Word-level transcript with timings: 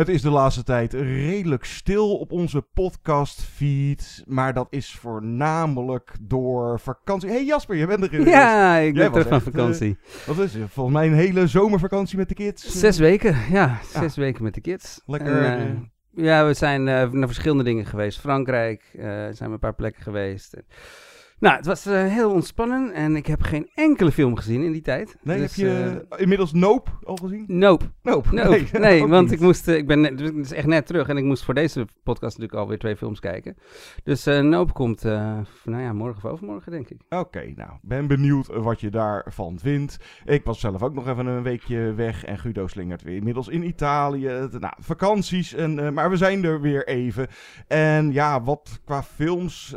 Het 0.00 0.08
is 0.08 0.22
de 0.22 0.30
laatste 0.30 0.62
tijd 0.62 0.92
redelijk 0.92 1.64
stil 1.64 2.18
op 2.18 2.32
onze 2.32 2.62
podcastfeed. 2.74 4.22
Maar 4.26 4.54
dat 4.54 4.66
is 4.70 4.90
voornamelijk 4.90 6.12
door 6.20 6.80
vakantie. 6.80 7.28
Hé 7.28 7.34
hey 7.34 7.44
Jasper, 7.44 7.76
je 7.76 7.86
bent 7.86 8.02
er 8.02 8.10
weer. 8.10 8.28
Ja, 8.28 8.76
ik 8.76 8.94
ben 8.94 9.10
terug 9.10 9.28
van 9.28 9.36
eh, 9.38 9.44
vakantie. 9.44 9.98
Wat 10.26 10.38
is 10.38 10.54
het? 10.54 10.70
Volgens 10.70 10.96
mij 10.96 11.06
een 11.06 11.14
hele 11.14 11.46
zomervakantie 11.46 12.18
met 12.18 12.28
de 12.28 12.34
kids. 12.34 12.78
Zes 12.78 12.98
weken, 12.98 13.36
ja. 13.50 13.80
Zes 13.92 14.16
weken 14.16 14.42
met 14.42 14.54
de 14.54 14.60
kids. 14.60 15.00
Lekker, 15.06 15.42
En, 15.42 15.58
eh, 15.58 15.70
eh, 15.70 15.76
ja, 16.10 16.46
we 16.46 16.54
zijn 16.54 16.84
naar 16.84 17.10
verschillende 17.10 17.64
dingen 17.64 17.86
geweest. 17.86 18.20
Frankrijk, 18.20 18.90
zijn 19.30 19.36
we 19.38 19.44
een 19.44 19.58
paar 19.58 19.74
plekken 19.74 20.02
geweest. 20.02 20.56
Nou, 21.40 21.56
het 21.56 21.66
was 21.66 21.86
eh, 21.86 22.06
heel 22.06 22.30
ontspannen 22.30 22.92
en 22.92 23.16
ik 23.16 23.26
heb 23.26 23.42
geen 23.42 23.70
enkele 23.74 24.12
film 24.12 24.36
gezien 24.36 24.62
in 24.62 24.72
die 24.72 24.82
tijd. 24.82 25.16
Nee, 25.22 25.38
Dus, 25.38 25.56
heb 25.56 25.66
je 25.66 26.06
eh, 26.08 26.20
inmiddels 26.20 26.52
Nope 26.52 26.90
al 27.02 27.16
gezien? 27.16 27.44
Nope. 27.46 27.84
Nope. 28.02 28.34
Nope. 28.34 28.78
Nee, 28.78 29.02
ook 29.02 29.08
want 29.08 29.32
ik 29.32 29.40
moest, 29.40 29.68
eh, 29.68 29.76
ik 29.76 29.86
ben 29.86 30.00
net, 30.00 30.18
dus 30.18 30.26
het 30.26 30.36
is 30.36 30.52
echt 30.52 30.66
net 30.66 30.86
terug 30.86 31.08
en 31.08 31.16
ik 31.16 31.24
moest 31.24 31.44
voor 31.44 31.54
deze 31.54 31.86
podcast 32.02 32.38
natuurlijk 32.38 32.62
alweer 32.62 32.78
twee 32.78 32.96
films 32.96 33.20
kijken. 33.20 33.56
Dus 34.04 34.24
Nope 34.24 34.72
komt, 34.72 35.02
nou 35.02 35.46
ja, 35.64 35.92
morgen 35.92 36.24
of 36.24 36.30
overmorgen 36.30 36.72
denk 36.72 36.90
ik. 36.90 37.00
Oké, 37.08 37.52
nou, 37.56 37.70
ben 37.82 38.06
benieuwd 38.06 38.46
wat 38.46 38.80
je 38.80 38.90
daarvan 38.90 39.58
vindt. 39.58 39.96
Ik 40.24 40.44
was 40.44 40.60
zelf 40.60 40.82
ook 40.82 40.94
nog 40.94 41.08
even 41.08 41.26
een 41.26 41.42
weekje 41.42 41.94
weg 41.94 42.24
en 42.24 42.38
Guido 42.38 42.66
slingert 42.66 43.02
weer 43.02 43.16
inmiddels 43.16 43.48
in 43.48 43.66
Italië. 43.66 44.48
Nou, 44.58 44.74
vakanties, 44.78 45.54
en, 45.54 45.94
maar 45.94 46.10
we 46.10 46.16
zijn 46.16 46.44
er 46.44 46.60
weer 46.60 46.86
even. 46.88 47.26
En 47.68 48.12
ja, 48.12 48.42
wat 48.42 48.80
qua 48.84 49.02
films, 49.02 49.74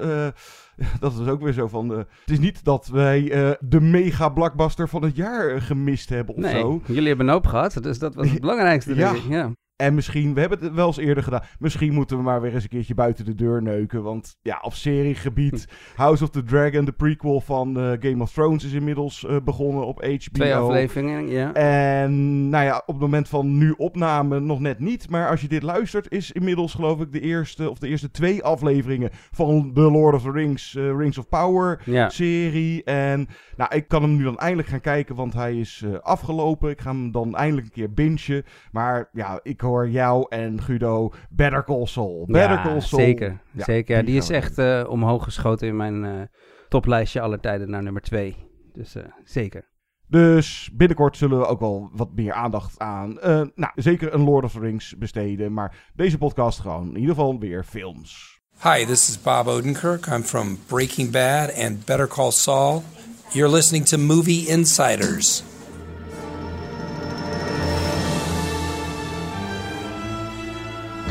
dat 0.99 1.13
is 1.19 1.27
ook 1.27 1.41
weer 1.41 1.53
zo 1.53 1.67
van... 1.67 1.91
eh, 1.91 1.97
het 1.97 2.29
is 2.31 2.39
niet 2.39 2.63
dat 2.63 2.87
wij 2.87 3.31
eh, 3.31 3.51
de 3.59 3.81
mega 3.81 4.29
blockbuster 4.29 4.89
van 4.89 5.03
het 5.03 5.15
jaar 5.15 5.49
eh, 5.49 5.61
gemist 5.61 6.09
hebben 6.09 6.35
of 6.35 6.41
nee, 6.41 6.59
zo. 6.59 6.81
jullie 6.87 7.07
hebben 7.07 7.25
Nope 7.25 7.47
gehad, 7.47 7.77
dus 7.81 7.99
dat 7.99 8.15
was 8.15 8.29
het 8.29 8.41
belangrijkste. 8.47 8.95
Ja. 8.95 9.51
En 9.75 9.93
misschien, 9.93 10.33
we 10.33 10.39
hebben 10.39 10.59
het 10.59 10.73
wel 10.73 10.87
eens 10.87 10.97
eerder 10.97 11.23
gedaan. 11.23 11.43
Misschien 11.59 11.93
moeten 11.93 12.17
we 12.17 12.23
maar 12.23 12.41
weer 12.41 12.53
eens 12.53 12.63
een 12.63 12.69
keertje 12.69 12.93
buiten 12.93 13.25
de 13.25 13.35
deur 13.35 13.61
neuken. 13.61 14.03
Want 14.03 14.37
ja, 14.41 14.59
op 14.61 14.73
seriegebied. 14.73 15.67
House 15.95 16.23
of 16.23 16.29
the 16.29 16.43
Dragon, 16.43 16.85
de 16.85 16.91
prequel 16.91 17.41
van 17.41 17.79
eh, 17.79 17.91
Game 17.99 18.21
of 18.21 18.31
Thrones, 18.31 18.63
is 18.63 18.73
inmiddels 18.73 19.25
eh, 19.25 19.35
begonnen 19.43 19.85
op 19.85 20.01
HBO. 20.01 20.17
Twee 20.31 20.55
afleveringen, 20.55 21.27
ja. 21.29 21.53
En 21.53 22.49
nou 22.49 22.65
ja, 22.65 22.77
op 22.77 22.87
het 22.93 22.99
moment 22.99 23.29
van 23.29 23.57
nu 23.57 23.71
opname 23.77 24.39
nog 24.39 24.59
net 24.59 24.79
niet. 24.79 25.09
Maar 25.09 25.29
als 25.29 25.41
je 25.41 25.47
dit 25.47 25.63
luistert, 25.63 26.11
is 26.11 26.31
inmiddels 26.31 26.73
geloof 26.73 27.01
ik 27.01 27.11
de 27.11 27.21
eerste 27.21 27.69
of 27.69 27.79
de 27.79 27.87
eerste 27.87 28.11
twee 28.11 28.43
afleveringen 28.43 29.09
van 29.31 29.71
The 29.73 29.81
Lord 29.91 30.15
of 30.15 30.21
the 30.21 30.31
Rings, 30.31 30.75
eh, 30.75 30.95
Rings 30.97 31.17
of 31.17 31.29
Power 31.29 31.81
Ja. 31.85 32.09
serie. 32.09 32.83
En 32.83 33.27
nou, 33.57 33.75
ik 33.75 33.87
kan 33.87 34.01
hem 34.01 34.15
nu 34.15 34.23
dan 34.23 34.37
eindelijk 34.37 34.67
gaan 34.67 34.81
kijken, 34.81 35.15
want 35.15 35.33
hij 35.33 35.59
is 35.59 35.85
afgelopen. 36.01 36.69
Ik 36.69 36.81
ga 36.81 36.91
hem 36.91 37.11
dan 37.11 37.35
eindelijk 37.35 37.65
een 37.65 37.73
keer 37.73 37.93
bingen. 37.93 38.43
Maar 38.71 39.09
ja, 39.13 39.39
ik 39.43 39.61
hoor 39.63 39.89
jou 39.89 40.25
en 40.29 40.61
Guido 40.61 41.13
Better 41.29 41.63
Call 41.63 41.85
Saul. 41.85 42.25
Better 42.27 42.57
Ja, 42.57 42.61
Call 42.63 42.81
Saul. 42.81 43.01
Zeker, 43.01 43.41
Ja, 43.51 43.63
zeker. 43.63 43.95
Ja, 43.95 44.01
die 44.01 44.11
die 44.11 44.21
is 44.21 44.29
echt 44.29 44.57
eh, 44.57 44.83
omhoog 44.89 45.23
geschoten 45.23 45.67
in 45.67 45.75
mijn 45.75 46.05
eh, 46.05 46.21
toplijstje 46.69 47.21
aller 47.21 47.39
tijden 47.39 47.69
naar 47.69 47.83
nummer 47.83 48.01
twee. 48.01 48.35
Dus 48.73 48.95
eh, 48.95 49.03
zeker. 49.23 49.71
Dus 50.07 50.69
binnenkort 50.73 51.17
zullen 51.17 51.39
we 51.39 51.45
ook 51.45 51.59
wel 51.59 51.89
wat 51.93 52.15
meer 52.15 52.33
aandacht 52.33 52.79
aan, 52.79 53.19
eh, 53.19 53.41
nou, 53.55 53.71
zeker 53.75 54.13
een 54.13 54.23
Lord 54.23 54.43
of 54.43 54.51
the 54.51 54.59
Rings 54.59 54.97
besteden. 54.97 55.53
Maar 55.53 55.75
deze 55.95 56.17
podcast 56.17 56.59
gewoon 56.59 56.87
in 56.87 56.99
ieder 56.99 57.15
geval 57.15 57.39
weer 57.39 57.63
films. 57.63 58.41
Hi, 58.63 58.85
this 58.85 59.09
is 59.09 59.21
Bob 59.21 59.47
Odenkirk. 59.47 60.05
I'm 60.05 60.21
from 60.23 60.57
Breaking 60.67 61.11
Bad 61.11 61.55
and 61.57 61.85
Better 61.85 62.07
Call 62.07 62.31
Saul. 62.31 62.83
You're 63.31 63.51
listening 63.51 63.85
to 63.85 63.97
Movie 63.97 64.47
Insiders. 64.47 65.43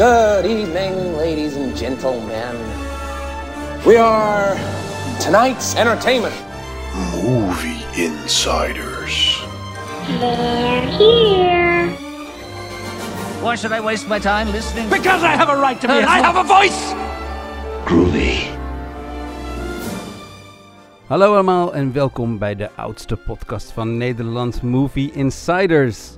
Good 0.02 0.46
evening, 0.46 1.16
ladies 1.16 1.56
and 1.56 1.76
gentlemen. 1.76 2.56
We 3.86 3.96
are 3.96 4.56
tonight's 5.20 5.76
entertainment. 5.76 6.34
Movie 7.22 7.84
Insiders. 7.94 9.40
They're 10.18 10.86
here. 10.98 11.90
Why 13.42 13.54
should 13.54 13.70
I 13.70 13.80
waste 13.80 14.08
my 14.08 14.18
time 14.18 14.50
listening? 14.50 14.90
Because 14.90 15.22
I 15.22 15.36
have 15.36 15.48
a 15.48 15.56
right 15.56 15.80
to 15.80 15.86
be. 15.86 15.92
I 15.92 16.18
have 16.18 16.34
a 16.34 16.42
voice. 16.42 16.94
Groovy. 17.84 18.50
Hallo 21.06 21.32
allemaal 21.32 21.74
en 21.74 21.92
welkom 21.92 22.38
bij 22.38 22.56
de 22.56 22.70
oudste 22.76 23.16
podcast 23.16 23.72
van 23.72 23.96
Nederland, 23.96 24.62
Movie 24.62 25.12
Insiders. 25.12 26.16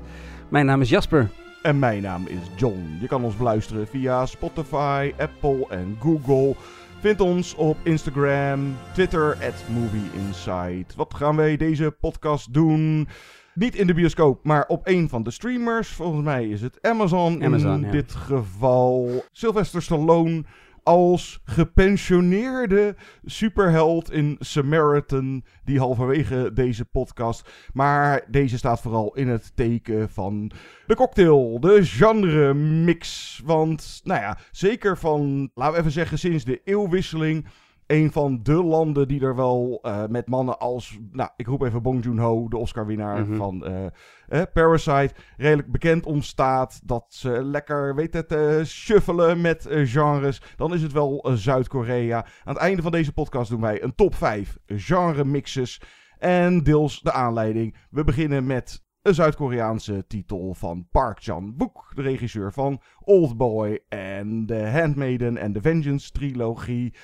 Mijn 0.49 0.67
naam 0.67 0.81
is 0.81 0.89
Jasper. 0.89 1.31
En 1.65 1.79
mijn 1.79 2.03
naam 2.03 2.27
is 2.27 2.39
John. 2.57 2.97
Je 3.01 3.07
kan 3.07 3.25
ons 3.25 3.37
beluisteren 3.37 3.87
via 3.87 4.27
Spotify, 4.27 5.13
Apple 5.19 5.67
en 5.69 5.97
Google. 6.01 6.55
Vind 7.01 7.21
ons 7.21 7.55
op 7.55 7.77
Instagram, 7.83 8.77
Twitter, 8.93 9.33
at 9.33 9.65
Movie 9.69 10.11
Insight. 10.27 10.95
Wat 10.95 11.15
gaan 11.15 11.37
wij 11.37 11.57
deze 11.57 11.97
podcast 12.01 12.55
doen? 12.55 13.09
Niet 13.55 13.75
in 13.75 13.87
de 13.87 13.95
bioscoop, 13.95 14.45
maar 14.45 14.67
op 14.67 14.87
een 14.87 15.09
van 15.09 15.23
de 15.23 15.31
streamers. 15.31 15.89
Volgens 15.89 16.25
mij 16.25 16.49
is 16.49 16.61
het 16.61 16.79
Amazon, 16.83 17.45
Amazon, 17.45 17.75
in 17.75 17.85
ja. 17.85 17.91
dit 17.91 18.13
geval. 18.13 19.25
Sylvester 19.33 19.83
Stallone 19.83 20.45
als 20.85 21.41
gepensioneerde 21.45 22.97
superheld 23.25 24.11
in 24.13 24.37
Samaritan, 24.41 25.45
die 25.65 25.79
halverwege 25.79 26.51
deze 26.55 26.85
podcast. 26.85 27.51
Maar 27.73 28.25
deze 28.29 28.59
staat 28.59 28.81
vooral 28.81 29.15
in 29.15 29.29
het 29.29 29.53
teken 29.57 30.11
van 30.11 30.51
de 30.87 30.95
cocktail, 30.95 31.61
de 31.61 31.85
genre 31.85 32.55
mix. 32.55 33.41
Want, 33.45 34.01
nou 34.05 34.21
ja, 34.21 34.39
zeker 34.51 34.99
van, 34.99 35.51
laten 35.55 35.75
we 35.75 35.81
even 35.81 35.93
zeggen, 35.93 36.19
sinds 36.19 36.45
de 36.45 36.61
eeuwwisseling. 36.65 37.47
Een 37.87 38.13
van 38.13 38.43
de 38.43 38.63
landen 38.65 39.09
die 39.09 39.21
er 39.21 39.37
wel 39.37 39.79
eh, 39.83 40.07
met 40.07 40.29
mannen 40.29 40.59
als, 40.59 40.99
nou, 41.11 41.31
ik 41.37 41.47
roep 41.47 41.63
even 41.63 41.83
Bong 41.83 42.05
Joon-ho, 42.05 42.49
de 42.49 42.57
Oscar-winnaar 42.57 43.21
Mhm. 43.27 43.37
van 43.37 43.65
eh, 43.67 43.85
eh, 44.29 44.43
Parasite, 44.53 45.15
redelijk 45.37 45.73
bekend 45.73 46.07
om 46.07 46.23
staat. 46.23 46.81
Dat 46.85 47.05
ze 47.09 47.45
lekker, 47.45 47.95
weet 47.95 48.15
het, 48.15 48.33
eh 48.33 48.63
shuffelen 48.65 49.41
met 49.41 49.67
genres. 49.71 50.43
Dan 50.57 50.75
is 50.75 50.83
het 50.83 50.93
wel 50.93 51.31
Zuid-Korea. 51.35 52.17
Aan 52.17 52.55
het 52.55 52.57
einde 52.63 52.83
van 52.83 52.93
deze 52.93 53.13
podcast 53.13 53.51
doen 53.51 53.61
wij 53.61 53.83
een 53.83 53.95
top 53.95 54.15
5 54.15 54.59
genre 54.67 55.25
mixes. 55.25 55.81
En 56.19 56.63
deels 56.63 57.01
de 57.01 57.13
aanleiding. 57.13 57.77
We 57.91 58.05
beginnen 58.05 58.47
met 58.47 58.83
een 59.03 59.15
Zuid-Koreaanse 59.15 60.05
titel 60.07 60.55
van 60.55 60.89
Park 60.91 61.23
Chan-wook, 61.23 61.93
de 61.95 62.03
regisseur 62.03 62.53
van 62.53 62.81
Oldboy 63.01 63.81
en 63.89 64.45
The 64.47 64.69
Handmaiden 64.69 65.37
en 65.37 65.53
The 65.53 65.61
Vengeance 65.61 66.11
trilogie. 66.11 66.95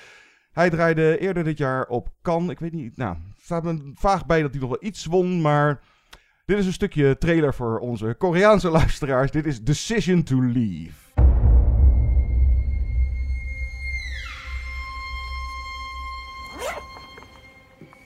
Hij 0.52 0.70
draaide 0.70 1.18
eerder 1.18 1.44
dit 1.44 1.58
jaar 1.58 1.86
op 1.86 2.08
Cannes. 2.22 2.50
Ik 2.50 2.58
weet 2.58 2.72
niet, 2.72 2.96
nou, 2.96 3.14
er 3.14 3.42
staat 3.42 3.64
me 3.64 3.90
vaag 3.94 4.26
bij 4.26 4.42
dat 4.42 4.50
hij 4.50 4.60
nog 4.60 4.68
wel 4.68 4.88
iets 4.88 5.04
won, 5.04 5.40
maar 5.40 5.80
dit 6.44 6.58
is 6.58 6.66
een 6.66 6.72
stukje 6.72 7.18
trailer 7.18 7.54
voor 7.54 7.78
onze 7.78 8.14
Koreaanse 8.18 8.70
luisteraars. 8.70 9.30
Dit 9.30 9.46
is 9.46 9.62
Decision 9.62 10.22
to 10.22 10.40
Leave. 10.40 11.06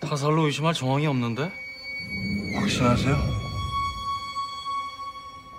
타살로 0.01 0.47
의심할 0.47 0.75
정황이 0.75 1.07
없는데? 1.07 1.53
확신하세요? 2.59 3.17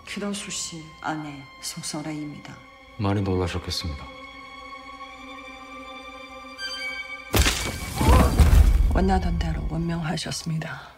규도수 0.07 0.51
씨 0.51 0.83
아내 1.01 1.42
송설아입니다. 1.62 2.54
많이 2.98 3.22
놀라셨겠습니다. 3.22 4.14
원하던 8.95 9.39
대로 9.39 9.62
원명하셨습니다. 9.69 10.92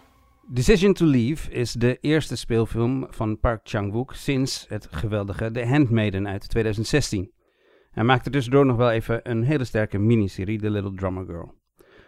Decision 0.54 0.94
to 0.94 1.06
Leave 1.06 1.52
is 1.52 1.72
de 1.74 1.98
eerste 2.02 2.36
speelfilm 2.36 3.08
van 3.10 3.40
Park 3.40 3.62
Chang-wook 3.64 4.14
sinds 4.14 4.66
het 4.70 4.88
geweldige 4.92 5.52
The 5.52 5.66
Handmaiden 5.66 6.28
uit 6.28 6.50
2016. 6.50 7.32
Hij 7.92 8.04
maakte 8.04 8.30
tussendoor 8.30 8.66
nog 8.66 8.78
wel 8.78 8.92
even 8.92 9.30
een 9.30 9.44
hele 9.44 9.64
sterke 9.64 9.98
miniserie, 9.98 10.60
The 10.60 10.70
Little 10.70 10.96
Drummer 10.96 11.26
Girl. 11.26 11.62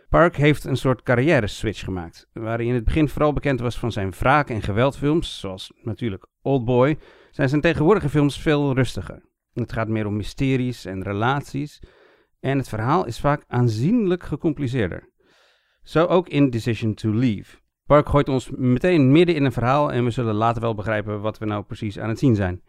Park 0.09 0.35
heeft 0.35 0.63
een 0.63 0.77
soort 0.77 1.01
carrière-switch 1.03 1.83
gemaakt, 1.83 2.27
waar 2.33 2.57
hij 2.57 2.65
in 2.65 2.73
het 2.73 2.83
begin 2.83 3.09
vooral 3.09 3.33
bekend 3.33 3.59
was 3.59 3.77
van 3.77 3.91
zijn 3.91 4.09
wraak- 4.09 4.49
en 4.49 4.61
geweldfilms, 4.61 5.39
zoals 5.39 5.71
natuurlijk 5.81 6.27
Oldboy, 6.41 6.97
zijn 7.31 7.49
zijn 7.49 7.61
tegenwoordige 7.61 8.09
films 8.09 8.39
veel 8.39 8.73
rustiger. 8.73 9.23
Het 9.53 9.73
gaat 9.73 9.87
meer 9.87 10.05
om 10.05 10.15
mysteries 10.15 10.85
en 10.85 11.03
relaties. 11.03 11.81
En 12.39 12.57
het 12.57 12.69
verhaal 12.69 13.05
is 13.05 13.19
vaak 13.19 13.43
aanzienlijk 13.47 14.23
gecompliceerder. 14.23 15.08
Zo 15.90 16.04
ook 16.04 16.28
in 16.28 16.50
Decision 16.50 16.94
to 16.94 17.14
Leave. 17.14 17.56
Park 17.86 18.08
gooit 18.08 18.28
ons 18.28 18.50
meteen 18.50 19.12
midden 19.12 19.34
in 19.34 19.44
een 19.44 19.52
verhaal 19.52 19.92
en 19.92 20.04
we 20.04 20.10
zullen 20.10 20.34
later 20.34 20.62
wel 20.62 20.74
begrijpen 20.74 21.20
wat 21.20 21.38
we 21.38 21.44
nou 21.44 21.62
precies 21.62 21.98
aan 21.98 22.08
het 22.08 22.18
zien 22.18 22.34
zijn. 22.34 22.62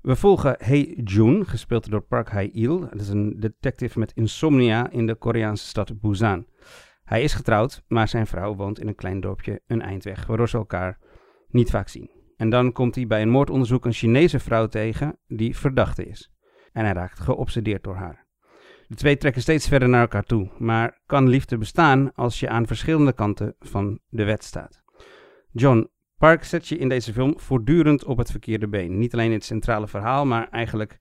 We 0.00 0.16
volgen 0.16 0.56
Hee 0.58 1.02
Jun, 1.02 1.46
gespeeld 1.46 1.90
door 1.90 2.00
Park 2.00 2.28
Hae-il. 2.28 2.80
Dat 2.80 3.00
is 3.00 3.08
een 3.08 3.40
detective 3.40 3.98
met 3.98 4.12
insomnia 4.12 4.90
in 4.90 5.06
de 5.06 5.14
Koreaanse 5.14 5.66
stad 5.66 6.00
Busan. 6.00 6.46
Hij 7.04 7.22
is 7.22 7.34
getrouwd, 7.34 7.82
maar 7.88 8.08
zijn 8.08 8.26
vrouw 8.26 8.54
woont 8.54 8.80
in 8.80 8.88
een 8.88 8.94
klein 8.94 9.20
dorpje 9.20 9.60
een 9.66 9.82
eindweg, 9.82 10.26
waardoor 10.26 10.48
ze 10.48 10.56
elkaar 10.56 10.98
niet 11.48 11.70
vaak 11.70 11.88
zien. 11.88 12.10
En 12.36 12.50
dan 12.50 12.72
komt 12.72 12.94
hij 12.94 13.06
bij 13.06 13.22
een 13.22 13.30
moordonderzoek 13.30 13.84
een 13.84 13.92
Chinese 13.92 14.38
vrouw 14.38 14.66
tegen 14.66 15.18
die 15.26 15.56
verdachte 15.56 16.04
is. 16.04 16.32
En 16.72 16.84
hij 16.84 16.92
raakt 16.92 17.20
geobsedeerd 17.20 17.84
door 17.84 17.96
haar. 17.96 18.21
De 18.92 18.98
twee 18.98 19.16
trekken 19.16 19.42
steeds 19.42 19.68
verder 19.68 19.88
naar 19.88 20.00
elkaar 20.00 20.22
toe, 20.22 20.50
maar 20.58 21.00
kan 21.06 21.28
liefde 21.28 21.58
bestaan 21.58 22.14
als 22.14 22.40
je 22.40 22.48
aan 22.48 22.66
verschillende 22.66 23.12
kanten 23.12 23.54
van 23.58 23.98
de 24.08 24.24
wet 24.24 24.44
staat? 24.44 24.82
John, 25.52 25.90
Park 26.18 26.44
zet 26.44 26.68
je 26.68 26.78
in 26.78 26.88
deze 26.88 27.12
film 27.12 27.38
voortdurend 27.38 28.04
op 28.04 28.18
het 28.18 28.30
verkeerde 28.30 28.68
been. 28.68 28.98
Niet 28.98 29.12
alleen 29.12 29.26
in 29.26 29.32
het 29.32 29.44
centrale 29.44 29.88
verhaal, 29.88 30.26
maar 30.26 30.48
eigenlijk 30.50 30.98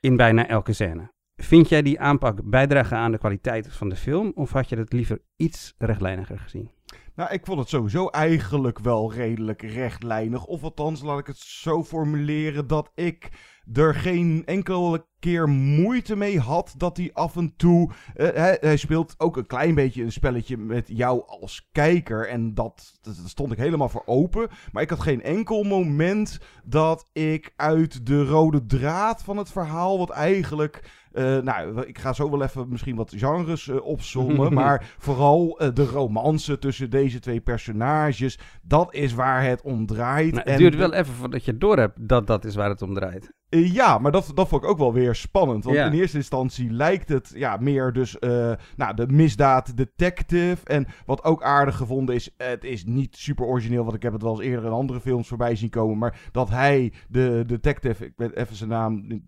in 0.00 0.16
bijna 0.16 0.48
elke 0.48 0.72
scène. 0.72 1.12
Vind 1.36 1.68
jij 1.68 1.82
die 1.82 2.00
aanpak 2.00 2.50
bijdragen 2.50 2.96
aan 2.96 3.12
de 3.12 3.18
kwaliteit 3.18 3.72
van 3.72 3.88
de 3.88 3.96
film, 3.96 4.32
of 4.34 4.52
had 4.52 4.68
je 4.68 4.76
het 4.76 4.92
liever 4.92 5.22
iets 5.36 5.74
rechtlijniger 5.78 6.38
gezien? 6.38 6.70
Nou, 7.14 7.32
ik 7.32 7.46
vond 7.46 7.58
het 7.58 7.68
sowieso 7.68 8.08
eigenlijk 8.08 8.78
wel 8.78 9.12
redelijk 9.12 9.62
rechtlijnig. 9.62 10.44
Of 10.44 10.62
althans, 10.62 11.02
laat 11.02 11.18
ik 11.18 11.26
het 11.26 11.38
zo 11.38 11.84
formuleren 11.84 12.66
dat 12.66 12.90
ik 12.94 13.28
er 13.72 13.94
geen 13.94 14.42
enkele 14.46 15.08
keer 15.18 15.48
moeite 15.48 16.16
mee 16.16 16.38
had 16.40 16.74
dat 16.76 16.96
hij 16.96 17.10
af 17.12 17.36
en 17.36 17.54
toe. 17.56 17.90
eh, 18.14 18.28
hij, 18.34 18.56
hij 18.60 18.76
speelt 18.76 19.14
ook 19.18 19.36
een 19.36 19.46
klein 19.46 19.74
beetje 19.74 20.02
een 20.02 20.12
spelletje 20.12 20.56
met 20.56 20.88
jou 20.92 21.22
als 21.26 21.68
kijker. 21.72 22.28
En 22.28 22.54
dat, 22.54 22.98
dat 23.00 23.14
stond 23.24 23.52
ik 23.52 23.58
helemaal 23.58 23.88
voor 23.88 24.02
open. 24.06 24.48
Maar 24.72 24.82
ik 24.82 24.90
had 24.90 25.00
geen 25.00 25.22
enkel 25.22 25.62
moment 25.62 26.38
dat 26.64 27.08
ik 27.12 27.52
uit 27.56 28.06
de 28.06 28.24
rode 28.24 28.66
draad 28.66 29.22
van 29.22 29.36
het 29.36 29.50
verhaal. 29.52 29.98
Wat 29.98 30.10
eigenlijk. 30.10 30.90
eh, 31.12 31.38
nou, 31.38 31.80
ik 31.86 31.98
ga 31.98 32.12
zo 32.12 32.30
wel 32.30 32.42
even 32.42 32.68
misschien 32.68 32.96
wat 32.96 33.12
genres 33.16 33.68
eh, 33.68 33.84
opzommen. 33.84 34.52
maar 34.60 34.94
vooral 34.98 35.60
de 35.74 35.84
romance 35.84 36.58
tussen 36.58 36.90
deze 36.90 37.18
twee 37.18 37.40
personages. 37.40 38.38
Dat 38.62 38.94
is 38.94 39.14
waar 39.14 39.44
het 39.44 39.62
om 39.62 39.86
draait. 39.86 40.32
Nou, 40.32 40.44
En 40.44 40.50
het 40.52 40.60
duurt 40.60 40.74
wel 40.76 40.92
even 40.92 41.14
voordat 41.14 41.44
je 41.44 41.58
door 41.58 41.76
hebt 41.78 42.08
dat 42.08 42.26
dat 42.26 42.44
is 42.44 42.54
waar 42.54 42.68
het 42.68 42.82
om 42.82 42.94
draait. 42.94 43.32
Eh, 43.50 43.72
ja, 43.74 43.98
maar 43.98 44.12
dat, 44.12 44.32
dat 44.34 44.48
vond 44.48 44.62
ik 44.62 44.68
ook 44.70 44.78
wel 44.78 44.92
weer 44.92 45.14
spannend. 45.14 45.64
Want 45.64 45.76
Ja. 45.76 45.86
in 45.86 45.92
eerste 45.92 46.16
instantie 46.16 46.70
lijkt 46.70 47.08
het 47.08 47.32
ja, 47.34 47.56
meer 47.60 47.92
dus 47.92 48.18
eh, 48.18 48.52
nou, 48.76 48.94
de 48.94 49.06
misdaad 49.06 49.76
detective. 49.76 50.64
En 50.66 50.86
wat 51.06 51.24
ook 51.24 51.42
aardig 51.42 51.76
gevonden 51.76 52.14
is, 52.14 52.30
het 52.36 52.64
is 52.64 52.84
niet 52.84 53.16
super 53.16 53.44
origineel, 53.46 53.82
want 53.84 53.96
ik 53.96 54.02
heb 54.02 54.12
het 54.12 54.22
wel 54.22 54.30
eens 54.30 54.40
eerder 54.50 54.64
in 54.64 54.70
andere 54.70 55.00
films 55.00 55.28
voorbij 55.28 55.56
zien 55.56 55.70
komen. 55.70 55.98
Maar 55.98 56.20
dat 56.32 56.50
hij, 56.50 56.92
de 57.08 57.42
detective, 57.46 58.04
ik 58.04 58.12
weet 58.16 58.34
even 58.36 58.56
zijn 58.56 58.70
naam, 58.70 59.22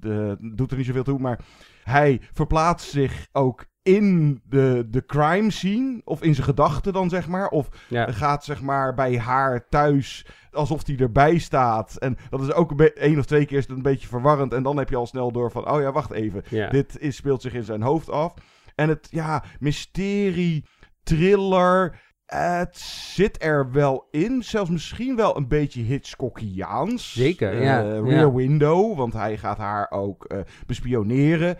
doet 0.54 0.70
er 0.70 0.76
niet 0.76 0.86
zoveel 0.86 1.02
toe, 1.02 1.18
maar 1.18 1.40
hij 1.84 2.20
verplaatst 2.32 2.90
zich 2.90 3.28
ook 3.32 3.66
in 3.82 4.40
de, 4.44 4.86
de 4.90 5.04
crime 5.06 5.50
scene, 5.50 6.00
of 6.04 6.22
in 6.22 6.34
zijn 6.34 6.46
gedachten 6.46 6.92
dan 6.92 7.08
zeg 7.08 7.28
maar. 7.28 7.48
Of 7.48 7.68
Ja. 7.88 8.12
gaat 8.12 8.44
zeg 8.44 8.62
maar 8.62 8.94
bij 8.94 9.18
haar 9.18 9.68
thuis 9.68 10.26
alsof 10.50 10.86
hij 10.86 10.96
erbij 10.96 11.38
staat. 11.38 11.96
En 11.96 12.16
dat 12.30 12.40
is 12.40 12.52
ook 12.52 12.70
een 12.70 12.92
één 12.94 13.18
of 13.18 13.24
twee 13.24 13.46
keer 13.46 13.58
is 13.58 13.66
het 13.66 13.76
een 13.76 13.82
beetje 13.82 14.08
verwarrend. 14.08 14.52
En 14.52 14.62
dan 14.62 14.76
heb 14.76 14.88
je 14.88 14.96
al 14.96 15.06
snel 15.06 15.32
door 15.32 15.50
van, 15.50 15.70
oh 15.70 15.80
ja, 15.80 15.92
wacht 15.92 16.10
even. 16.10 16.42
Ja. 16.48 16.68
Dit 16.68 16.98
is, 16.98 17.16
speelt 17.16 17.42
zich 17.42 17.54
in 17.54 17.64
zijn 17.64 17.82
hoofd 17.82 18.10
af. 18.10 18.34
En 18.74 18.88
het, 18.88 19.08
ja, 19.10 19.44
mysterie, 19.60 20.64
thriller, 21.02 22.00
het 22.26 22.76
zit 23.14 23.42
er 23.44 23.70
wel 23.72 24.06
in. 24.10 24.42
Zelfs 24.42 24.70
misschien 24.70 25.16
wel 25.16 25.36
een 25.36 25.48
beetje 25.48 25.82
Hitchcockiaans. 25.82 27.12
Zeker, 27.12 27.52
Eh, 27.52 27.62
ja, 27.64 27.80
Rear 27.80 28.06
ja. 28.06 28.32
Window, 28.32 28.96
want 28.96 29.12
hij 29.12 29.36
gaat 29.38 29.58
haar 29.58 29.90
ook 29.90 30.24
eh, 30.24 30.38
bespioneren. 30.66 31.56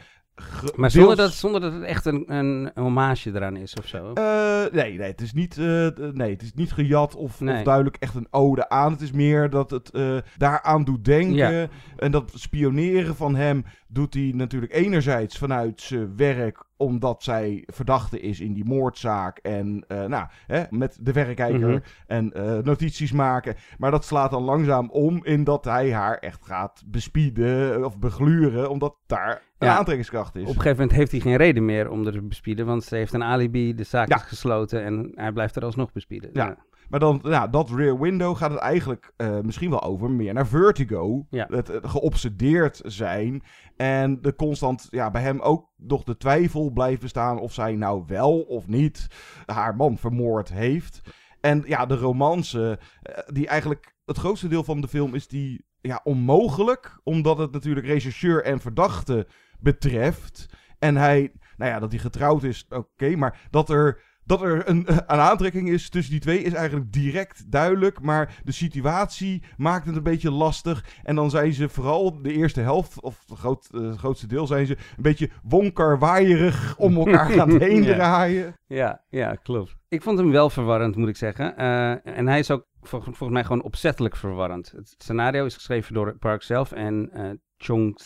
Maar 0.77 0.91
zonder 0.91 1.17
deels- 1.17 1.29
dat, 1.29 1.39
zonder 1.39 1.61
dat 1.61 1.73
het 1.73 1.83
echt 1.83 2.05
een, 2.05 2.33
een 2.35 2.71
hommage 2.75 3.31
eraan 3.35 3.57
is 3.57 3.75
of 3.75 3.87
zo. 3.87 4.13
eh, 4.13 4.65
nee, 4.73 4.99
nee, 4.99 5.11
het 5.11 5.21
is 5.21 5.33
niet, 5.33 5.59
eh, 5.59 5.89
nee, 6.13 6.31
het 6.31 6.43
is 6.43 6.53
niet 6.55 6.73
gejat 6.73 7.15
of, 7.15 7.41
Nee. 7.41 7.57
of 7.57 7.63
duidelijk 7.63 7.97
echt 7.97 8.15
een 8.15 8.27
ode 8.31 8.69
aan. 8.69 8.93
Het 8.93 9.01
is 9.01 9.13
meer 9.13 9.51
dat 9.51 9.71
het 9.71 9.91
eh, 9.91 10.17
daaraan 10.37 10.85
doet 10.85 11.05
denken. 11.05 11.35
Ja. 11.55 11.69
En 11.97 12.11
dat 12.11 12.33
spioneren 12.35 13.17
van 13.17 13.35
hem 13.35 13.65
doet 13.89 14.15
hij 14.15 14.33
natuurlijk 14.35 14.73
enerzijds 14.75 15.39
vanuit 15.39 15.81
zijn 15.81 16.17
werk 16.17 16.65
omdat 16.83 17.23
zij 17.23 17.63
verdachte 17.67 18.21
is 18.21 18.41
in 18.41 18.53
die 18.53 18.65
moordzaak. 18.65 19.39
En 19.39 19.85
eh, 19.89 20.05
nou, 20.05 20.27
hè, 20.47 20.63
met 20.71 20.99
de 21.01 21.13
verrekijker 21.13 21.69
Mhm. 21.69 21.79
en 22.07 22.33
eh, 22.33 22.59
notities 22.59 23.13
maken. 23.13 23.55
Maar 23.79 23.91
dat 23.91 24.05
slaat 24.05 24.31
dan 24.31 24.43
langzaam 24.43 24.91
om 24.91 25.25
in 25.25 25.45
dat 25.45 25.65
hij 25.65 25.93
haar 25.93 26.17
echt 26.19 26.45
gaat 26.45 26.83
bespieden 26.87 27.85
of 27.85 27.99
begluren. 27.99 28.71
Omdat 28.71 28.95
daar 29.07 29.43
een 29.59 29.69
Ja. 29.69 29.77
aantrekkingskracht 29.77 30.35
is. 30.37 30.43
Op 30.43 30.49
een 30.49 30.55
gegeven 30.55 30.77
moment 30.79 30.97
heeft 30.97 31.11
hij 31.11 31.21
geen 31.21 31.37
reden 31.37 31.65
meer 31.65 31.91
om 31.91 32.07
er 32.07 32.13
te 32.13 32.23
bespieden, 32.23 32.67
want 32.67 32.85
ze 32.85 32.97
heeft 32.97 33.13
een 33.13 33.23
alibi, 33.25 33.75
de 33.75 33.85
zaak 33.85 34.09
Ja. 34.09 34.17
is 34.17 34.23
gesloten 34.23 34.85
en 34.85 35.13
hij 35.15 35.33
blijft 35.33 35.57
er 35.57 35.65
alsnog 35.65 35.93
bespieden. 35.93 36.31
Ja. 36.33 36.57
Maar 36.93 37.01
dan, 37.01 37.21
ja, 37.23 37.47
dat 37.49 37.71
Rear 37.71 38.01
Window 38.01 38.37
gaat 38.37 38.51
het 38.51 38.61
eigenlijk 38.61 39.13
eh, 39.17 39.41
misschien 39.41 39.71
wel 39.71 39.83
over 39.83 40.11
meer 40.11 40.35
naar 40.35 40.47
Vertigo. 40.47 41.27
Ja. 41.31 41.47
Het, 41.51 41.71
geobsedeerd 41.83 42.81
zijn. 42.85 43.43
En 43.77 44.21
de 44.21 44.35
constant, 44.35 44.87
ja, 44.91 45.11
bij 45.11 45.23
hem 45.23 45.41
ook 45.41 45.71
nog 45.77 46.05
de 46.05 46.17
twijfel 46.17 46.71
blijft 46.71 47.01
bestaan 47.01 47.39
of 47.39 47.53
zij 47.53 47.75
nou 47.75 48.05
wel 48.07 48.41
of 48.41 48.67
niet 48.67 49.07
haar 49.47 49.77
man 49.77 49.99
vermoord 49.99 50.53
heeft. 50.53 51.01
En 51.41 51.63
ja, 51.67 51.87
de 51.87 51.97
romance, 51.97 52.79
eh, 53.03 53.19
die 53.27 53.47
eigenlijk 53.47 53.95
het 54.05 54.19
grootste 54.19 54.49
deel 54.49 54.65
van 54.65 54.81
de 54.81 54.89
film 54.89 55.15
is 55.15 55.29
die 55.29 55.65
ja, 55.81 56.01
onmogelijk. 56.05 57.01
Omdat 57.03 57.39
het 57.39 57.53
natuurlijk 57.53 57.87
rechercheur 57.87 58.45
en 58.45 58.61
verdachte 58.61 59.27
betreft. 59.61 60.47
En 60.79 60.97
hij, 60.97 61.33
nou 61.57 61.71
ja, 61.71 61.79
dat 61.79 61.91
hij 61.91 62.01
getrouwd 62.01 62.43
is, 62.43 62.67
oké. 62.69 63.17
maar 63.17 63.49
dat 63.51 63.71
er 63.71 64.03
dat 64.25 64.43
er 64.43 64.69
een, 64.69 64.87
een 64.89 65.05
aantrekking 65.07 65.69
is 65.69 65.89
tussen 65.89 66.13
die 66.13 66.21
twee 66.21 66.43
is 66.43 66.53
eigenlijk 66.53 66.93
direct 66.93 67.51
duidelijk. 67.51 68.01
Maar 68.01 68.41
de 68.45 68.53
situatie 68.53 69.43
maakt 69.57 69.87
het 69.87 69.97
een 69.97 70.03
beetje 70.03 70.31
lastig. 70.31 70.85
En 71.03 71.15
dan 71.15 71.31
zijn 71.31 71.53
ze 71.53 71.69
vooral 71.69 72.23
de 72.23 72.33
eerste 72.33 72.61
helft, 72.61 73.01
of 73.01 73.19
het 73.27 73.39
groot, 73.39 73.69
eh, 73.75 73.93
grootste 73.97 74.27
deel, 74.27 74.47
zijn 74.47 74.67
ze 74.67 74.73
een 74.97 75.03
beetje 75.03 75.31
wonkerwaaierig 75.43 76.77
om 76.79 76.97
elkaar 76.97 77.31
gaan 77.39 77.61
heen 77.61 77.83
Ja. 77.83 77.95
draaien. 77.95 78.57
Ja, 78.67 79.05
ja, 79.09 79.35
klopt. 79.35 79.77
Ik 79.89 80.03
vond 80.03 80.19
hem 80.19 80.31
wel 80.31 80.51
verwarrend, 80.51 80.97
moet 80.97 81.09
ik 81.09 81.17
zeggen. 81.17 81.57
Eh, 81.57 82.17
en 82.17 82.27
hij 82.29 82.39
is 82.39 82.51
ook 82.51 82.67
vol- 82.81 83.01
volgens 83.03 83.31
mij 83.31 83.45
gewoon 83.45 83.63
opzettelijk 83.63 84.17
verwarrend. 84.17 84.71
Het 84.77 84.95
scenario 84.99 85.45
is 85.45 85.55
geschreven 85.55 85.95
door 85.95 86.17
Park 86.19 86.43
zelf 86.43 86.73
en 86.73 87.11
eh 87.13 87.31
Chong 87.57 88.01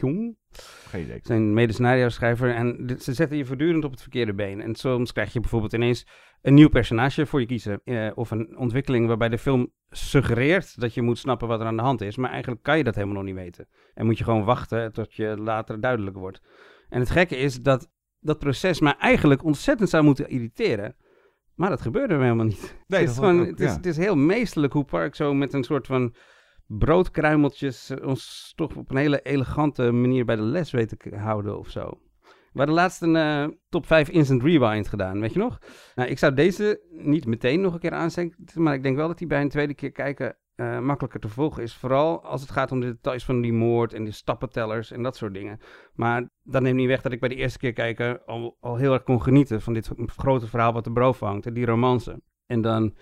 Seo-kyung. 0.00 0.36
Geen 0.88 1.02
idee. 1.02 1.20
Zijn 1.22 1.54
mede-scenario-schrijver. 1.54 2.54
En 2.54 2.86
dit- 2.86 3.02
ze 3.02 3.12
zetten 3.12 3.36
je 3.36 3.44
voortdurend 3.44 3.84
op 3.84 3.90
het 3.90 4.00
verkeerde 4.02 4.34
been. 4.34 4.60
En 4.60 4.74
soms 4.74 5.12
krijg 5.12 5.32
je 5.32 5.40
bijvoorbeeld 5.40 5.72
ineens 5.72 6.06
een 6.42 6.54
nieuw 6.54 6.68
personage 6.68 7.26
voor 7.26 7.40
je 7.40 7.46
kiezen. 7.46 7.80
eh, 7.84 8.10
of 8.14 8.30
een 8.30 8.56
ontwikkeling 8.56 9.06
waarbij 9.06 9.28
de 9.28 9.38
film 9.38 9.72
suggereert 9.90 10.80
dat 10.80 10.94
je 10.94 11.02
moet 11.02 11.18
snappen 11.18 11.48
wat 11.48 11.60
er 11.60 11.66
aan 11.66 11.76
de 11.76 11.82
hand 11.82 12.00
is. 12.00 12.16
Maar 12.16 12.30
eigenlijk 12.30 12.62
kan 12.62 12.76
je 12.78 12.84
dat 12.84 12.94
helemaal 12.94 13.16
nog 13.16 13.24
niet 13.24 13.34
weten. 13.34 13.68
En 13.94 14.06
moet 14.06 14.18
je 14.18 14.24
gewoon 14.24 14.44
wachten 14.44 14.92
tot 14.92 15.14
je 15.14 15.36
later 15.38 15.80
duidelijk 15.80 16.16
wordt. 16.16 16.40
En 16.88 17.00
het 17.00 17.10
gekke 17.10 17.36
is 17.36 17.60
dat 17.60 17.90
dat 18.20 18.38
proces 18.38 18.80
mij 18.80 18.94
eigenlijk 18.98 19.44
ontzettend 19.44 19.88
zou 19.88 20.04
moeten 20.04 20.28
irriteren. 20.28 20.96
Maar 21.54 21.70
dat 21.70 21.80
gebeurde 21.80 22.14
helemaal 22.14 22.44
niet. 22.44 22.76
Nee, 22.86 23.00
het, 23.00 23.10
is 23.10 23.14
gewoon, 23.16 23.40
ook, 23.40 23.46
het, 23.46 23.60
is, 23.60 23.70
ja. 23.70 23.76
het 23.76 23.86
is 23.86 23.96
heel 23.96 24.16
meesterlijk 24.16 24.72
hoe 24.72 24.84
Park 24.84 25.14
zo 25.14 25.34
met 25.34 25.52
een 25.52 25.64
soort 25.64 25.86
van 25.86 26.14
broodkruimeltjes 26.78 27.90
eh, 27.90 28.06
ons 28.06 28.52
toch 28.56 28.76
op 28.76 28.90
een 28.90 28.96
hele 28.96 29.20
elegante 29.22 29.90
manier 29.92 30.24
bij 30.24 30.36
de 30.36 30.42
les 30.42 30.70
weet 30.70 30.88
te 30.88 30.96
k- 30.96 31.14
houden 31.14 31.58
of 31.58 31.68
zo. 31.68 32.00
We 32.52 32.58
hadden 32.58 32.74
laatst 32.74 33.02
een 33.02 33.16
eh, 33.16 33.46
top 33.68 33.86
5 33.86 34.08
instant 34.08 34.42
rewind 34.42 34.88
gedaan, 34.88 35.20
weet 35.20 35.32
je 35.32 35.38
nog? 35.38 35.58
Nou, 35.94 36.08
ik 36.08 36.18
zou 36.18 36.34
deze 36.34 36.82
niet 36.90 37.26
meteen 37.26 37.60
nog 37.60 37.72
een 37.74 37.80
keer 37.80 37.92
aanzetten, 37.92 38.62
maar 38.62 38.74
ik 38.74 38.82
denk 38.82 38.96
wel 38.96 39.08
dat 39.08 39.18
die 39.18 39.26
bij 39.26 39.40
een 39.40 39.48
tweede 39.48 39.74
keer 39.74 39.92
kijken 39.92 40.36
eh, 40.54 40.78
makkelijker 40.80 41.20
te 41.20 41.28
volgen 41.28 41.62
is. 41.62 41.74
Vooral 41.74 42.22
als 42.24 42.40
het 42.40 42.50
gaat 42.50 42.72
om 42.72 42.80
de 42.80 42.86
details 42.86 43.24
van 43.24 43.40
die 43.40 43.52
moord 43.52 43.92
en 43.94 44.04
die 44.04 44.12
stappentellers 44.12 44.90
en 44.90 45.02
dat 45.02 45.16
soort 45.16 45.34
dingen. 45.34 45.58
Maar 45.94 46.28
dat 46.42 46.62
neemt 46.62 46.76
niet 46.76 46.86
weg 46.86 47.02
dat 47.02 47.12
ik 47.12 47.20
bij 47.20 47.28
de 47.28 47.34
eerste 47.34 47.58
keer 47.58 47.72
kijken 47.72 48.24
al, 48.26 48.56
heel 48.76 48.92
erg 48.92 49.02
kon 49.02 49.22
genieten 49.22 49.60
van 49.60 49.72
dit 49.72 49.90
grote 50.16 50.46
verhaal 50.46 50.72
wat 50.72 50.86
er 50.86 50.92
boven 50.92 51.26
hangt 51.26 51.46
en 51.46 51.54
die 51.54 51.66
romance. 51.66 52.22
En 52.46 52.60
dan, 52.60 52.94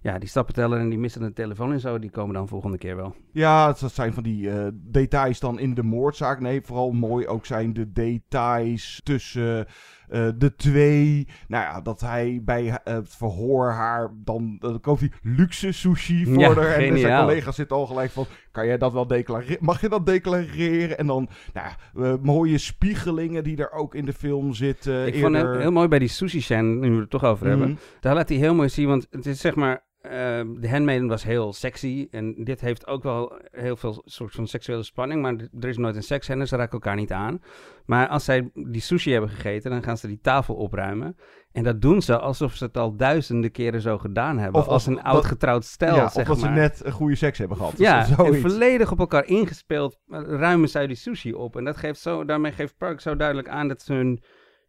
ja, 0.00 0.18
die 0.18 0.28
stappenteller 0.28 0.78
en 0.78 0.88
die 0.88 0.98
missende 0.98 1.32
telefoon 1.32 1.72
en 1.72 1.80
zo, 1.80 1.98
die 1.98 2.10
komen 2.10 2.34
dan 2.34 2.48
volgende 2.48 2.78
keer 2.78 2.96
wel. 2.96 3.14
Ja, 3.32 3.66
dat 3.66 3.92
zijn 3.92 4.12
van 4.12 4.22
die 4.22 4.50
eh, 4.50 4.66
details 4.74 5.40
dan 5.40 5.58
in 5.58 5.74
de 5.74 5.82
moordzaak. 5.82 6.40
Nee, 6.40 6.62
vooral 6.62 6.92
mooi 6.92 7.26
ook 7.26 7.46
zijn 7.46 7.72
de 7.72 7.92
details 7.92 9.00
tussen 9.04 9.66
Eh, 10.08 10.28
de 10.36 10.54
twee, 10.54 11.28
nou 11.48 11.64
ja, 11.64 11.80
dat 11.80 12.00
hij 12.00 12.40
bij 12.44 12.68
eh, 12.68 12.94
het 12.94 13.14
verhoor 13.16 13.70
haar 13.70 14.10
dan, 14.14 14.56
dan 14.58 14.80
koopt 14.80 15.00
hij 15.00 15.10
luxe 15.22 15.72
sushi 15.72 16.24
voor 16.24 16.38
Ja, 16.38 16.54
haar. 16.54 16.72
En 16.72 16.98
zijn 16.98 17.20
collega's 17.20 17.56
zitten 17.56 17.76
al 17.76 17.86
gelijk 17.86 18.10
van, 18.10 18.26
kan 18.50 18.66
jij 18.66 18.78
dat 18.78 18.92
wel 18.92 19.06
declareren? 19.06 19.56
Mag 19.60 19.80
je 19.80 19.88
dat 19.88 20.06
declareren? 20.06 20.98
En 20.98 21.06
dan, 21.06 21.28
nou 21.52 21.66
ja, 21.66 22.02
eh, 22.02 22.14
mooie 22.22 22.58
spiegelingen 22.58 23.44
die 23.44 23.56
er 23.56 23.72
ook 23.72 23.94
in 23.94 24.04
de 24.04 24.12
film 24.12 24.54
zitten. 24.54 25.06
Ik 25.06 25.18
vond 25.20 25.36
het 25.36 25.56
heel 25.56 25.72
mooi 25.72 25.88
bij 25.88 25.98
die 25.98 26.08
sushi 26.08 26.40
scène, 26.40 26.74
nu 26.74 26.90
we 26.90 27.00
het 27.00 27.10
toch 27.10 27.24
over 27.24 27.46
hebben. 27.46 27.68
Mhm. 27.68 27.78
Daar 28.00 28.14
laat 28.14 28.28
hij 28.28 28.38
heel 28.38 28.54
mooi 28.54 28.68
zien, 28.68 28.88
want 28.88 29.06
het 29.10 29.26
is 29.26 29.40
zeg 29.40 29.54
maar... 29.54 29.84
eh, 30.06 30.60
de 30.60 30.68
Handmaiden 30.68 31.08
was 31.08 31.24
heel 31.24 31.52
sexy 31.52 32.08
en 32.10 32.44
dit 32.44 32.60
heeft 32.60 32.86
ook 32.86 33.02
wel 33.02 33.38
heel 33.50 33.76
veel 33.76 34.02
soort 34.04 34.32
van 34.32 34.46
seksuele 34.46 34.82
spanning, 34.82 35.22
maar 35.22 35.34
er 35.60 35.68
is 35.68 35.76
nooit 35.76 35.96
een 35.96 36.02
seksscène, 36.02 36.46
ze 36.46 36.56
raken 36.56 36.72
elkaar 36.72 36.96
niet 36.96 37.12
aan. 37.12 37.42
Maar 37.86 38.08
als 38.08 38.24
zij 38.24 38.50
die 38.54 38.80
sushi 38.80 39.12
hebben 39.12 39.30
gegeten, 39.30 39.70
dan 39.70 39.82
gaan 39.82 39.96
ze 39.98 40.06
die 40.06 40.18
tafel 40.22 40.54
opruimen. 40.54 41.16
En 41.52 41.62
dat 41.62 41.80
doen 41.82 42.02
ze 42.02 42.18
alsof 42.18 42.54
ze 42.54 42.64
het 42.64 42.76
al 42.76 42.96
duizenden 42.96 43.50
keren 43.50 43.80
zo 43.80 43.98
gedaan 43.98 44.38
hebben. 44.38 44.60
Of 44.60 44.66
als 44.68 44.86
als- 44.86 44.96
een 44.96 45.02
oud 45.02 45.24
getrouwd 45.24 45.64
stel, 45.64 45.94
ja, 45.96 46.08
zeg 46.08 46.22
of 46.30 46.38
dat 46.38 46.44
maar. 46.44 46.54
ze 46.54 46.60
net 46.60 46.84
een 46.84 46.92
goede 46.92 47.14
seks 47.14 47.38
hebben 47.38 47.56
gehad. 47.56 47.78
Ja, 47.78 48.04
Dus 48.06 48.16
en 48.16 48.40
volledig 48.40 48.92
op 48.92 48.98
elkaar 48.98 49.26
ingespeeld 49.26 49.98
eh, 50.08 50.20
ruimen 50.26 50.68
zij 50.68 50.86
die 50.86 50.96
sushi 50.96 51.32
op. 51.34 51.56
En 51.56 51.64
dat 51.64 51.76
geeft 51.76 52.00
zo, 52.00 52.24
daarmee 52.24 52.52
geeft 52.52 52.76
Park 52.76 53.00
zo 53.00 53.16
duidelijk 53.16 53.48
aan 53.48 53.68
dat 53.68 53.82
ze 53.82 53.92
hun, 53.92 54.22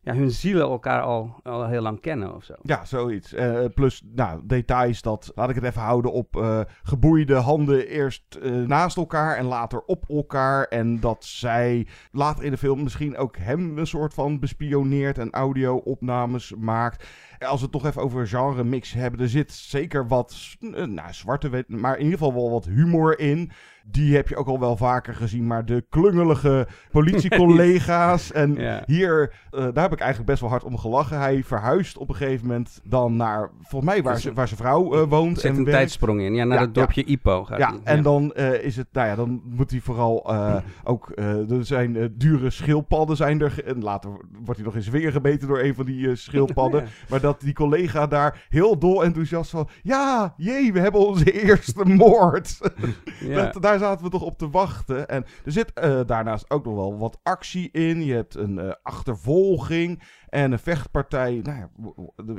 ja, 0.07 0.13
hun 0.13 0.31
zielen 0.31 0.61
elkaar 0.61 1.01
al, 1.01 1.35
al 1.43 1.67
heel 1.67 1.81
lang 1.81 2.01
kennen 2.01 2.35
of 2.35 2.43
zo. 2.43 2.53
Ja, 2.61 2.85
zoiets. 2.85 3.33
Eh, 3.33 3.65
plus, 3.73 4.03
nou, 4.15 4.41
details 4.43 5.01
dat, 5.01 5.31
laat 5.35 5.49
ik 5.49 5.55
het 5.55 5.63
even 5.63 5.81
houden 5.81 6.11
op 6.11 6.35
eh, 6.35 6.59
geboeide 6.83 7.35
handen 7.35 7.87
eerst 7.87 8.35
eh, 8.35 8.51
naast 8.51 8.97
elkaar 8.97 9.37
en 9.37 9.45
later 9.45 9.81
op 9.81 10.09
elkaar. 10.09 10.63
En 10.63 10.99
dat 10.99 11.25
zij 11.25 11.87
later 12.11 12.43
in 12.43 12.51
de 12.51 12.57
film 12.57 12.83
misschien 12.83 13.17
ook 13.17 13.37
hem 13.37 13.77
een 13.77 13.87
soort 13.87 14.13
van 14.13 14.39
bespioneert 14.39 15.17
en 15.17 15.31
audio-opnames 15.31 16.53
maakt. 16.57 17.07
Als 17.39 17.57
we 17.59 17.63
het 17.63 17.71
toch 17.71 17.85
even 17.85 18.01
over 18.01 18.27
genre 18.27 18.63
mix 18.63 18.93
hebben, 18.93 19.19
er 19.19 19.29
zit 19.29 19.51
zeker 19.51 20.07
wat, 20.07 20.55
eh, 20.73 20.83
nou, 20.85 21.13
zwarte, 21.13 21.63
maar 21.67 21.97
in 21.97 22.03
ieder 22.03 22.17
geval 22.17 22.33
wel 22.33 22.51
wat 22.51 22.65
humor 22.65 23.19
in. 23.19 23.51
Die 23.89 24.15
heb 24.15 24.27
je 24.27 24.35
ook 24.35 24.47
al 24.47 24.59
wel 24.59 24.77
vaker 24.77 25.15
gezien, 25.15 25.47
maar 25.47 25.65
de 25.65 25.85
klungelige 25.89 26.67
politiecollega's. 26.91 28.31
en 28.43 28.55
Ja. 28.55 28.83
hier, 28.85 29.33
eh, 29.51 29.59
daar 29.73 29.83
heb 29.83 29.91
ik 29.91 29.99
eigenlijk 29.99 30.29
best 30.29 30.41
wel 30.41 30.49
hard 30.49 30.63
om 30.63 30.77
gelachen. 30.77 31.19
Hij 31.19 31.43
verhuist 31.43 31.97
op 31.97 32.09
een 32.09 32.15
gegeven 32.15 32.47
moment 32.47 32.79
dan 32.83 33.15
naar, 33.15 33.49
volgens 33.61 33.91
mij, 33.91 34.03
waar, 34.03 34.13
Dus- 34.13 34.21
ze, 34.21 34.33
waar 34.33 34.47
zijn 34.47 34.59
vrouw 34.59 34.93
eh, 34.93 35.09
woont. 35.09 35.35
Er 35.35 35.41
zit 35.41 35.51
en 35.51 35.57
een 35.57 35.63
werkt. 35.63 35.79
tijdsprong 35.79 36.21
in. 36.21 36.33
Ja, 36.35 36.43
naar 36.43 36.57
Ja, 36.57 36.63
het 36.65 36.73
dorpje 36.75 37.03
Ipo 37.03 37.43
gaat 37.43 37.59
Ja, 37.59 37.69
hij. 37.69 37.79
en 37.95 38.03
dan 38.03 38.33
is 38.61 38.75
het, 38.75 38.87
nou 38.91 39.07
ja, 39.07 39.15
dan 39.15 39.41
moet 39.45 39.71
hij 39.71 39.79
vooral 39.79 40.31
ook, 40.83 41.11
er 41.15 41.65
zijn 41.65 42.13
dure 42.17 42.49
schildpadden 42.49 43.15
zijn 43.15 43.41
er, 43.41 43.63
en 43.65 43.83
later 43.83 44.09
wordt 44.43 44.59
hij 44.61 44.63
nog 44.71 44.83
zijn 44.83 44.95
vinger 44.95 45.11
gebeten 45.11 45.47
door 45.47 45.59
een 45.59 45.75
van 45.75 45.85
die 45.85 46.15
schildpadden. 46.15 46.87
Maar 47.09 47.21
dat 47.27 47.41
die 47.41 47.53
collega 47.53 48.07
daar 48.07 48.45
heel 48.49 48.79
dol 48.79 49.03
enthousiast 49.03 49.49
van, 49.49 49.69
ja, 49.83 50.33
jee, 50.37 50.73
we 50.73 50.79
hebben 50.79 51.07
onze 51.07 51.31
eerste 51.45 51.85
moord. 51.85 52.57
Ja. 53.19 53.35
Dat- 53.51 53.61
daar 53.61 53.79
zaten 53.79 54.05
we 54.05 54.11
toch 54.11 54.21
op 54.21 54.37
te 54.37 54.49
wachten. 54.49 55.07
En 55.07 55.25
er 55.45 55.51
zit 55.51 55.73
eh, 55.73 55.99
daarnaast 56.05 56.49
ook 56.49 56.65
nog 56.65 56.75
wel 56.75 56.97
wat 56.97 57.19
actie 57.23 57.71
in. 57.71 58.03
Je 58.05 58.13
hebt 58.13 58.35
een 58.35 58.59
eh, 58.59 58.71
achtervolging 58.83 60.03
en 60.37 60.51
een 60.51 60.59
vechtpartij. 60.59 61.41
Nou 61.43 61.57
ja, 61.57 61.69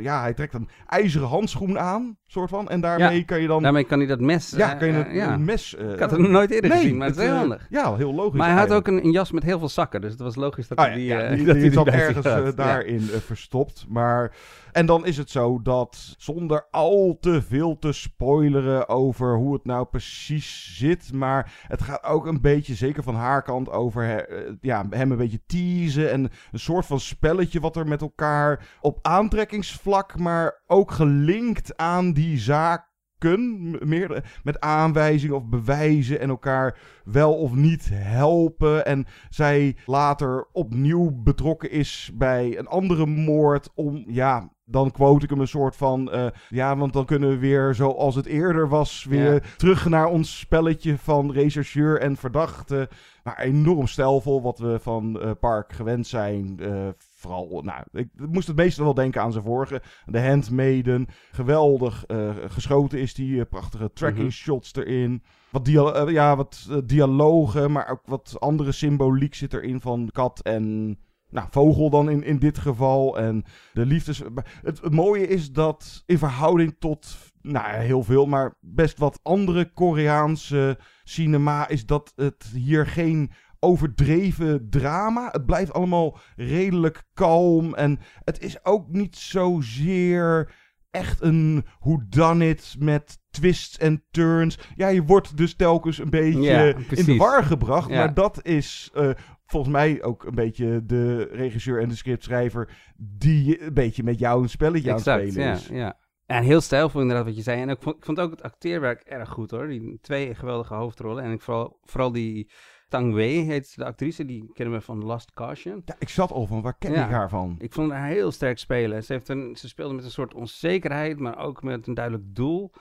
ja, 0.02 0.20
hij 0.20 0.34
trekt 0.34 0.54
een 0.54 0.68
ijzeren 0.86 1.28
handschoen 1.28 1.78
aan, 1.78 2.16
soort 2.26 2.50
van. 2.50 2.68
En 2.68 2.80
daarmee 2.80 3.18
Ja, 3.18 3.24
kan 3.24 3.40
je 3.40 3.46
dan... 3.46 3.62
Daarmee 3.62 3.84
kan 3.84 3.98
hij 3.98 4.08
dat 4.08 4.20
mes... 4.20 4.50
ja, 4.50 4.74
kan 4.74 4.88
je 4.88 4.94
eh, 4.94 5.08
een, 5.08 5.14
ja. 5.14 5.32
een 5.32 5.44
mes... 5.44 5.74
eh, 5.76 5.92
Ik 5.92 5.98
had 5.98 6.10
het 6.10 6.20
nog 6.20 6.30
nooit 6.30 6.50
eerder 6.50 6.70
nee, 6.70 6.80
gezien, 6.80 6.96
maar 6.96 7.06
het 7.06 7.16
is 7.16 7.22
heel 7.22 7.32
eh, 7.32 7.38
handig. 7.38 7.66
Ja, 7.70 7.96
heel 7.96 8.14
logisch. 8.14 8.38
Maar 8.38 8.48
hij 8.50 8.58
had 8.58 8.72
ook 8.72 8.86
een, 8.86 9.04
een 9.04 9.10
jas 9.10 9.32
met 9.32 9.42
heel 9.42 9.58
veel 9.58 9.68
zakken, 9.68 10.00
dus 10.00 10.10
het 10.10 10.20
was 10.20 10.36
logisch 10.36 10.68
dat 10.68 10.78
Ah, 10.78 10.84
hij 10.84 10.94
die... 10.94 11.04
ja, 11.04 11.34
die, 11.34 11.44
dat 11.46 11.54
die 11.54 11.72
zat 11.72 11.86
zich 11.86 11.94
ergens 11.94 12.26
had. 12.26 12.56
daarin 12.56 13.00
verstopt. 13.00 13.84
Maar... 13.88 14.32
En 14.72 14.86
dan 14.86 15.06
is 15.06 15.16
het 15.16 15.30
zo 15.30 15.62
dat, 15.62 16.14
zonder 16.18 16.66
al 16.70 17.16
te 17.20 17.42
veel 17.42 17.78
te 17.78 17.92
spoileren 17.92 18.88
over 18.88 19.36
hoe 19.36 19.52
het 19.54 19.64
nou 19.64 19.86
precies 19.86 20.76
zit, 20.76 21.12
maar 21.12 21.52
het 21.68 21.82
gaat 21.82 22.04
ook 22.04 22.26
een 22.26 22.40
beetje, 22.40 22.74
zeker 22.74 23.02
van 23.02 23.14
haar 23.14 23.42
kant, 23.42 23.70
over 23.70 24.26
ja, 24.60 24.86
hem 24.90 25.10
een 25.10 25.16
beetje 25.16 25.40
teasen 25.46 26.10
en 26.10 26.30
een 26.52 26.58
soort 26.58 26.86
van 26.86 27.00
spelletje 27.00 27.60
wat 27.60 27.76
er 27.76 27.87
met 27.88 28.00
elkaar 28.00 28.68
op 28.80 28.98
aantrekkingsvlak, 29.02 30.18
maar 30.18 30.62
ook 30.66 30.90
gelinkt 30.90 31.76
aan 31.76 32.12
die 32.12 32.38
zaak 32.38 32.86
kun, 33.18 33.76
meer 33.84 34.24
met 34.42 34.60
aanwijzingen 34.60 35.36
of 35.36 35.44
bewijzen 35.44 36.20
en 36.20 36.28
elkaar 36.28 36.78
wel 37.04 37.34
of 37.34 37.54
niet 37.54 37.88
helpen. 37.92 38.86
En 38.86 39.06
zij 39.28 39.76
later 39.86 40.46
opnieuw 40.52 41.10
betrokken 41.22 41.70
is 41.70 42.10
bij 42.14 42.58
een 42.58 42.66
andere 42.66 43.06
moord 43.06 43.70
om, 43.74 44.04
ja, 44.06 44.52
dan 44.64 44.90
quote 44.90 45.24
ik 45.24 45.30
hem 45.30 45.40
een 45.40 45.48
soort 45.48 45.76
van, 45.76 46.10
eh, 46.12 46.26
ja, 46.48 46.76
want 46.76 46.92
dan 46.92 47.04
kunnen 47.04 47.28
we 47.28 47.38
weer 47.38 47.74
zoals 47.74 48.14
het 48.14 48.26
eerder 48.26 48.68
was, 48.68 49.04
weer 49.08 49.32
Ja. 49.34 49.40
terug 49.56 49.88
naar 49.88 50.06
ons 50.06 50.38
spelletje 50.38 50.98
van 50.98 51.32
rechercheur 51.32 52.00
en 52.00 52.16
verdachte. 52.16 52.88
Maar 53.22 53.38
enorm 53.38 53.86
stijlvol, 53.86 54.42
wat 54.42 54.58
we 54.58 54.78
van 54.80 55.20
eh, 55.20 55.30
Park 55.40 55.72
gewend 55.72 56.06
zijn. 56.06 56.58
Eh, 56.60 56.88
vooral, 57.18 57.62
nou, 57.64 57.84
ik 57.92 58.08
moest 58.30 58.46
het 58.46 58.56
meeste 58.56 58.82
wel 58.82 58.94
denken 58.94 59.22
aan 59.22 59.32
zijn 59.32 59.44
vorige. 59.44 59.82
De 60.06 60.20
Handmaiden. 60.20 61.06
Geweldig 61.32 62.04
eh, 62.06 62.30
geschoten 62.48 62.98
is 63.00 63.14
die. 63.14 63.40
eh, 63.40 63.46
prachtige 63.50 63.90
tracking 63.92 64.26
Mhm. 64.26 64.32
shots 64.34 64.74
erin. 64.74 65.22
Wat, 65.50 65.64
dia 65.64 65.82
eh, 65.92 66.12
ja, 66.12 66.36
wat 66.36 66.68
dialogen, 66.84 67.72
maar 67.72 67.88
ook 67.90 68.02
wat 68.04 68.36
andere 68.38 68.72
symboliek 68.72 69.34
zit 69.34 69.52
erin 69.52 69.80
van 69.80 70.08
kat 70.12 70.40
en... 70.40 70.98
Nou, 71.30 71.46
vogel 71.50 71.90
dan 71.90 72.10
in, 72.10 72.22
in 72.24 72.38
dit 72.38 72.58
geval. 72.58 73.18
En 73.18 73.44
de 73.72 73.86
liefdes... 73.86 74.22
Het, 74.62 74.80
het 74.80 74.92
mooie 74.94 75.26
is 75.26 75.52
dat 75.52 76.02
in 76.06 76.18
verhouding 76.18 76.76
tot... 76.78 77.16
Nou, 77.42 77.66
ja, 77.66 77.78
heel 77.78 78.02
veel, 78.02 78.26
maar 78.26 78.54
best 78.60 78.98
wat 78.98 79.20
andere 79.22 79.72
Koreaanse 79.72 80.78
cinema... 81.04 81.68
is 81.68 81.86
dat 81.86 82.12
het 82.16 82.50
hier 82.54 82.86
geen 82.86 83.30
overdreven 83.60 84.70
drama. 84.70 85.28
Het 85.30 85.46
blijft 85.46 85.72
allemaal 85.72 86.18
redelijk 86.36 87.04
kalm. 87.14 87.74
En 87.74 87.98
het 88.24 88.40
is 88.40 88.64
ook 88.64 88.88
niet 88.88 89.16
zozeer 89.16 90.52
echt 90.90 91.22
een 91.22 91.64
whodunit 91.80 92.76
met 92.78 93.18
twists 93.30 93.78
en 93.78 94.04
turns. 94.10 94.58
Ja, 94.74 94.88
je 94.88 95.04
wordt 95.04 95.36
dus 95.36 95.54
telkens 95.54 95.98
een 95.98 96.10
beetje 96.10 96.40
Ja, 96.40 96.64
in 96.90 97.04
de 97.04 97.16
war 97.16 97.44
gebracht. 97.44 97.88
Ja. 97.88 97.96
Maar 97.96 98.14
dat 98.14 98.44
is 98.46 98.90
eh, 98.94 99.10
volgens 99.46 99.72
mij 99.72 100.02
ook 100.02 100.24
een 100.24 100.34
beetje 100.34 100.84
de 100.84 101.22
regisseur 101.22 101.80
en 101.80 101.88
de 101.88 101.96
scriptschrijver... 101.96 102.92
die 102.96 103.62
een 103.62 103.74
beetje 103.74 104.02
met 104.02 104.18
jou 104.18 104.42
een 104.42 104.48
spelletje 104.48 104.88
aan 104.88 104.94
het 104.94 105.04
spelen 105.04 105.44
ja, 105.44 105.52
is. 105.52 105.66
ja. 105.66 105.98
En 106.26 106.42
heel 106.42 106.60
stijlvol 106.60 107.00
inderdaad 107.00 107.24
wat 107.24 107.36
je 107.36 107.42
zei. 107.42 107.60
En 107.60 107.68
ik 107.68 107.78
vond, 107.80 107.96
ik 107.96 108.04
vond 108.04 108.20
ook 108.20 108.30
het 108.30 108.42
acteerwerk 108.42 109.00
erg 109.00 109.28
goed 109.28 109.50
hoor. 109.50 109.68
Die 109.68 109.98
twee 110.00 110.34
geweldige 110.34 110.74
hoofdrollen. 110.74 111.24
En 111.24 111.32
ik 111.32 111.40
vooral, 111.40 111.78
vooral 111.82 112.12
die 112.12 112.50
Tang 112.88 113.14
Wei 113.14 113.40
heet 113.40 113.76
de 113.76 113.84
actrice. 113.84 114.24
Die 114.24 114.50
kennen 114.52 114.74
we 114.74 114.80
van 114.80 115.04
Last 115.04 115.32
Caution. 115.32 115.82
Ja, 115.84 115.94
ik 115.98 116.08
zat 116.08 116.30
al 116.30 116.46
van, 116.46 116.62
waar 116.62 116.78
ken 116.78 116.92
Ja. 116.92 117.04
ik 117.04 117.10
haar 117.10 117.28
van? 117.28 117.54
Ik 117.58 117.72
vond 117.72 117.92
haar 117.92 118.08
heel 118.08 118.30
sterk 118.30 118.58
spelen. 118.58 119.04
Ze, 119.04 119.12
heeft 119.12 119.28
een, 119.28 119.56
ze 119.56 119.68
speelde 119.68 119.94
met 119.94 120.04
een 120.04 120.10
soort 120.10 120.34
onzekerheid, 120.34 121.18
maar 121.18 121.38
ook 121.38 121.62
met 121.62 121.86
een 121.86 121.94
duidelijk 121.94 122.34
doel. 122.34 122.72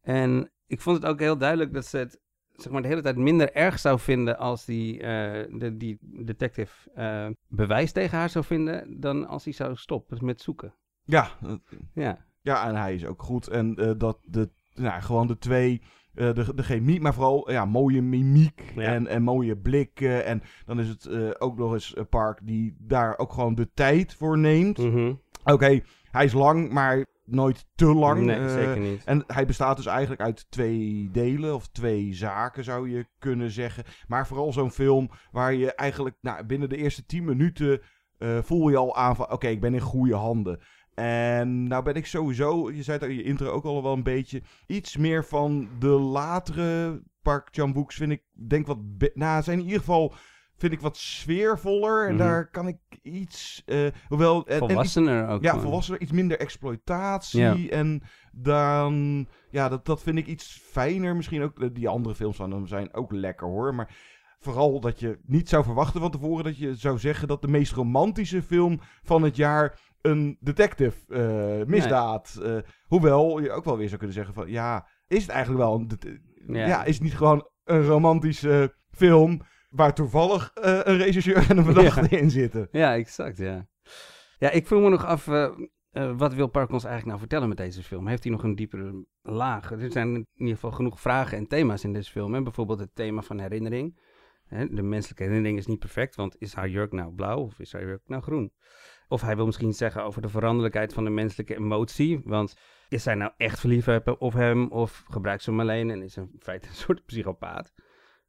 En 0.00 0.52
ik 0.66 0.80
vond 0.80 0.96
het 0.96 1.06
ook 1.06 1.18
heel 1.18 1.38
duidelijk 1.38 1.72
dat 1.72 1.86
ze 1.86 1.98
het 1.98 2.20
zeg 2.52 2.72
maar, 2.72 2.82
de 2.82 2.88
hele 2.88 3.02
tijd 3.02 3.16
minder 3.16 3.52
erg 3.52 3.78
zou 3.78 3.98
vinden 3.98 4.38
als 4.38 4.64
die, 4.64 5.00
eh, 5.00 5.58
de, 5.58 5.76
die 5.76 5.98
detective 6.00 6.90
eh, 6.94 7.28
bewijs 7.48 7.92
tegen 7.92 8.18
haar 8.18 8.30
zou 8.30 8.44
vinden, 8.44 9.00
dan 9.00 9.26
als 9.26 9.44
hij 9.44 9.52
zou 9.52 9.76
stoppen 9.76 10.24
met 10.24 10.40
zoeken. 10.40 10.74
Ja, 11.04 11.28
Ja. 11.94 12.30
Ja, 12.40 12.68
en 12.68 12.74
hij 12.76 12.94
is 12.94 13.06
ook 13.06 13.22
goed. 13.22 13.48
En 13.48 13.74
eh, 13.76 13.90
dat 13.96 14.18
de, 14.22 14.50
nou, 14.74 15.02
gewoon 15.02 15.26
de 15.26 15.38
twee, 15.38 15.82
eh, 16.14 16.32
de, 16.32 16.54
de 16.54 16.62
chemie, 16.62 17.00
maar 17.00 17.14
vooral 17.14 17.50
ja, 17.50 17.64
mooie 17.64 18.02
mimiek 18.02 18.72
Ja. 18.74 18.82
en, 18.82 19.06
en 19.06 19.22
mooie 19.22 19.56
blikken. 19.56 20.24
En 20.24 20.42
dan 20.66 20.80
is 20.80 20.88
het 20.88 21.06
eh, 21.06 21.30
ook 21.38 21.56
nog 21.58 21.72
eens 21.72 21.96
een 21.96 22.08
park 22.08 22.40
die 22.42 22.76
daar 22.78 23.18
ook 23.18 23.32
gewoon 23.32 23.54
de 23.54 23.70
tijd 23.74 24.14
voor 24.14 24.38
neemt. 24.38 24.78
Mhm. 24.78 25.12
Oké, 25.44 25.80
hij 26.10 26.24
is 26.24 26.32
lang, 26.32 26.72
maar 26.72 27.06
nooit 27.24 27.66
te 27.74 27.86
lang. 27.94 28.20
Nee, 28.20 28.36
Eh, 28.38 28.52
zeker 28.52 28.78
niet. 28.80 29.04
En 29.04 29.24
hij 29.26 29.46
bestaat 29.46 29.76
dus 29.76 29.86
eigenlijk 29.86 30.20
uit 30.20 30.46
twee 30.50 31.08
delen 31.12 31.54
of 31.54 31.68
twee 31.68 32.14
zaken 32.14 32.64
zou 32.64 32.90
je 32.90 33.06
kunnen 33.18 33.50
zeggen. 33.50 33.84
Maar 34.06 34.26
vooral 34.26 34.52
zo'n 34.52 34.70
film 34.70 35.10
waar 35.30 35.54
je 35.54 35.74
eigenlijk 35.74 36.16
nou, 36.20 36.44
binnen 36.44 36.68
de 36.68 36.76
eerste 36.76 37.06
tien 37.06 37.24
minuten 37.24 37.80
eh, 38.18 38.38
voel 38.42 38.68
je 38.68 38.76
al 38.76 38.96
aan 38.96 39.16
van 39.16 39.30
oké, 39.32 39.46
ik 39.48 39.60
ben 39.60 39.74
in 39.74 39.80
goede 39.80 40.14
handen. 40.14 40.60
En 40.94 41.62
nou 41.68 41.82
ben 41.84 41.94
ik 41.94 42.06
sowieso, 42.06 42.70
je 42.70 42.82
zei 42.82 42.98
het 42.98 43.08
in 43.08 43.16
je 43.16 43.22
intro 43.22 43.50
ook 43.50 43.64
al 43.64 43.82
wel 43.82 43.92
een 43.92 44.02
beetje, 44.02 44.42
iets 44.66 44.96
meer 44.96 45.24
van 45.24 45.68
de 45.78 45.86
latere 45.88 47.02
Park 47.22 47.48
Chan-wook's 47.50 47.96
vind 47.96 48.12
ik, 48.12 48.22
denk 48.48 48.66
wat, 48.66 48.78
nou 49.14 49.42
zijn 49.42 49.58
in 49.58 49.64
ieder 49.64 49.78
geval, 49.80 50.14
vind 50.56 50.72
ik 50.72 50.80
wat 50.80 50.96
sfeervoller. 50.96 52.06
En 52.08 52.14
Mhm. 52.14 52.22
daar 52.24 52.50
kan 52.50 52.66
ik 52.68 52.78
iets, 53.02 53.62
eh, 53.66 53.86
hoewel... 54.08 54.46
en- 54.46 54.46
en 54.46 54.56
iets- 54.56 54.66
Volwassener 54.72 55.28
ook 55.28 55.42
Ja, 55.42 55.58
volwassener, 55.58 56.00
iets 56.00 56.12
minder 56.12 56.38
exploitatie. 56.40 57.70
En 57.70 58.02
dan, 58.32 59.26
ja, 59.50 59.68
dat, 59.68 59.84
dat 59.86 60.02
vind 60.02 60.18
ik 60.18 60.26
iets 60.26 60.60
fijner. 60.70 61.16
Misschien 61.16 61.42
ook, 61.42 61.74
die 61.74 61.88
andere 61.88 62.14
films 62.14 62.36
van 62.36 62.50
hem 62.50 62.66
zijn 62.66 62.94
ook 62.94 63.12
lekker 63.12 63.46
hoor. 63.46 63.74
Maar 63.74 63.94
Vooral 64.42 64.80
dat 64.80 65.00
je 65.00 65.18
niet 65.26 65.48
zou 65.48 65.64
verwachten 65.64 66.00
van 66.00 66.10
tevoren 66.10 66.44
dat 66.44 66.58
je 66.58 66.74
zou 66.74 66.98
zeggen 66.98 67.28
dat 67.28 67.42
de 67.42 67.48
meest 67.48 67.72
romantische 67.72 68.42
film 68.42 68.80
van 69.02 69.22
het 69.22 69.36
jaar 69.36 69.80
een 70.00 70.36
detective 70.40 71.14
eh, 71.14 71.66
misdaad. 71.66 72.38
eh, 72.42 72.56
hoewel 72.86 73.40
je 73.40 73.50
ook 73.50 73.64
wel 73.64 73.76
weer 73.76 73.86
zou 73.86 73.98
kunnen 73.98 74.16
zeggen 74.16 74.34
van 74.34 74.50
ja, 74.50 74.88
is 75.06 75.22
het 75.22 75.30
eigenlijk 75.30 75.64
wel 75.64 75.74
een 75.74 76.20
Ja. 76.46 76.66
ja. 76.66 76.84
is 76.84 76.94
het 76.94 77.02
niet 77.02 77.16
gewoon 77.16 77.48
een 77.64 77.84
romantische 77.84 78.74
film 78.90 79.40
waar 79.70 79.94
toevallig 79.94 80.50
eh, 80.54 80.80
een 80.82 80.96
regisseur 80.96 81.50
en 81.50 81.58
een 81.58 81.64
verdachte 81.64 82.18
in 82.18 82.30
zitten. 82.30 82.68
Ja, 82.70 82.94
exact, 82.94 83.36
ja. 83.38 83.66
Ja, 84.38 84.50
ik 84.50 84.66
vroeg 84.66 84.82
me 84.82 84.88
nog 84.88 85.04
af, 85.04 85.26
wat 86.16 86.34
wil 86.34 86.46
Park 86.46 86.70
ons 86.70 86.84
eigenlijk 86.84 87.06
nou 87.06 87.18
vertellen 87.18 87.48
met 87.48 87.56
deze 87.56 87.82
film? 87.82 88.06
Heeft 88.06 88.22
hij 88.22 88.32
nog 88.32 88.42
een 88.42 88.54
diepere 88.54 89.06
laag? 89.22 89.70
Er 89.70 89.90
zijn 89.90 90.14
in 90.14 90.26
ieder 90.34 90.54
geval 90.54 90.70
genoeg 90.70 91.00
vragen 91.00 91.38
en 91.38 91.46
thema's 91.46 91.84
in 91.84 91.92
deze 91.92 92.10
film. 92.10 92.34
Hè? 92.34 92.42
Bijvoorbeeld 92.42 92.78
het 92.78 92.94
thema 92.94 93.22
van 93.22 93.38
herinnering. 93.38 93.98
De 94.52 94.82
menselijke 94.82 95.22
herinnering 95.22 95.58
is 95.58 95.66
niet 95.66 95.78
perfect, 95.78 96.14
want 96.14 96.36
is 96.38 96.54
haar 96.54 96.68
jurk 96.68 96.92
nou 96.92 97.14
blauw 97.14 97.38
of 97.38 97.58
is 97.58 97.72
haar 97.72 97.84
jurk 97.84 98.02
nou 98.06 98.22
groen? 98.22 98.52
Of 99.08 99.20
hij 99.20 99.36
wil 99.36 99.46
misschien 99.46 99.72
zeggen 99.72 100.04
over 100.04 100.22
de 100.22 100.28
veranderlijkheid 100.28 100.92
van 100.92 101.04
de 101.04 101.10
menselijke 101.10 101.56
emotie. 101.56 102.20
Want 102.24 102.56
is 102.88 103.02
zij 103.02 103.14
nou 103.14 103.32
echt 103.36 103.60
verliefd 103.60 104.18
op 104.18 104.32
hem 104.32 104.70
of 104.70 105.04
gebruikt 105.08 105.42
ze 105.42 105.50
hem 105.50 105.60
alleen 105.60 105.90
en 105.90 106.02
is 106.02 106.16
in 106.16 106.36
feite 106.38 106.68
een 106.68 106.74
soort 106.74 107.04
psychopaat? 107.04 107.72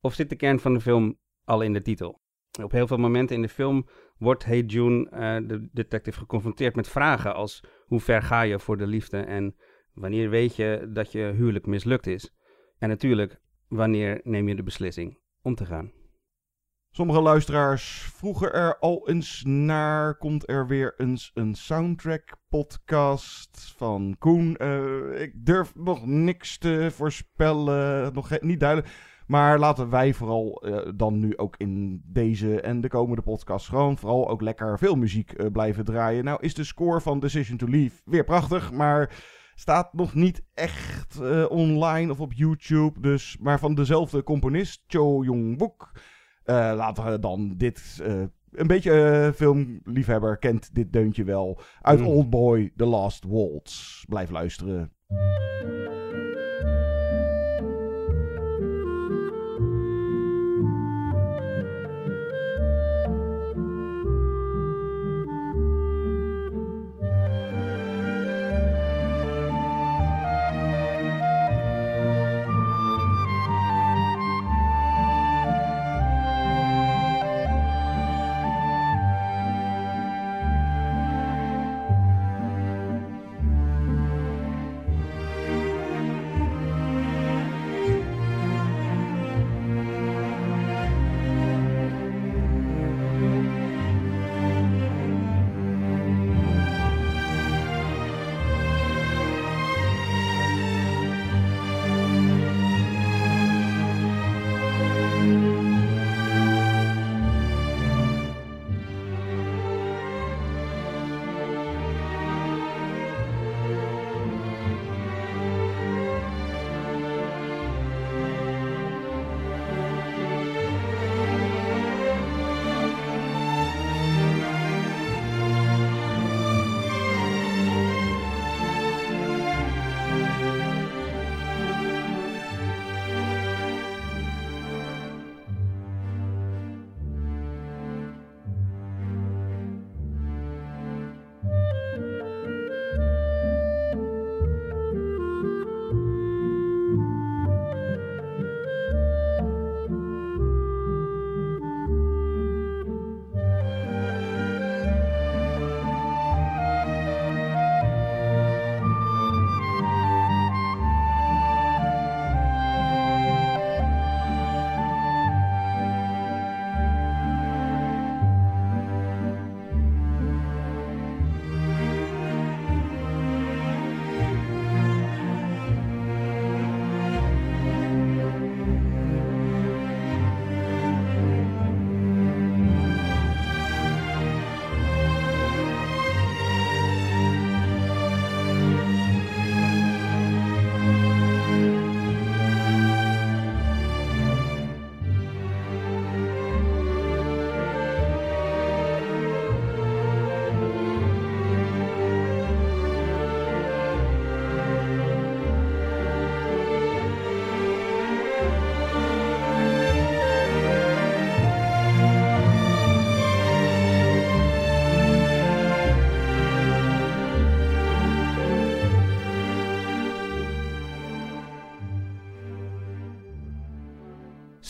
Of 0.02 0.14
zit 0.14 0.30
de 0.30 0.36
kern 0.36 0.60
van 0.60 0.74
de 0.74 0.82
film 0.82 1.20
al 1.44 1.62
in 1.62 1.74
de 1.74 1.82
titel? 1.82 2.22
Op 2.62 2.72
heel 2.72 2.88
veel 2.88 2.98
momenten 2.98 3.36
in 3.36 3.42
de 3.42 3.50
film 3.50 3.88
wordt 4.18 4.46
Hey 4.46 4.62
June, 4.62 5.10
eh, 5.10 5.48
de 5.48 5.70
detective, 5.72 6.20
geconfronteerd 6.20 6.76
met 6.76 6.90
vragen 6.90 7.36
als 7.36 7.64
hoe 7.86 8.00
ver 8.00 8.22
ga 8.22 8.42
je 8.42 8.60
voor 8.60 8.78
de 8.78 8.88
liefde 8.88 9.18
en 9.18 9.56
wanneer 9.94 10.30
weet 10.30 10.56
je 10.56 10.90
dat 10.94 11.12
je 11.12 11.20
huwelijk 11.36 11.66
mislukt 11.66 12.08
is? 12.08 12.36
En 12.78 12.90
natuurlijk, 12.90 13.42
wanneer 13.68 14.22
neem 14.24 14.48
je 14.48 14.56
de 14.56 14.64
beslissing 14.64 15.20
om 15.42 15.56
te 15.56 15.66
gaan? 15.66 16.03
Sommige 16.96 17.22
luisteraars 17.22 18.12
vroegen 18.16 18.54
er 18.54 18.80
al 18.80 19.10
eens 19.10 19.44
naar. 19.46 20.18
Komt 20.18 20.50
er 20.50 20.68
weer 20.68 20.94
eens 20.98 21.32
een 21.34 21.56
soundtrack 21.56 22.38
podcast 22.50 23.74
van 23.78 24.16
Koen? 24.20 24.58
Eh, 24.58 25.22
ik 25.22 25.46
durf 25.46 25.76
nog 25.76 26.06
niks 26.06 26.58
te 26.58 26.90
voorspellen. 26.92 28.14
Nog 28.14 28.42
niet 28.42 28.60
duidelijk. 28.60 28.90
Maar 29.28 29.60
laten 29.60 29.90
wij 29.90 30.14
vooral 30.14 30.62
eh, 30.62 30.92
dan 30.96 31.20
nu 31.20 31.38
ook 31.38 31.56
in 31.58 32.02
deze 32.06 32.62
en 32.62 32.82
de 32.82 32.90
komende 32.90 33.22
podcast 33.22 33.68
gewoon 33.68 33.98
vooral 33.98 34.30
ook 34.30 34.42
lekker 34.42 34.78
veel 34.80 34.96
muziek 34.96 35.32
eh, 35.32 35.52
blijven 35.52 35.86
draaien. 35.86 36.24
Nou 36.24 36.38
is 36.42 36.54
de 36.54 36.64
score 36.64 37.02
van 37.02 37.20
Decision 37.20 37.58
to 37.58 37.68
Leave 37.68 38.02
weer 38.06 38.24
prachtig, 38.24 38.72
maar 38.72 39.24
staat 39.56 39.94
nog 39.94 40.14
niet 40.14 40.44
echt 40.54 41.20
online 41.50 42.12
of 42.12 42.20
op 42.20 42.34
YouTube. 42.34 43.00
Dus, 43.00 43.38
maar 43.40 43.60
van 43.60 43.76
dezelfde 43.76 44.24
componist, 44.24 44.84
Cho 44.88 45.24
Yong-wook. 45.24 45.92
Eh, 46.44 46.56
laten 46.76 47.12
we 47.12 47.20
dan 47.20 47.54
dit. 47.58 48.00
eh, 48.04 48.22
een 48.52 48.68
beetje 48.68 48.92
eh, 49.02 49.32
filmliefhebber 49.32 50.38
kent 50.38 50.76
dit 50.76 50.94
deuntje 50.94 51.24
wel. 51.24 51.60
Uit 51.82 52.00
Mm. 52.00 52.06
Oldboy, 52.06 52.72
The 52.76 52.86
Last 52.86 53.24
Waltz. 53.28 54.04
Blijf 54.06 54.30
luisteren. 54.30 54.92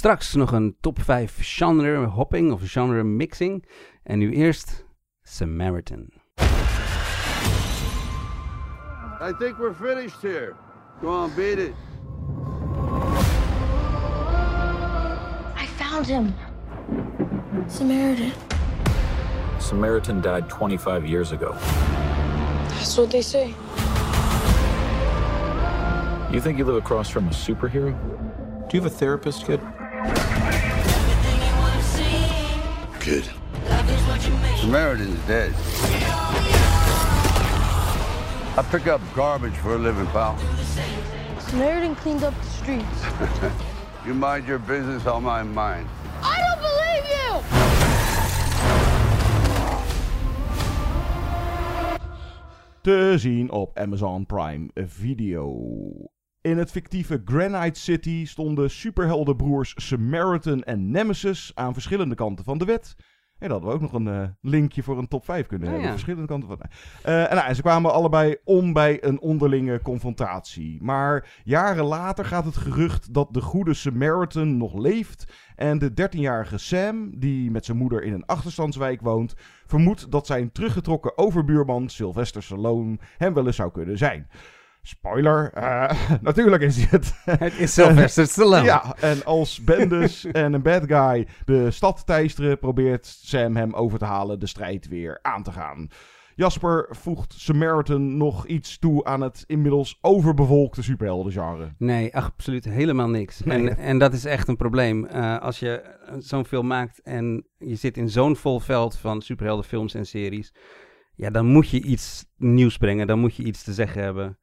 Straks 0.04 0.34
nog 0.34 0.52
een 0.52 0.76
top 0.80 1.02
5 1.02 1.38
genre 1.42 2.06
hopping 2.06 2.52
of 2.52 2.62
genre 2.63 3.04
mixing. 3.04 3.66
En 4.04 4.20
nu 4.20 4.32
eerst 4.32 4.86
Samaritan. 5.22 6.10
I 9.22 9.34
think 9.39 9.58
we're 9.58 9.74
finished 9.74 10.22
here. 10.22 10.56
Go 11.02 11.08
on, 11.08 11.32
beat 11.36 11.58
it. 11.58 11.74
I 15.56 15.66
found 15.66 16.06
him. 16.06 16.34
Samaritan. 17.68 18.32
Samaritan 19.58 20.22
died 20.22 20.50
25 20.50 21.06
years 21.06 21.32
ago. 21.32 21.56
That's 22.68 22.98
what 22.98 23.10
they 23.10 23.22
say. 23.22 23.54
You 26.32 26.42
think 26.42 26.58
you 26.58 26.66
live 26.66 26.84
across 26.84 27.10
from 27.10 27.28
a 27.28 27.32
superhero? 27.32 27.94
Do 28.70 28.78
you 28.78 28.84
have 28.84 28.92
a 28.92 28.96
therapist, 28.96 29.46
kid? 29.46 29.60
Kid? 33.04 33.30
Samaritan's 34.62 35.20
dead. 35.28 35.54
I 38.56 38.66
pick 38.72 38.88
up 38.88 39.02
garbage 39.13 39.56
for 39.56 39.76
a 39.76 39.78
living, 39.78 40.08
pal. 40.08 40.38
Samaritan 41.39 41.96
cleaned 41.96 42.24
up 42.24 42.34
the 42.34 42.50
streets. 42.50 43.04
you 44.06 44.13
mind 44.13 44.48
your 44.48 44.60
business, 44.60 45.06
I'll 45.06 45.20
mind 45.20 45.54
mine. 45.54 45.86
I 46.22 46.39
don't 46.46 46.62
believe 46.62 47.06
you! 47.16 47.42
Te 52.82 53.18
zien 53.18 53.52
op 53.52 53.78
Amazon 53.78 54.26
Prime 54.26 54.70
Video. 54.74 56.12
In 56.44 56.58
het 56.58 56.72
fictieve 56.72 57.22
Granite 57.26 57.80
City 57.80 58.26
stonden 58.26 58.70
superheldenbroers 58.70 59.74
Samaritan 59.76 60.64
en 60.64 60.92
Nemesis 60.92 61.52
aan 61.56 61.74
verschillende 61.74 62.16
kanten 62.16 62.46
van 62.46 62.58
de 62.58 62.66
wet. 62.66 62.96
En 63.40 63.50
dat 63.50 63.62
we 63.62 63.68
ook 63.68 63.82
nog 63.82 63.94
een 63.94 64.08
eh, 64.08 64.28
linkje 64.42 64.84
voor 64.84 64.98
een 64.98 65.08
top 65.08 65.26
5 65.26 65.48
kunnen 65.48 65.68
hebben. 65.68 65.86
ja. 65.86 65.92
Verschillende 65.92 66.28
kanten 66.28 66.50
van. 66.50 66.60
Eh, 67.04 67.30
en, 67.30 67.36
nou, 67.36 67.48
en 67.48 67.56
ze 67.56 67.62
kwamen 67.62 67.94
allebei 67.94 68.36
om 68.44 68.74
bij 68.74 69.04
een 69.04 69.22
onderlinge 69.22 69.82
confrontatie. 69.82 70.82
Maar 70.82 71.42
jaren 71.44 71.86
later 71.86 72.26
gaat 72.26 72.46
het 72.46 72.58
gerucht 72.58 73.14
dat 73.14 73.34
de 73.34 73.42
goede 73.42 73.74
Samaritan 73.74 74.58
nog 74.58 74.74
leeft. 74.74 75.34
En 75.56 75.80
de 75.80 75.92
13-jarige 75.92 76.58
Sam, 76.58 77.20
die 77.20 77.52
met 77.52 77.66
zijn 77.66 77.78
moeder 77.78 78.04
in 78.04 78.14
een 78.14 78.26
achterstandswijk 78.26 79.02
woont, 79.02 79.34
vermoedt 79.66 80.12
dat 80.12 80.26
zijn 80.26 80.52
teruggetrokken 80.52 81.18
overbuurman 81.18 81.90
Sylvester 81.90 82.44
Stallone 82.44 82.98
hem 83.18 83.34
wel 83.34 83.46
eens 83.46 83.56
zou 83.56 83.72
kunnen 83.72 83.98
zijn. 83.98 84.28
Spoiler, 84.86 85.52
eh, 85.54 85.91
natuurlijk 86.22 86.62
is 86.62 86.76
hij 86.78 86.88
het. 86.89 87.13
Het 87.41 87.60
is 87.60 87.74
Sylvester 87.74 88.28
Stallone. 88.34 88.63
Ja, 88.63 88.96
en 89.00 89.26
als 89.26 89.63
Bendis 89.63 90.26
en 90.26 90.54
een 90.54 90.62
bad 90.62 90.84
guy 90.88 91.28
de 91.46 91.72
stad 91.72 92.06
teisteren, 92.06 92.60
probeert 92.60 93.06
Sam 93.06 93.56
hem 93.56 93.74
over 93.74 94.00
te 94.00 94.06
halen 94.06 94.39
de 94.39 94.48
strijd 94.48 94.88
weer 94.88 95.19
aan 95.22 95.43
te 95.43 95.52
gaan. 95.52 95.89
Jasper 96.36 96.88
voegt 96.89 97.34
Samaritan 97.34 98.17
nog 98.17 98.48
iets 98.48 98.80
toe 98.80 99.04
aan 99.04 99.22
het 99.22 99.43
inmiddels 99.48 99.98
overbevolkte 100.02 100.84
superheldengenre. 100.84 101.74
Nee, 101.78 102.15
absoluut 102.15 102.65
helemaal 102.65 103.10
niks. 103.10 103.39
Nee. 103.39 103.69
En, 103.69 103.78
en 103.78 103.98
dat 103.98 104.13
is 104.13 104.26
echt 104.26 104.48
een 104.48 104.56
probleem. 104.56 105.06
Eh, 105.06 105.39
als 105.39 105.60
je 105.60 105.84
zo'n 106.17 106.46
film 106.46 106.67
maakt 106.67 107.02
en 107.02 107.48
je 107.58 107.76
zit 107.76 107.98
in 107.98 108.10
zo'n 108.10 108.36
vol 108.36 108.60
veld 108.60 108.98
van 108.98 109.22
superheldenfilms 109.22 109.93
en 109.93 110.06
series, 110.06 110.54
ja, 111.15 111.30
dan 111.30 111.46
moet 111.46 111.69
je 111.69 111.82
iets 111.82 112.26
nieuws 112.38 112.78
brengen, 112.78 113.08
dan 113.08 113.19
moet 113.19 113.36
je 113.36 113.43
iets 113.43 113.63
te 113.63 113.74
zeggen 113.74 114.04
hebben. 114.04 114.38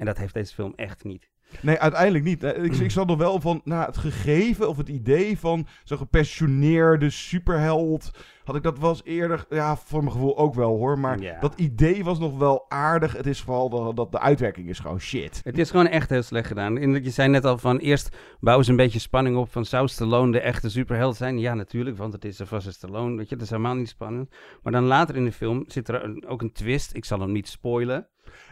En 0.00 0.06
dat 0.06 0.18
heeft 0.18 0.34
deze 0.34 0.54
film 0.54 0.72
echt 0.76 1.04
niet. 1.04 1.28
Nee, 1.62 1.78
uiteindelijk 1.78 2.24
niet. 2.24 2.42
Ik, 2.42 2.76
ik 2.76 2.90
zat 2.90 3.06
nog 3.06 3.18
wel 3.18 3.40
van, 3.40 3.60
nou, 3.64 3.84
het 3.86 3.96
gegeven 3.96 4.68
of 4.68 4.76
het 4.76 4.88
idee 4.88 5.38
van 5.38 5.66
zo'n 5.84 5.98
gepensioneerde 5.98 7.10
superheld. 7.10 8.10
Had 8.44 8.56
ik 8.56 8.62
dat 8.62 8.78
was 8.78 9.04
eerder, 9.04 9.44
ja, 9.48 9.76
voor 9.76 10.00
mijn 10.00 10.12
gevoel 10.12 10.38
ook 10.38 10.54
wel 10.54 10.76
hoor. 10.76 10.98
Maar 10.98 11.20
Ja. 11.20 11.40
dat 11.40 11.54
idee 11.56 12.04
was 12.04 12.18
nog 12.18 12.38
wel 12.38 12.64
aardig. 12.68 13.12
Het 13.16 13.26
is 13.26 13.40
vooral 13.40 13.68
dat, 13.68 13.96
dat 13.96 14.12
de 14.12 14.18
uitwerking 14.20 14.68
is 14.68 14.78
gewoon 14.78 15.00
shit. 15.00 15.40
Het 15.44 15.58
is 15.58 15.70
gewoon 15.70 15.86
echt 15.86 16.10
heel 16.10 16.22
slecht 16.22 16.46
gedaan. 16.46 16.78
En 16.78 17.04
je 17.04 17.10
zei 17.10 17.28
net 17.28 17.44
al 17.44 17.58
van 17.58 17.78
eerst 17.78 18.16
bouwen 18.40 18.64
ze 18.64 18.70
een 18.70 18.76
beetje 18.76 18.98
spanning 18.98 19.36
op 19.36 19.52
van 19.52 19.64
zou 19.64 19.88
Stallone 19.88 20.32
de 20.32 20.40
echte 20.40 20.70
superheld 20.70 21.16
zijn? 21.16 21.38
Ja, 21.38 21.54
natuurlijk, 21.54 21.96
want 21.96 22.12
het 22.12 22.24
is 22.24 22.40
vast 22.44 22.66
een 22.66 22.72
Stallone. 22.72 23.16
Weet 23.16 23.28
je, 23.28 23.34
dat 23.34 23.44
is 23.44 23.50
helemaal 23.50 23.74
niet 23.74 23.88
spannend. 23.88 24.30
Maar 24.62 24.72
dan 24.72 24.84
later 24.84 25.16
in 25.16 25.24
de 25.24 25.32
film 25.32 25.64
zit 25.66 25.88
er 25.88 26.24
ook 26.28 26.42
een 26.42 26.52
twist. 26.52 26.94
Ik 26.94 27.04
zal 27.04 27.20
hem 27.20 27.32
niet 27.32 27.48
spoilen. 27.48 28.08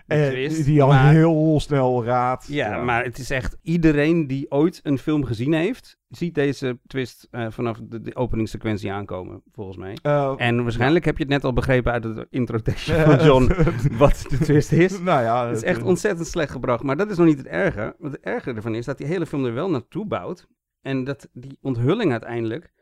Twist, 0.09 0.64
die 0.64 0.83
al 0.83 0.88
maar- 0.88 1.12
heel 1.12 1.61
snel 1.61 2.05
raadt. 2.05 2.47
Ja, 2.49 2.83
maar 2.83 3.05
het 3.05 3.18
is 3.18 3.31
echt 3.31 3.57
iedereen 3.62 4.27
die 4.27 4.51
ooit 4.51 4.81
een 4.83 4.99
film 4.99 5.25
gezien 5.25 5.53
heeft, 5.53 5.99
ziet 6.09 6.35
deze 6.35 6.79
twist 6.87 7.29
eh, 7.31 7.47
vanaf 7.51 7.79
de, 7.83 8.01
de 8.01 8.16
openingssequentie 8.16 8.92
aankomen, 8.92 9.42
volgens 9.53 9.77
mij. 9.77 9.97
Eh, 10.03 10.35
en 10.37 10.62
waarschijnlijk 10.62 11.05
heb 11.05 11.16
je 11.16 11.23
het 11.23 11.33
net 11.33 11.44
al 11.44 11.53
begrepen 11.53 11.92
uit 11.92 12.03
de 12.03 12.27
introductie 12.31 12.94
van 12.94 13.25
John, 13.25 13.51
wat 13.99 14.25
de 14.29 14.38
twist 14.38 14.73
is. 14.73 15.01
Nou 15.09 15.23
ja, 15.23 15.47
het 15.47 15.57
is 15.57 15.61
het- 15.61 15.71
echt 15.71 15.83
ontzettend 15.83 16.27
slecht 16.27 16.51
gebracht. 16.53 16.83
Maar 16.83 16.97
dat 16.97 17.11
is 17.11 17.16
nog 17.16 17.27
niet 17.27 17.38
het 17.38 17.47
erge. 17.47 17.94
Want 17.99 18.12
het 18.12 18.23
erge 18.25 18.53
ervan 18.53 18.75
is 18.75 18.85
dat 18.85 18.99
die 18.99 19.07
hele 19.07 19.27
film 19.27 19.44
er 19.44 19.55
wel 19.55 19.71
naartoe 19.71 20.07
bouwt. 20.07 20.47
En 20.83 21.05
dat 21.05 21.29
die 21.33 21.59
onthulling 21.61 22.11
uiteindelijk 22.12 22.73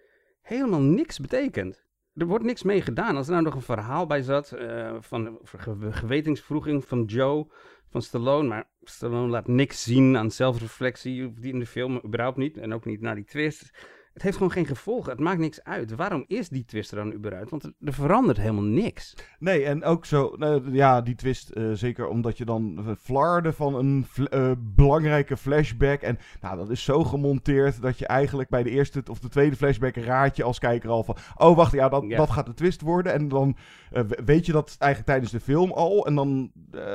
helemaal 0.42 0.80
niks 0.82 1.18
betekent. 1.20 1.85
Er 2.16 2.26
wordt 2.26 2.44
niks 2.44 2.62
mee 2.62 2.80
gedaan. 2.82 3.16
Als 3.16 3.26
er 3.26 3.32
nou 3.32 3.44
nog 3.44 3.54
een 3.54 3.62
verhaal 3.62 4.06
bij 4.06 4.22
zat 4.22 4.52
eh, 4.52 4.96
van 5.00 5.40
over 5.40 5.58
ge- 5.58 5.92
gewetensvroeging 5.92 6.84
van 6.84 7.04
Joe, 7.04 7.46
van 7.88 8.02
Stallone. 8.02 8.48
Maar 8.48 8.68
Stallone 8.82 9.28
laat 9.30 9.46
niks 9.48 9.82
zien 9.82 10.16
aan 10.16 10.30
zelfreflectie 10.30 11.32
die 11.34 11.52
in 11.52 11.58
de 11.58 11.66
film, 11.66 12.00
überhaupt 12.04 12.36
niet. 12.36 12.56
En 12.56 12.74
ook 12.74 12.84
niet 12.84 13.00
naar 13.00 13.14
die 13.14 13.24
twist. 13.24 13.70
Het 14.16 14.24
heeft 14.24 14.36
gewoon 14.36 14.52
geen 14.52 14.66
gevolgen. 14.66 15.10
Het 15.10 15.20
maakt 15.20 15.38
niks 15.38 15.64
uit. 15.64 15.94
Waarom 15.94 16.24
is 16.26 16.48
die 16.48 16.64
twist 16.64 16.90
er 16.90 16.96
dan 16.96 17.12
überhaupt? 17.12 17.50
Want 17.50 17.62
er, 17.64 17.72
er 17.80 17.92
verandert 17.92 18.36
helemaal 18.38 18.62
niks. 18.62 19.14
Nee, 19.38 19.64
en 19.64 19.84
ook 19.84 20.04
zo, 20.04 20.34
nou, 20.36 20.72
ja, 20.72 21.00
die 21.02 21.14
twist, 21.14 21.48
eh, 21.50 21.70
zeker 21.72 22.08
omdat 22.08 22.38
je 22.38 22.44
dan 22.44 22.96
flarde 23.00 23.52
van 23.52 23.74
een 23.74 24.04
fl- 24.08 24.22
eh, 24.22 24.50
belangrijke 24.58 25.36
flashback. 25.36 26.00
En 26.00 26.18
nou, 26.40 26.56
dat 26.56 26.70
is 26.70 26.84
zo 26.84 27.04
gemonteerd 27.04 27.82
dat 27.82 27.98
je 27.98 28.06
eigenlijk 28.06 28.48
bij 28.48 28.62
de 28.62 28.70
eerste 28.70 29.02
of 29.10 29.18
de 29.18 29.28
tweede 29.28 29.56
flashback 29.56 29.96
raad 29.96 30.36
je 30.36 30.42
als 30.44 30.58
kijker 30.58 30.90
al 30.90 31.04
van, 31.04 31.16
oh 31.36 31.56
wacht, 31.56 31.72
ja, 31.72 31.88
dat, 31.88 32.04
Ja. 32.08 32.16
dat 32.16 32.30
gaat 32.30 32.46
de 32.46 32.54
twist 32.54 32.80
worden. 32.80 33.12
En 33.12 33.28
dan 33.28 33.56
eh, 33.90 34.02
we- 34.02 34.22
weet 34.24 34.46
je 34.46 34.52
dat 34.52 34.76
eigenlijk 34.78 35.10
tijdens 35.10 35.32
de 35.32 35.40
film 35.52 35.72
al. 35.72 36.06
En 36.06 36.14
dan, 36.14 36.52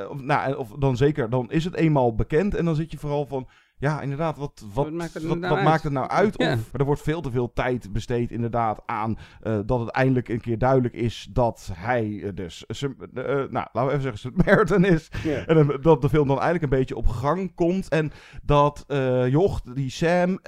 of, 0.08 0.20
nou, 0.22 0.54
of 0.56 0.70
dan 0.78 0.96
zeker, 0.96 1.30
dan 1.30 1.50
is 1.50 1.64
het 1.64 1.74
eenmaal 1.74 2.14
bekend. 2.14 2.54
En 2.54 2.64
dan 2.64 2.74
zit 2.76 2.90
je 2.90 2.98
vooral 2.98 3.26
van, 3.26 3.48
ja, 3.82 4.00
inderdaad, 4.00 4.36
wat, 4.36 4.64
wat, 4.74 4.84
Wat 4.84 4.94
maakt 4.94 5.14
het 5.14 5.22
wat, 5.24 5.38
nou 5.38 5.54
wat 5.54 5.64
maakt 5.64 5.82
het 5.82 5.92
nou 5.92 6.08
uit? 6.08 6.34
Ja. 6.38 6.52
Of, 6.52 6.72
maar 6.72 6.80
er 6.80 6.86
wordt 6.86 7.02
veel 7.02 7.20
te 7.20 7.30
veel 7.30 7.52
tijd 7.52 7.92
besteed 7.92 8.30
inderdaad 8.30 8.82
aan 8.86 9.18
eh, 9.40 9.58
dat 9.66 9.80
het 9.80 9.88
eindelijk 9.88 10.28
een 10.28 10.40
keer 10.40 10.58
duidelijk 10.58 10.94
is 10.94 11.28
dat 11.32 11.70
hij 11.74 12.22
eh, 12.22 12.34
dus, 12.34 12.66
eh, 12.66 12.88
nou, 13.24 13.50
laten 13.50 13.86
we 13.86 13.90
even 13.90 14.02
zeggen, 14.02 14.18
Samaritan 14.18 14.84
is. 14.84 15.08
Ja. 15.22 15.46
En 15.46 15.78
dat 15.80 16.02
de 16.02 16.08
film 16.08 16.28
dan 16.28 16.40
eigenlijk 16.40 16.72
een 16.72 16.78
beetje 16.78 16.96
op 16.96 17.06
gang 17.06 17.54
komt. 17.54 17.88
En 17.88 18.12
dat 18.42 18.84
Jocht, 19.28 19.74
die 19.74 19.90
Sam, 19.90 20.38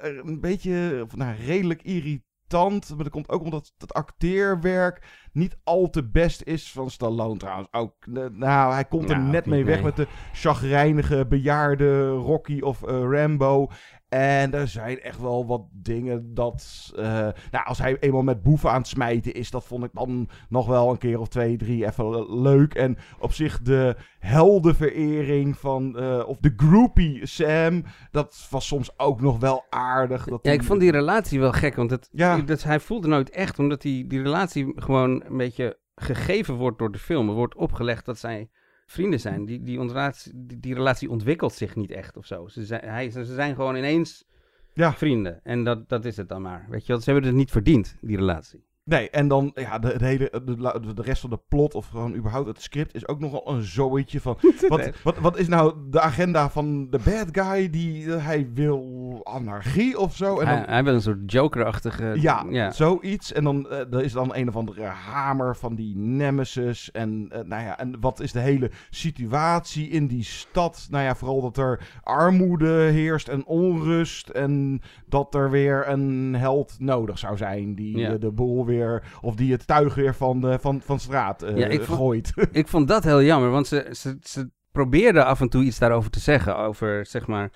een 0.00 0.40
beetje, 0.40 1.06
nou, 1.14 1.36
redelijk 1.46 1.82
irritant. 1.82 2.88
Maar 2.88 3.04
dat 3.04 3.10
komt 3.10 3.28
ook 3.28 3.42
omdat 3.42 3.72
het 3.78 3.94
acteerwerk 3.94 5.23
niet 5.34 5.56
al 5.64 5.90
te 5.90 6.04
best 6.04 6.42
is 6.42 6.72
van 6.72 6.90
Stallone 6.90 7.38
trouwens. 7.38 7.68
Ook, 7.72 7.94
eh, 8.14 8.24
nou, 8.32 8.72
hij 8.72 8.84
komt 8.84 9.10
er 9.10 9.18
Nou, 9.18 9.30
net 9.30 9.46
mee 9.46 9.64
weg 9.64 9.74
nee. 9.74 9.84
met 9.84 9.96
de 9.96 10.06
chagrijnige 10.32 11.26
bejaarde 11.28 12.08
Rocky 12.08 12.60
of 12.60 12.82
eh, 12.82 12.94
Rambo. 13.10 13.68
En 14.14 14.54
er 14.54 14.68
zijn 14.68 15.00
echt 15.00 15.20
wel 15.20 15.46
wat 15.46 15.62
dingen 15.72 16.34
dat... 16.34 16.92
eh, 16.96 17.04
nou, 17.50 17.64
als 17.64 17.78
hij 17.78 17.96
eenmaal 18.00 18.22
met 18.22 18.42
boeven 18.42 18.70
aan 18.70 18.78
het 18.78 18.86
smijten 18.86 19.34
is... 19.34 19.50
dat 19.50 19.64
vond 19.64 19.84
ik 19.84 19.90
dan 19.92 20.28
nog 20.48 20.66
wel 20.66 20.90
een 20.90 20.98
keer 20.98 21.20
of 21.20 21.28
twee, 21.28 21.56
drie 21.56 21.86
even 21.86 22.40
leuk. 22.42 22.74
En 22.74 22.96
op 23.18 23.32
zich 23.32 23.62
de 23.62 23.96
heldenverering 24.18 25.58
van... 25.58 25.98
eh, 25.98 26.22
of 26.26 26.36
de 26.38 26.52
groupie 26.56 27.26
Sam... 27.26 27.84
dat 28.10 28.46
was 28.50 28.66
soms 28.66 28.98
ook 28.98 29.20
nog 29.20 29.38
wel 29.38 29.64
aardig. 29.70 30.24
Dat 30.24 30.38
Ja, 30.42 30.52
ik 30.52 30.62
vond 30.62 30.80
die 30.80 30.90
relatie 30.90 31.40
wel 31.40 31.52
gek, 31.52 31.74
want 31.74 31.90
het, 31.90 32.08
Ja. 32.12 32.36
dat, 32.38 32.62
hij 32.62 32.80
voelde 32.80 33.08
nooit 33.08 33.30
echt, 33.30 33.58
omdat 33.58 33.82
die, 33.82 34.06
die 34.06 34.22
relatie 34.22 34.72
gewoon 34.76 35.24
een 35.24 35.36
beetje 35.36 35.78
gegeven 35.94 36.54
wordt 36.54 36.78
door 36.78 36.92
de 36.92 36.98
film. 36.98 37.28
Er 37.28 37.34
wordt 37.34 37.54
opgelegd 37.54 38.04
dat 38.04 38.18
zij 38.18 38.48
vrienden 38.86 39.20
zijn. 39.20 39.44
Die, 39.44 39.62
die, 39.62 39.80
ontraad- 39.80 40.30
die, 40.34 40.60
die 40.60 40.74
relatie 40.74 41.10
ontwikkelt 41.10 41.52
zich 41.52 41.76
niet 41.76 41.90
echt 41.90 42.16
of 42.16 42.26
zo. 42.26 42.48
Ze 42.48 42.64
zijn, 42.64 42.84
hij, 42.84 43.10
ze 43.10 43.24
zijn 43.24 43.54
gewoon 43.54 43.76
ineens 43.76 44.24
Ja. 44.72 44.92
vrienden. 44.92 45.40
En 45.42 45.64
dat, 45.64 45.88
dat 45.88 46.04
is 46.04 46.16
het 46.16 46.28
dan 46.28 46.42
maar. 46.42 46.66
Weet 46.68 46.86
je, 46.86 46.92
wel. 46.92 47.00
ze 47.00 47.10
hebben 47.10 47.28
het 47.28 47.38
niet 47.38 47.50
verdiend, 47.50 47.96
die 48.00 48.16
relatie. 48.16 48.64
Nee, 48.84 49.10
en 49.10 49.28
dan 49.28 49.50
ja, 49.54 49.78
de, 49.78 49.98
de, 49.98 50.04
hele, 50.04 50.30
de, 50.44 50.94
de 50.94 51.02
rest 51.02 51.20
van 51.20 51.30
de 51.30 51.40
plot 51.48 51.74
of 51.74 51.86
gewoon 51.86 52.14
überhaupt 52.14 52.48
het 52.48 52.62
script 52.62 52.94
is 52.94 53.08
ook 53.08 53.20
nogal 53.20 53.48
een 53.50 53.62
zooitje 53.62 54.20
van... 54.20 54.38
wat, 54.68 54.90
wat, 55.02 55.18
wat 55.18 55.38
is 55.38 55.48
nou 55.48 55.74
de 55.90 56.00
agenda 56.00 56.50
van 56.50 56.90
de 56.90 56.98
bad 57.04 57.28
guy 57.32 57.70
die 57.70 58.10
hij 58.10 58.50
wil 58.54 58.82
anarchie 59.24 59.98
of 59.98 60.16
zo? 60.16 60.38
En 60.40 60.46
hij, 60.46 60.56
dan, 60.56 60.64
hij 60.68 60.84
wil 60.84 60.94
een 60.94 61.02
soort 61.02 61.32
Joker-achtige... 61.32 62.12
ja, 62.20 62.44
ja. 62.48 62.70
zoiets. 62.70 63.32
En 63.32 63.44
dan 63.44 63.70
eh, 63.70 63.78
er 63.78 64.02
is 64.02 64.12
dan 64.12 64.34
een 64.34 64.48
of 64.48 64.56
andere 64.56 64.82
hamer 64.84 65.56
van 65.56 65.74
die 65.74 65.96
nemesis. 65.96 66.90
En, 66.90 67.26
eh, 67.30 67.40
nou 67.44 67.62
ja, 67.62 67.78
en 67.78 68.00
wat 68.00 68.20
is 68.20 68.32
de 68.32 68.40
hele 68.40 68.70
situatie 68.90 69.88
in 69.88 70.06
die 70.06 70.24
stad? 70.24 70.86
Nou 70.90 71.04
ja, 71.04 71.14
vooral 71.14 71.40
dat 71.40 71.56
er 71.56 71.80
armoede 72.02 72.68
heerst 72.72 73.28
en 73.28 73.46
onrust. 73.46 74.28
En 74.28 74.80
dat 75.06 75.34
er 75.34 75.50
weer 75.50 75.88
een 75.88 76.34
held 76.38 76.76
nodig 76.78 77.18
zou 77.18 77.36
zijn 77.36 77.74
die 77.74 77.96
Ja. 77.98 78.12
eh, 78.12 78.20
de 78.20 78.30
boel 78.32 78.66
weer... 78.66 79.02
Of 79.20 79.34
die 79.34 79.52
het 79.52 79.66
tuig 79.66 79.94
weer 79.94 80.14
van, 80.14 80.40
de, 80.40 80.58
van, 80.58 80.80
van 80.80 80.98
straat 80.98 81.44
Ja, 81.54 81.66
ik 81.66 81.82
vond- 81.82 81.98
gooit. 81.98 82.32
Ik 82.52 82.68
vond 82.68 82.88
dat 82.88 83.04
heel 83.04 83.22
jammer, 83.22 83.50
want 83.50 83.66
ze, 83.66 83.88
ze, 83.92 84.16
ze 84.20 84.50
probeerden 84.72 85.26
af 85.26 85.40
en 85.40 85.48
toe 85.48 85.62
iets 85.62 85.78
daarover 85.78 86.10
te 86.10 86.20
zeggen. 86.20 86.56
Over, 86.56 87.06
zeg 87.06 87.26
maar, 87.26 87.50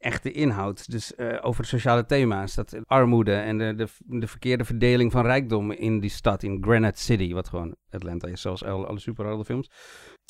echte 0.00 0.32
inhoud. 0.32 0.90
Dus 0.90 1.14
eh, 1.14 1.38
over 1.40 1.64
sociale 1.64 2.06
thema's. 2.06 2.54
Dat 2.54 2.78
armoede 2.84 3.34
en 3.34 3.58
de, 3.58 3.74
de, 3.74 3.86
de 3.98 4.26
verkeerde 4.26 4.64
verdeling 4.64 5.12
van 5.12 5.24
rijkdom 5.24 5.70
in 5.70 6.00
die 6.00 6.10
stad, 6.10 6.42
in 6.42 6.62
Granite 6.62 7.00
City. 7.00 7.32
Wat 7.32 7.48
gewoon 7.48 7.76
Atlanta 7.90 8.28
is, 8.28 8.40
zoals 8.40 8.64
alle, 8.64 8.86
alle 8.86 8.98
superheldenfilms. 8.98 9.70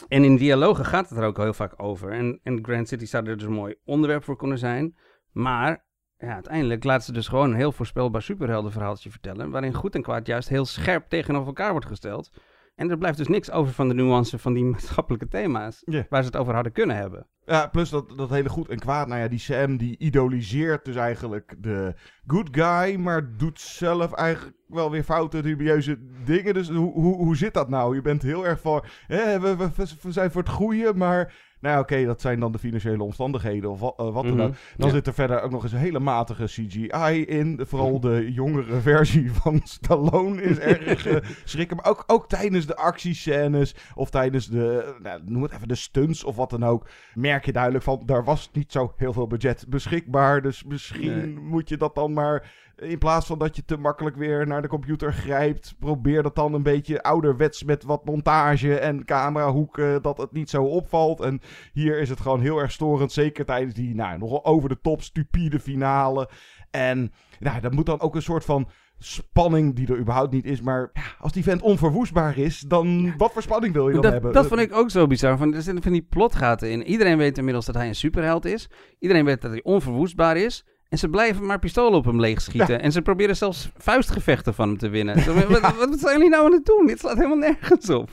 En 0.09 0.24
in 0.24 0.37
dialogen 0.37 0.85
gaat 0.85 1.09
het 1.09 1.18
er 1.18 1.24
ook 1.24 1.37
heel 1.37 1.52
vaak 1.52 1.83
over. 1.83 2.12
En, 2.12 2.40
en 2.42 2.59
Granite 2.62 2.88
City 2.88 3.04
zou 3.04 3.26
er 3.26 3.37
dus 3.37 3.46
een 3.46 3.52
mooi 3.52 3.74
onderwerp 3.85 4.24
voor 4.24 4.37
kunnen 4.37 4.59
zijn. 4.59 4.96
Maar 5.33 5.85
ja, 6.16 6.35
uiteindelijk 6.35 6.85
laat 6.85 7.04
ze 7.04 7.12
dus 7.12 7.28
gewoon 7.28 7.50
een 7.50 7.56
heel 7.56 7.72
voorspelbaar 7.72 8.22
superheldenverhaaltje 8.22 9.11
vertellen. 9.11 9.50
Waarin 9.50 9.74
goed 9.74 9.94
en 9.94 10.02
kwaad 10.02 10.26
juist 10.26 10.48
heel 10.48 10.64
scherp 10.64 11.09
tegenover 11.09 11.46
elkaar 11.46 11.70
wordt 11.70 11.87
gesteld. 11.87 12.30
En 12.74 12.90
er 12.90 12.98
blijft 12.98 13.18
dus 13.18 13.28
niks 13.28 13.50
over 13.50 13.72
van 13.72 13.88
de 13.88 13.94
nuance 13.94 14.38
van 14.38 14.52
die 14.52 14.64
maatschappelijke 14.74 15.28
thema's. 15.28 15.83
Waar 16.09 16.22
ze 16.22 16.28
het 16.28 16.37
over 16.37 16.54
hadden 16.54 16.72
kunnen 16.72 16.96
hebben. 16.96 17.26
Ja, 17.51 17.67
plus 17.67 17.91
dat, 17.91 18.13
dat 18.17 18.31
hele 18.31 18.49
goed 18.49 18.69
en 18.69 18.79
kwaad. 18.79 19.07
Nou 19.07 19.21
ja, 19.21 19.29
die 19.29 19.39
Sam 19.39 19.77
die 19.77 19.97
idoliseert 19.99 20.85
dus 20.85 20.97
eigenlijk 20.97 21.55
de 21.59 21.95
good 22.27 22.49
guy, 22.53 22.97
maar 22.97 23.37
doet 23.37 23.61
zelf 23.61 24.13
eigenlijk 24.13 24.57
wel 24.67 24.91
weer 24.91 25.05
foute, 25.05 25.43
dubieuze 25.43 25.99
dingen. 26.25 26.55
Dus 26.55 26.69
hoe, 26.69 26.93
hoe, 26.93 27.17
hoe 27.17 27.37
zit 27.37 27.55
dat 27.55 27.69
nou? 27.69 27.95
Je 27.95 28.03
bent 28.03 28.23
heel 28.23 28.47
erg 28.47 28.61
van, 28.61 28.85
hè, 29.07 29.41
we, 29.41 29.57
we, 29.57 29.69
we 30.03 30.13
zijn 30.13 30.31
voor 30.31 30.43
het 30.43 30.51
goede, 30.51 30.93
maar... 30.95 31.49
Nou 31.61 31.75
ja, 31.75 31.81
oké, 31.81 32.05
dat 32.05 32.20
zijn 32.20 32.40
dan 32.40 32.53
de 32.53 32.59
financiële 32.59 33.03
omstandigheden 33.03 33.70
of 33.70 33.81
wat, 33.81 33.94
eh, 33.99 34.12
wat 34.12 34.25
dan 34.25 34.35
Mhm. 34.35 34.40
ook. 34.46 34.55
Dan 34.77 34.88
Ja. 34.88 34.94
zit 34.94 35.07
er 35.07 35.14
verder 35.14 35.42
ook 35.42 35.51
nog 35.51 35.62
eens 35.62 35.73
een 35.73 35.79
hele 35.79 36.01
matige 36.01 36.44
CGI 36.44 37.25
in. 37.25 37.61
Vooral 37.66 38.01
de 38.01 38.33
jongere 38.33 38.81
versie 38.90 39.33
van 39.33 39.61
Stallone 39.64 40.42
is 40.42 40.59
erg 40.59 41.07
eh, 41.07 41.16
schrikken. 41.44 41.77
Maar 41.77 41.87
ook, 41.87 42.05
ook 42.07 42.29
tijdens 42.29 42.66
de 42.66 42.77
actiescènes 42.77 43.75
of 43.94 44.11
tijdens 44.11 44.46
de, 44.49 44.94
nou, 45.03 45.20
noem 45.25 45.42
het 45.42 45.53
even 45.53 45.68
de 45.68 45.75
stunts 45.75 46.25
of 46.25 46.37
wat 46.37 46.51
dan 46.51 46.64
ook, 46.64 46.88
merk 47.14 47.44
je 47.44 47.53
duidelijk 47.53 47.85
van, 47.85 48.03
daar 48.07 48.25
was 48.25 48.51
niet 48.53 48.73
zo 48.73 48.92
heel 48.96 49.12
veel 49.12 49.27
budget 49.27 49.64
beschikbaar. 49.68 50.42
Dus 50.42 50.64
misschien 50.64 51.16
Nee. 51.16 51.38
moet 51.38 51.68
je 51.68 51.77
dat 51.77 51.94
dan 51.94 52.12
maar, 52.12 52.53
in 52.77 52.99
plaats 52.99 53.27
van 53.27 53.38
dat 53.38 53.57
je 53.57 53.64
te 53.64 53.77
makkelijk 53.77 54.16
weer 54.16 54.46
naar 54.46 54.62
de 54.62 54.68
computer 54.68 55.12
grijpt, 55.12 55.75
probeer 55.79 56.23
dat 56.23 56.35
dan 56.35 56.55
een 56.55 56.62
beetje 56.62 57.03
ouderwets 57.03 57.64
met 57.64 57.85
wat 57.85 58.05
montage 58.05 58.79
en 58.79 59.05
camerahoeken, 59.05 60.03
dat 60.03 60.18
het 60.18 60.33
niet 60.33 60.51
zo 60.51 60.62
opvalt. 60.64 61.20
En 61.20 61.40
hier 61.73 62.01
is 62.01 62.09
het 62.09 62.21
gewoon 62.21 62.41
heel 62.41 62.59
erg 62.59 62.73
storend, 62.73 63.13
zeker 63.13 63.45
tijdens 63.45 63.75
die, 63.75 63.95
nou, 63.95 64.19
nogal 64.19 64.45
over 64.45 64.69
de 64.69 64.81
top 64.81 65.03
stupide 65.03 65.61
finale. 65.61 66.31
En 66.71 67.13
nou, 67.39 67.61
dat 67.61 67.73
moet 67.73 67.87
dan 67.87 68.01
ook 68.01 68.15
een 68.15 68.23
soort 68.23 68.45
van 68.45 68.69
spanning 68.99 69.75
die 69.75 69.89
er 69.89 69.99
überhaupt 69.99 70.33
niet 70.33 70.45
is. 70.45 70.61
Maar 70.61 70.91
ja, 70.93 71.03
als 71.19 71.33
die 71.33 71.43
vent 71.43 71.63
onverwoestbaar 71.63 72.39
is, 72.39 72.61
dan 72.61 73.15
wat 73.17 73.33
voor 73.33 73.43
spanning 73.43 73.75
wil 73.75 73.87
je 73.87 73.93
dan 73.93 74.03
Dat, 74.03 74.13
hebben? 74.13 74.33
dat 74.33 74.47
vond 74.47 74.61
ik 74.61 74.75
ook 74.75 74.91
zo 74.91 75.07
bizar. 75.07 75.39
Van, 75.39 75.55
er 75.55 75.63
zitten 75.63 75.83
van 75.83 75.93
die 75.93 76.07
plotgaten 76.11 76.71
in. 76.71 76.87
Iedereen 76.87 77.19
weet 77.19 77.39
inmiddels 77.39 77.67
dat 77.67 77.75
hij 77.75 77.89
een 77.89 77.95
superheld 77.95 78.45
is. 78.45 78.71
Iedereen 78.99 79.25
weet 79.25 79.41
dat 79.41 79.51
hij 79.51 79.63
onverwoestbaar 79.63 80.37
is. 80.37 80.65
En 80.90 80.98
ze 80.98 81.09
blijven 81.09 81.46
maar 81.46 81.59
pistolen 81.59 81.98
op 81.98 82.05
hem 82.05 82.20
leegschieten. 82.20 82.81
En 82.81 82.92
ze 82.92 83.03
proberen 83.03 83.37
zelfs 83.37 83.70
vuistgevechten 83.76 84.55
van 84.55 84.68
hem 84.68 84.79
te 84.79 84.88
winnen. 84.88 85.20
Zo, 85.22 85.35
wat, 85.35 85.61
wat, 85.61 85.76
wat 85.76 85.98
zijn 85.98 86.16
jullie 86.16 86.31
nou 86.31 86.44
aan 86.44 86.53
het 86.53 86.64
doen? 86.64 86.87
Dit 86.87 86.98
slaat 86.98 87.16
helemaal 87.16 87.37
nergens 87.37 87.90
op. 87.90 88.11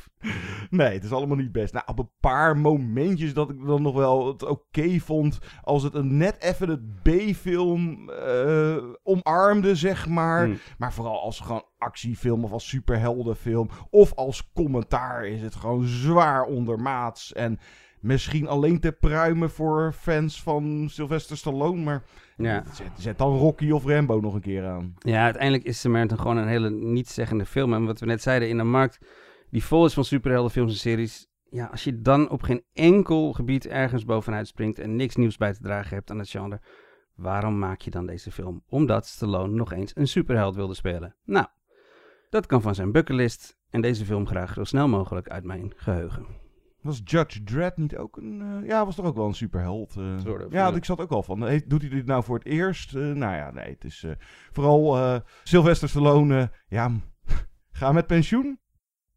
Nee, 0.69 0.93
het 0.93 1.03
is 1.03 1.11
allemaal 1.11 1.37
niet 1.37 1.51
best. 1.51 1.73
Nou, 1.73 1.85
op 1.87 1.99
een 1.99 2.09
paar 2.19 2.57
momentjes 2.57 3.33
dat 3.33 3.49
ik 3.49 3.65
dan 3.65 3.81
nog 3.81 3.95
wel 3.95 4.27
het 4.27 4.43
oké 4.43 4.99
vond. 4.99 5.39
Als 5.61 5.83
het 5.83 5.93
een 5.93 6.17
net 6.17 6.41
even 6.41 6.69
het 6.69 7.03
B-film 7.03 8.09
eh, 8.09 8.77
omarmde, 9.03 9.75
zeg 9.75 10.07
maar. 10.07 10.45
Hmm. 10.45 10.57
Maar 10.77 10.93
vooral 10.93 11.21
als 11.21 11.39
gewoon 11.39 11.65
actiefilm 11.77 12.43
of 12.43 12.51
als 12.51 12.67
superheldenfilm. 12.67 13.69
Of 13.89 14.13
als 14.13 14.51
commentaar 14.53 15.27
is 15.27 15.41
het 15.41 15.55
gewoon 15.55 15.83
zwaar 15.83 16.43
ondermaats. 16.43 17.33
En 17.33 17.59
misschien 17.99 18.47
alleen 18.47 18.79
te 18.79 18.91
pruimen 18.91 19.49
voor 19.49 19.93
fans 19.93 20.43
van 20.43 20.88
Sylvester 20.89 21.38
Stallone. 21.38 21.83
Maar 21.83 22.03
Ja. 22.38 22.63
zet, 22.73 22.91
zet 22.97 23.17
dan 23.17 23.38
Rocky 23.38 23.71
of 23.71 23.86
Rambo 23.86 24.19
nog 24.19 24.33
een 24.33 24.41
keer 24.41 24.65
aan. 24.65 24.93
Ja, 24.99 25.23
uiteindelijk 25.23 25.63
is 25.63 25.79
Samaritan 25.79 26.17
gewoon 26.19 26.38
een 26.38 26.47
hele 26.47 26.69
nietszeggende 26.69 27.45
film. 27.45 27.73
En 27.73 27.86
wat 27.86 27.99
we 27.99 28.05
net 28.05 28.21
zeiden, 28.21 28.49
in 28.49 28.60
een 28.60 28.69
markt 28.69 28.99
die 29.49 29.63
vol 29.63 29.86
is 29.86 29.93
van 29.93 30.05
superheldenfilms 30.05 30.71
en 30.71 30.77
series. 30.79 31.27
Ja, 31.49 31.65
als 31.65 31.83
je 31.83 32.01
dan 32.01 32.29
op 32.29 32.41
geen 32.41 32.63
enkel 32.73 33.33
gebied 33.33 33.67
ergens 33.67 34.05
bovenuit 34.05 34.47
springt 34.47 34.79
en 34.79 34.95
niks 34.95 35.15
nieuws 35.15 35.38
bij 35.38 35.53
te 35.53 35.62
dragen 35.62 35.95
hebt 35.95 36.12
aan 36.12 36.19
het 36.19 36.29
genre. 36.29 36.62
Waarom 37.15 37.60
maak 37.60 37.81
je 37.81 37.91
dan 37.91 38.05
deze 38.05 38.31
film? 38.31 38.63
Omdat 38.69 39.05
Stallone 39.05 39.53
nog 39.53 39.71
eens 39.73 39.91
een 39.95 40.07
superheld 40.07 40.55
wilde 40.55 40.73
spelen. 40.73 41.15
Nou, 41.25 41.45
dat 42.29 42.45
kan 42.45 42.62
van 42.62 42.75
zijn 42.75 42.91
bucketlist. 42.91 43.57
En 43.69 43.81
deze 43.81 44.05
film 44.05 44.27
graag 44.27 44.53
zo 44.53 44.63
snel 44.63 44.88
mogelijk 44.88 45.29
uit 45.29 45.43
mijn 45.43 45.73
geheugen. 45.75 46.25
Was 46.88 47.02
Judge 47.04 47.43
Dredd 47.43 47.78
niet 47.78 47.97
ook 47.97 48.17
een... 48.17 48.41
eh, 48.41 48.67
ja, 48.67 48.86
was 48.86 48.95
toch 48.95 49.06
ook 49.06 49.15
wel 49.15 49.28
een 49.28 49.34
superheld? 49.34 49.95
eh. 49.97 50.17
Ja, 50.50 50.73
ik 50.73 50.86
zat 50.86 51.00
ook 51.00 51.12
al 51.12 51.23
van. 51.23 51.47
eh, 51.47 51.62
doet 51.67 51.82
hij 51.82 51.89
dit 51.89 52.06
nou 52.06 52.23
voor 52.23 52.38
het 52.38 52.47
eerst? 52.47 52.93
Nou 52.93 53.36
ja, 53.36 53.52
nee. 53.52 53.69
Het 53.69 53.84
is 53.84 54.06
vooral 54.52 55.21
Sylvester 55.43 55.89
Stallone. 55.89 56.52
ja, 56.67 56.91
ga 57.71 57.91
met 57.91 58.08
pensioen. 58.08 58.60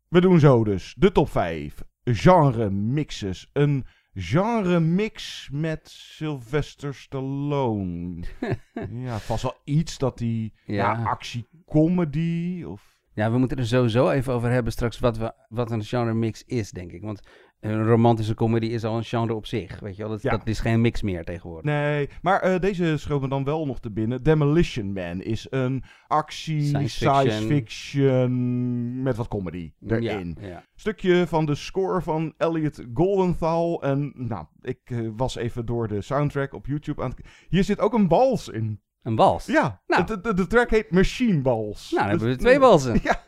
We 0.09 0.21
doen 0.21 0.39
zo 0.41 0.65
dus. 0.65 0.95
De 0.99 1.13
top 1.13 1.29
5. 1.29 1.83
Genre 2.05 2.71
mixes. 2.71 3.51
Een 3.53 3.87
genre 4.15 4.81
mix 4.81 5.49
met 5.53 5.89
Sylvester 5.89 6.95
Stallone. 6.95 8.25
ja, 9.07 9.19
vast 9.19 9.43
wel 9.43 9.57
iets 9.65 9.99
dat 9.99 10.19
hij... 10.19 10.53
Ja, 10.67 10.75
Ja. 10.75 11.03
actie, 11.05 11.49
comedy 11.67 12.63
of... 12.67 12.99
Ja, 13.15 13.31
we 13.31 13.39
moeten 13.39 13.59
er 13.59 13.67
sowieso 13.67 14.11
even 14.11 14.33
over 14.33 14.51
hebben 14.51 14.73
straks 14.73 14.99
wat, 14.99 15.17
we, 15.19 15.33
wat 15.49 15.71
een 15.71 15.85
genre 15.85 16.15
mix 16.15 16.45
is, 16.45 16.71
denk 16.71 16.93
ik. 16.93 17.03
Want 17.03 17.21
een 17.61 17.85
romantische 17.87 18.35
comedy 18.35 18.67
is 18.67 18.85
al 18.85 18.97
een 18.97 19.05
genre 19.05 19.35
op 19.35 19.47
zich, 19.47 19.81
weet 19.81 19.97
je 19.97 20.03
wel. 20.03 20.11
Dat, 20.11 20.23
Ja. 20.23 20.31
dat 20.31 20.47
is 20.47 20.61
geen 20.61 20.81
mix 20.81 21.03
meer 21.03 21.25
tegenwoordig. 21.25 21.65
Nee, 21.73 22.09
maar 22.23 22.41
eh, 22.41 22.61
deze 22.61 22.97
schoot 22.97 23.21
me 23.21 23.29
dan 23.29 23.45
wel 23.45 23.67
nog 23.67 23.81
te 23.81 23.91
binnen. 23.91 24.23
Demolition 24.23 24.93
Man 24.93 25.23
is 25.23 25.47
een 25.51 25.83
actie, 26.07 26.63
Science 26.63 26.97
science 26.97 27.47
fiction. 27.47 29.03
met 29.03 29.17
wat 29.17 29.29
comedy 29.29 29.73
erin. 29.87 30.37
Ja, 30.41 30.47
ja. 30.49 30.65
Stukje 30.75 31.27
van 31.27 31.47
de 31.47 31.55
score 31.55 32.03
van 32.03 32.35
Elliot 32.37 32.85
Goldenthal. 32.95 33.83
En 33.83 34.13
nou, 34.17 34.45
ik 34.61 34.81
eh, 34.85 34.99
was 35.17 35.37
even 35.37 35.67
door 35.67 35.89
de 35.89 36.01
soundtrack 36.01 36.53
op 36.55 36.67
YouTube 36.67 37.03
aan 37.03 37.11
het... 37.11 37.21
Hier 37.49 37.65
zit 37.65 37.81
ook 37.81 37.95
een 37.95 38.09
wals 38.09 38.49
in. 38.49 38.81
Een 39.03 39.17
wals? 39.17 39.47
Ja, 39.47 39.81
Nou. 39.87 40.05
de, 40.07 40.21
de, 40.21 40.35
de 40.35 40.47
track 40.47 40.71
heet 40.71 40.91
Machine 40.91 41.41
Balls. 41.41 41.91
Nou, 41.91 42.01
dan 42.03 42.11
hebben 42.11 42.29
we 42.29 42.35
Dus- 42.35 42.45
twee 42.45 42.59
walsen. 42.59 43.01
Ja, 43.03 43.23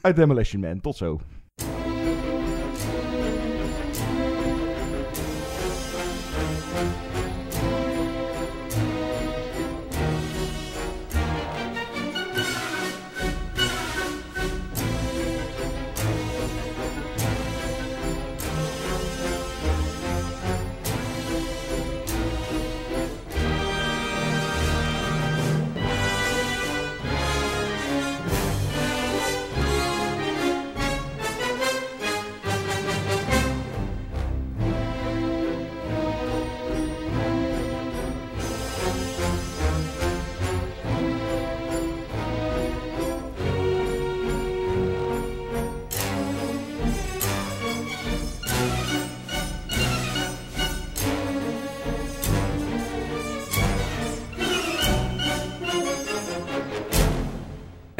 uit 0.00 0.16
Demolition 0.16 0.60
Man. 0.60 0.80
Tot 0.80 0.96
zo. 0.96 1.20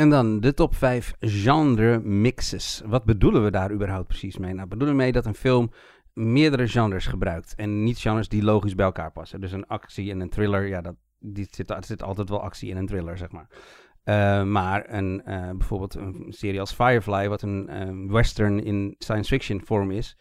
En 0.01 0.11
dan 0.11 0.41
de 0.41 0.55
top 0.55 0.75
5 0.75 1.15
genre 1.21 1.99
mixes. 1.99 2.83
Wat 2.87 3.05
bedoelen 3.05 3.45
we 3.45 3.51
daar 3.51 3.73
überhaupt 3.73 4.09
precies 4.09 4.39
mee? 4.39 4.55
Nou, 4.55 4.69
bedoelen 4.69 4.97
we 4.97 5.03
mee 5.03 5.13
dat 5.13 5.27
een 5.27 5.35
film 5.35 5.71
meerdere 6.13 6.69
genres 6.69 7.07
gebruikt. 7.07 7.55
En 7.55 7.83
niet 7.83 7.99
genres 7.99 8.29
die 8.29 8.43
logisch 8.43 8.75
bij 8.75 8.85
elkaar 8.85 9.13
passen. 9.13 9.41
Dus 9.41 9.53
een 9.53 9.67
actie 9.67 10.11
en 10.11 10.21
een 10.21 10.29
thriller, 10.29 10.67
ja, 10.67 10.81
dat, 10.81 10.95
die 11.19 11.47
zit, 11.51 11.71
er 11.71 11.85
zit 11.85 12.03
altijd 12.03 12.29
wel 12.29 12.43
actie 12.43 12.71
in 12.71 12.77
een 12.77 12.87
thriller, 12.87 13.19
zeg 13.19 13.31
maar. 13.31 13.47
Eh, 14.03 14.43
maar 14.45 14.93
een, 14.95 15.23
eh, 15.25 15.51
bijvoorbeeld 15.51 15.95
een 15.95 16.27
serie 16.29 16.61
als 16.61 16.73
Firefly, 16.73 17.29
wat 17.29 17.43
een 17.43 17.69
eh, 17.69 18.13
western 18.13 18.65
in 18.65 18.95
science 18.99 19.35
fiction 19.35 19.61
vorm 19.65 19.91
is. 19.91 20.17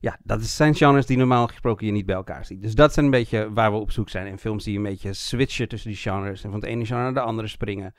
Ja, 0.00 0.18
dat 0.22 0.42
zijn 0.42 0.74
genres 0.74 1.06
die 1.06 1.16
normaal 1.16 1.46
gesproken 1.46 1.86
je 1.86 1.92
niet 1.92 2.06
bij 2.06 2.14
elkaar 2.14 2.44
ziet. 2.44 2.62
Dus 2.62 2.74
dat 2.74 2.92
zijn 2.92 3.04
een 3.04 3.10
beetje 3.10 3.52
waar 3.52 3.72
we 3.72 3.78
op 3.78 3.90
zoek 3.90 4.08
zijn. 4.08 4.26
In 4.26 4.38
films 4.38 4.64
die 4.64 4.76
een 4.76 4.82
beetje 4.82 5.12
switchen 5.12 5.68
tussen 5.68 5.90
die 5.90 5.98
genres. 5.98 6.44
En 6.44 6.50
van 6.50 6.60
het 6.60 6.68
ene 6.68 6.86
genre 6.86 7.02
naar 7.02 7.14
de 7.14 7.20
andere 7.20 7.48
springen. 7.48 7.94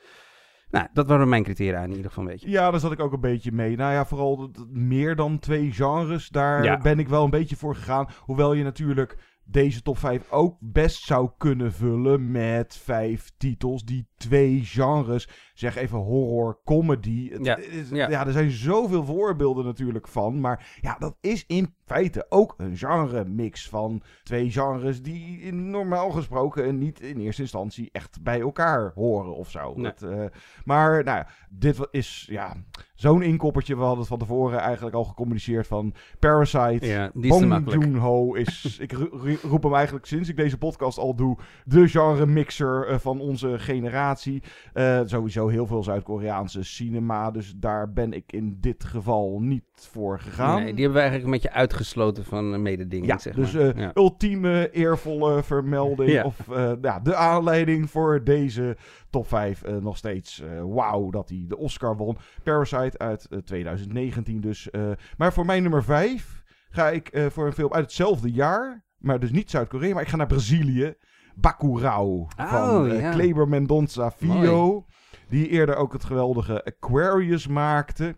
Nou, 0.70 0.86
dat 0.92 1.06
waren 1.06 1.28
mijn 1.28 1.42
criteria 1.42 1.82
in 1.82 1.90
ieder 1.90 2.04
geval 2.04 2.24
een 2.24 2.30
beetje. 2.30 2.50
Ja, 2.50 2.70
daar 2.70 2.80
zat 2.80 2.92
ik 2.92 3.00
ook 3.00 3.12
een 3.12 3.20
beetje 3.20 3.52
mee. 3.52 3.76
Nou 3.76 3.92
ja, 3.92 4.04
vooral 4.06 4.50
meer 4.68 5.16
dan 5.16 5.38
twee 5.38 5.72
genres. 5.72 6.28
Daar 6.28 6.64
Ja. 6.64 6.78
ben 6.78 6.98
ik 6.98 7.08
wel 7.08 7.24
een 7.24 7.30
beetje 7.30 7.56
voor 7.56 7.74
gegaan. 7.74 8.08
Hoewel 8.20 8.52
je 8.52 8.62
natuurlijk 8.64 9.18
deze 9.44 9.82
top 9.82 9.98
5 9.98 10.30
ook 10.32 10.56
best 10.60 11.02
zou 11.04 11.30
kunnen 11.38 11.72
vullen 11.72 12.30
met 12.30 12.76
vijf 12.76 13.30
titels 13.36 13.84
die 13.84 14.08
twee 14.16 14.60
genres, 14.64 15.28
zeg 15.60 15.76
even 15.76 15.98
horror, 15.98 16.58
comedy. 16.64 17.30
Het 17.30 17.44
Ja, 17.44 17.56
is- 17.56 17.88
ja. 17.90 18.08
ja, 18.08 18.26
er 18.26 18.32
zijn 18.32 18.50
zoveel 18.50 19.04
voorbeelden 19.04 19.64
natuurlijk 19.64 20.08
van, 20.08 20.40
maar 20.40 20.78
ja, 20.80 20.96
dat 20.98 21.16
is 21.20 21.44
in 21.46 21.74
feite 21.84 22.26
ook 22.28 22.54
een 22.56 22.76
genre 22.76 23.24
mix 23.24 23.68
van 23.68 24.02
twee 24.22 24.50
genres 24.50 25.02
die 25.02 25.52
normaal 25.52 26.10
gesproken 26.10 26.78
niet 26.78 27.00
in 27.00 27.18
eerste 27.20 27.42
instantie 27.42 27.88
echt 27.92 28.22
bij 28.22 28.40
elkaar 28.40 28.92
horen 28.94 29.34
of 29.36 29.50
zo. 29.50 29.72
Nee. 29.76 29.86
Het, 29.86 30.02
eh, 30.02 30.24
maar 30.64 31.04
nou 31.04 31.24
dit 31.50 31.88
is 31.90 32.26
ja, 32.30 32.56
zo'n 32.94 33.22
inkoppertje. 33.22 33.74
We 33.74 33.80
hadden 33.80 33.98
het 33.98 34.08
van 34.08 34.18
tevoren 34.18 34.58
eigenlijk 34.58 34.96
al 34.96 35.04
gecommuniceerd 35.04 35.66
van 35.66 35.94
Parasite. 36.18 36.86
Ja, 36.86 37.10
Bong. 37.14 37.72
Joon-ho 37.72 38.34
is, 38.34 38.76
ik 38.80 38.92
ro- 38.92 39.08
ro- 39.10 39.48
roep 39.48 39.62
hem 39.62 39.74
eigenlijk 39.74 40.06
sinds 40.06 40.28
ik 40.28 40.36
deze 40.36 40.58
podcast 40.58 40.98
al 40.98 41.14
doe, 41.14 41.38
de 41.64 41.88
genre 41.88 42.26
mixer 42.26 42.86
eh, 42.88 42.98
van 42.98 43.20
onze 43.20 43.58
generatie. 43.58 44.42
Eh, 44.72 45.00
sowieso 45.04 45.48
heel 45.50 45.66
veel 45.66 45.82
Zuid-Koreaanse 45.82 46.62
cinema, 46.62 47.30
dus 47.30 47.54
daar 47.56 47.92
ben 47.92 48.12
ik 48.12 48.32
in 48.32 48.56
dit 48.60 48.84
geval 48.84 49.38
niet 49.40 49.64
voor 49.74 50.20
gegaan. 50.20 50.54
Nee, 50.62 50.74
die 50.74 50.84
hebben 50.84 50.92
we 51.02 51.08
eigenlijk 51.08 51.24
een 51.24 51.40
beetje 51.40 51.52
uitgesloten 51.58 52.24
van 52.24 52.54
eh, 52.54 52.60
mededinging, 52.60 53.10
Ja, 53.10 53.18
zeg 53.18 53.34
dus 53.34 53.52
maar. 53.52 53.78
Ja. 53.78 53.90
ultieme 53.94 54.70
eervolle 54.70 55.42
vermelding. 55.42 56.10
Ja. 56.10 56.24
Of 56.24 56.48
eh, 56.48 56.72
ja, 56.80 57.00
de 57.00 57.14
aanleiding 57.14 57.90
voor 57.90 58.24
deze 58.24 58.76
top 59.10 59.28
5. 59.28 59.62
eh, 59.62 59.76
nog 59.76 59.96
steeds 59.96 60.42
wauw 60.64 61.10
dat 61.10 61.28
hij 61.28 61.44
de 61.48 61.56
Oscar 61.58 61.96
won. 61.96 62.16
Parasite 62.42 62.98
uit 62.98 63.26
eh, 63.30 63.38
2019 63.38 64.40
dus. 64.40 64.68
maar 65.16 65.32
voor 65.32 65.46
mijn 65.46 65.62
nummer 65.62 65.84
5 65.84 66.42
ga 66.70 66.88
ik 66.90 67.26
voor 67.30 67.46
een 67.46 67.52
film 67.52 67.72
uit 67.72 67.84
hetzelfde 67.84 68.32
jaar. 68.32 68.84
Maar 68.98 69.20
dus 69.20 69.30
niet 69.30 69.50
Zuid-Korea, 69.50 69.94
maar 69.94 70.02
ik 70.02 70.08
ga 70.08 70.16
naar 70.16 70.26
Brazilië. 70.26 70.94
Bacurau 71.34 72.26
van 72.36 72.90
eh, 72.90 73.00
ja. 73.00 73.10
Kleber 73.10 73.48
Mendonça 73.48 74.10
Filho. 74.16 74.86
Die 75.28 75.48
eerder 75.48 75.76
ook 75.76 75.92
het 75.92 76.04
geweldige 76.04 76.64
Aquarius 76.64 77.46
maakte. 77.46 78.16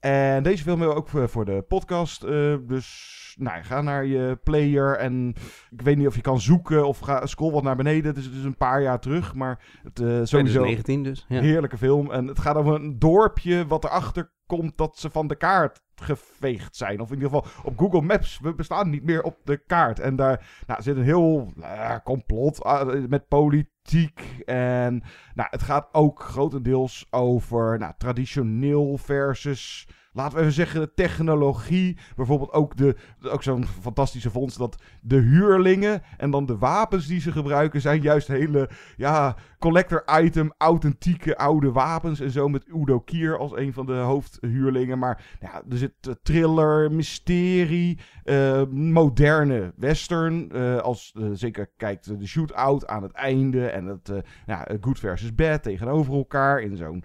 En 0.00 0.42
deze 0.42 0.62
film 0.62 0.78
hebben 0.78 0.96
we 0.96 1.02
ook 1.02 1.28
voor- 1.28 1.44
de 1.44 1.64
podcast. 1.68 2.22
eh, 2.22 2.56
dus 2.66 3.08
nou, 3.38 3.62
ga 3.62 3.80
naar 3.80 4.04
je 4.06 4.38
player 4.44 4.96
en 4.96 5.34
ik 5.70 5.82
weet 5.82 5.96
niet 5.96 6.06
of 6.06 6.14
je 6.14 6.20
kan 6.20 6.40
zoeken 6.40 6.86
of 6.86 6.98
ga, 6.98 7.26
scroll 7.26 7.52
wat 7.52 7.62
naar 7.62 7.76
beneden. 7.76 8.04
Het 8.06 8.16
is, 8.16 8.24
het 8.24 8.34
is 8.34 8.44
een 8.44 8.56
paar 8.56 8.82
jaar 8.82 9.00
terug, 9.00 9.34
maar 9.34 9.64
het, 9.82 9.98
eh, 10.00 10.06
sowieso 10.06 10.24
2019 10.24 11.02
dus. 11.02 11.24
Ja. 11.28 11.40
heerlijke 11.40 11.78
film. 11.78 12.10
En 12.10 12.26
het 12.26 12.38
gaat 12.38 12.56
over 12.56 12.74
een 12.74 12.98
dorpje 12.98 13.66
wat 13.66 13.84
erachter 13.84 14.30
komt 14.56 14.76
dat 14.76 14.98
ze 14.98 15.10
van 15.10 15.26
de 15.26 15.36
kaart 15.36 15.82
geveegd 15.94 16.76
zijn. 16.76 17.00
Of 17.00 17.08
in 17.08 17.14
ieder 17.14 17.30
geval 17.30 17.64
op 17.64 17.78
Google 17.78 18.00
Maps. 18.00 18.38
We 18.42 18.54
bestaan 18.54 18.90
niet 18.90 19.04
meer 19.04 19.22
op 19.22 19.36
de 19.44 19.56
kaart. 19.56 20.00
En 20.00 20.16
daar 20.16 20.46
nou, 20.66 20.82
zit 20.82 20.96
een 20.96 21.02
heel 21.02 21.52
eh, 21.60 21.96
complot 22.04 22.64
ah, 22.64 23.08
met 23.08 23.28
politiek. 23.28 24.42
En 24.44 25.02
nou, 25.34 25.48
het 25.50 25.62
gaat 25.62 25.88
ook 25.92 26.22
grotendeels 26.22 27.06
over 27.10 27.78
nou, 27.78 27.92
traditioneel 27.98 28.96
versus... 28.96 29.88
Laten 30.12 30.34
we 30.34 30.40
even 30.40 30.54
zeggen, 30.54 30.80
de 30.80 30.94
technologie. 30.94 31.98
Bijvoorbeeld 32.16 32.52
ook, 32.52 32.76
de, 32.76 32.96
ook 33.22 33.42
zo'n 33.42 33.66
fantastische 33.66 34.30
vondst 34.30 34.58
dat 34.58 34.82
de 35.00 35.18
huurlingen 35.18 36.02
en 36.16 36.30
dan 36.30 36.46
de 36.46 36.58
wapens 36.58 37.06
die 37.06 37.20
ze 37.20 37.32
gebruiken 37.32 37.80
zijn 37.80 38.00
juist 38.00 38.28
hele 38.28 38.70
ja, 38.96 39.36
collector 39.60 40.04
item, 40.22 40.52
authentieke 40.58 41.36
oude 41.36 41.72
wapens 41.72 42.20
en 42.20 42.30
zo 42.30 42.48
met 42.48 42.64
Udo 42.66 43.00
Kier 43.00 43.38
als 43.38 43.52
een 43.56 43.72
van 43.72 43.86
de 43.86 43.92
hoofdhuurlingen. 43.92 44.98
Maar 44.98 45.24
ja, 45.40 45.62
er 45.70 45.76
zit 45.76 45.92
eh, 46.00 46.14
thriller, 46.22 46.92
mysterie, 46.92 47.98
eh, 48.24 48.62
moderne 48.70 49.72
western. 49.76 50.50
eh, 50.50 50.78
als 50.78 51.14
zeker 51.32 51.70
kijkt 51.76 52.18
de 52.18 52.26
shootout 52.26 52.86
aan 52.86 53.02
het 53.02 53.12
einde 53.12 53.66
en 53.66 53.86
het 53.86 54.12
ja, 54.46 54.66
good 54.80 54.98
versus 54.98 55.34
bad 55.34 55.62
tegenover 55.62 56.14
elkaar 56.14 56.60
in 56.60 56.76
zo'n 56.76 57.04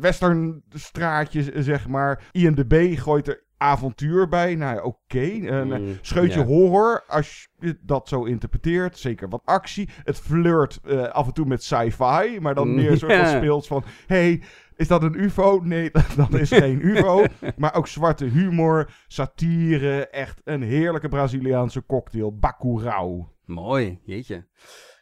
western 0.00 0.62
straatje, 0.68 1.62
zeg 1.62 1.88
maar. 1.88 2.22
IMDb 2.32 2.98
gooit 2.98 3.28
er 3.28 3.48
avontuur 3.60 4.28
bij. 4.28 4.54
Nou 4.54 4.74
ja, 4.74 4.82
oké. 4.82 5.20
Een 5.20 5.66
Mm, 5.66 5.72
eh, 5.72 5.94
scheutje 6.00 6.44
horror, 6.44 7.04
als 7.06 7.48
je 7.58 7.78
dat 7.82 8.08
zo 8.08 8.24
interpreteert. 8.24 8.98
Zeker 8.98 9.28
wat 9.28 9.42
actie. 9.44 9.88
Het 10.04 10.18
flirt 10.18 10.80
eh, 10.84 11.02
af 11.02 11.26
en 11.26 11.32
toe 11.32 11.46
met 11.46 11.62
sci-fi, 11.64 12.38
maar 12.40 12.54
dan 12.54 12.74
meer 12.74 12.90
een 12.90 12.98
soort 12.98 13.14
van 13.14 13.26
speels 13.26 13.66
van... 13.66 13.84
Hey, 14.06 14.42
is 14.76 14.88
dat 14.88 15.02
een 15.02 15.22
ufo? 15.22 15.60
Nee, 15.62 15.90
dat 16.16 16.34
is 16.34 16.48
geen 16.50 16.86
ufo. 16.86 17.24
Maar 17.56 17.74
ook 17.74 17.86
zwarte 17.86 18.24
humor, 18.24 18.90
satire. 19.06 20.08
Echt 20.08 20.40
een 20.44 20.62
heerlijke 20.62 21.08
Braziliaanse 21.08 21.86
cocktail. 21.86 22.38
Bacurau. 22.38 23.24
Mooi, 23.44 24.00
jeetje. 24.04 24.46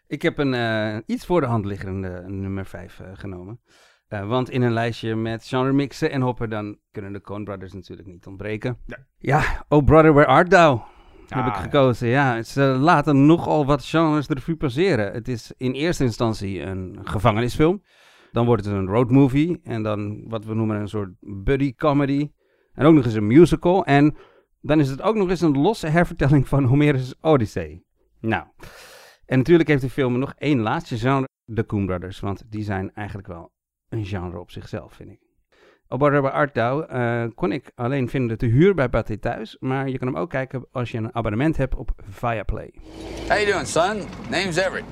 Ik 0.06 0.22
heb 0.22 0.38
een 0.38 0.54
eh, 0.54 0.98
iets 1.06 1.26
voor 1.26 1.40
de 1.40 1.46
hand 1.46 1.64
liggende 1.64 2.24
nummer 2.26 2.66
5 2.66 3.00
genomen. 3.12 3.60
Eh, 4.08 4.28
want 4.28 4.50
in 4.50 4.62
een 4.62 4.72
lijstje 4.72 5.14
met 5.16 5.46
genre 5.46 5.72
mixen 5.72 6.10
en 6.10 6.20
hoppen, 6.20 6.50
dan 6.50 6.78
kunnen 6.90 7.12
de 7.12 7.20
Coen 7.20 7.44
Brothers 7.44 7.72
natuurlijk 7.72 8.08
niet 8.08 8.26
ontbreken. 8.26 8.78
Ja, 9.18 9.64
Oh 9.68 9.84
Brother, 9.84 10.12
Where 10.12 10.26
Art 10.28 10.50
Thou? 10.50 10.80
heb 11.28 11.46
ik 11.46 11.52
Ah, 11.52 11.60
gekozen. 11.62 12.08
Ja, 12.08 12.42
ze 12.42 12.60
laten 12.62 13.26
nogal 13.26 13.66
wat 13.66 13.84
genres 13.84 14.26
de 14.26 14.34
revue 14.34 14.56
passeren. 14.56 15.12
Het 15.12 15.28
is 15.28 15.52
in 15.56 15.72
eerste 15.72 16.04
instantie 16.04 16.60
een 16.60 16.98
gevangenisfilm. 17.02 17.82
Dan 18.32 18.46
wordt 18.46 18.64
het 18.64 18.74
een 18.74 18.86
roadmovie. 18.86 19.60
En 19.62 19.82
dan 19.82 20.24
wat 20.28 20.44
we 20.44 20.54
noemen 20.54 20.80
een 20.80 20.88
soort 20.88 21.10
buddy 21.20 21.74
comedy. 21.74 22.30
En 22.72 22.86
ook 22.86 22.94
nog 22.94 23.04
eens 23.04 23.14
een 23.14 23.26
musical. 23.26 23.84
En 23.84 24.16
dan 24.60 24.80
is 24.80 24.88
het 24.88 25.02
ook 25.02 25.16
nog 25.16 25.28
eens 25.30 25.40
een 25.40 25.58
losse 25.58 25.86
hervertelling 25.86 26.48
van 26.48 26.64
Homerus' 26.64 27.14
Odyssee. 27.20 27.84
Nou, 28.20 28.44
en 29.26 29.38
natuurlijk 29.38 29.68
heeft 29.68 29.82
de 29.82 29.90
film 29.90 30.18
nog 30.18 30.34
één 30.36 30.60
laatste 30.60 30.98
genre. 30.98 31.26
De 31.44 31.66
Coen 31.66 31.86
Brothers. 31.86 32.20
Want 32.20 32.42
die 32.50 32.62
zijn 32.62 32.92
eigenlijk 32.94 33.28
wel 33.28 33.52
een 33.88 34.04
genre 34.06 34.38
op 34.38 34.50
zichzelf, 34.50 34.92
vind 34.92 35.10
ik. 35.10 35.18
Op 35.88 35.98
Barber 35.98 36.30
Art 36.30 36.54
Thou 36.54 36.84
eh, 36.86 37.24
kon 37.34 37.52
ik 37.52 37.70
alleen 37.74 38.08
vinden 38.08 38.38
te 38.38 38.46
huur 38.46 38.74
bij 38.74 38.88
Pathé 38.88 39.16
Thuis. 39.16 39.56
Maar 39.60 39.88
je 39.88 39.98
kan 39.98 40.06
hem 40.06 40.16
ook 40.16 40.30
kijken 40.30 40.66
als 40.72 40.90
je 40.90 40.98
een 40.98 41.14
abonnement 41.14 41.56
hebt 41.56 41.74
op 41.74 41.90
Viaplay. 42.08 42.70
How 43.28 43.38
you 43.38 43.46
doing, 43.52 43.66
son? 43.66 44.02
Name's 44.30 44.56
Everett. 44.56 44.84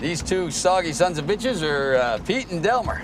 These 0.00 0.24
two 0.24 0.50
soggy 0.50 0.92
sons 0.92 1.18
of 1.18 1.24
bitches 1.24 1.62
are 1.62 1.94
uh, 1.94 2.24
Pete 2.24 2.46
and 2.52 2.62
Delmer. 2.62 3.02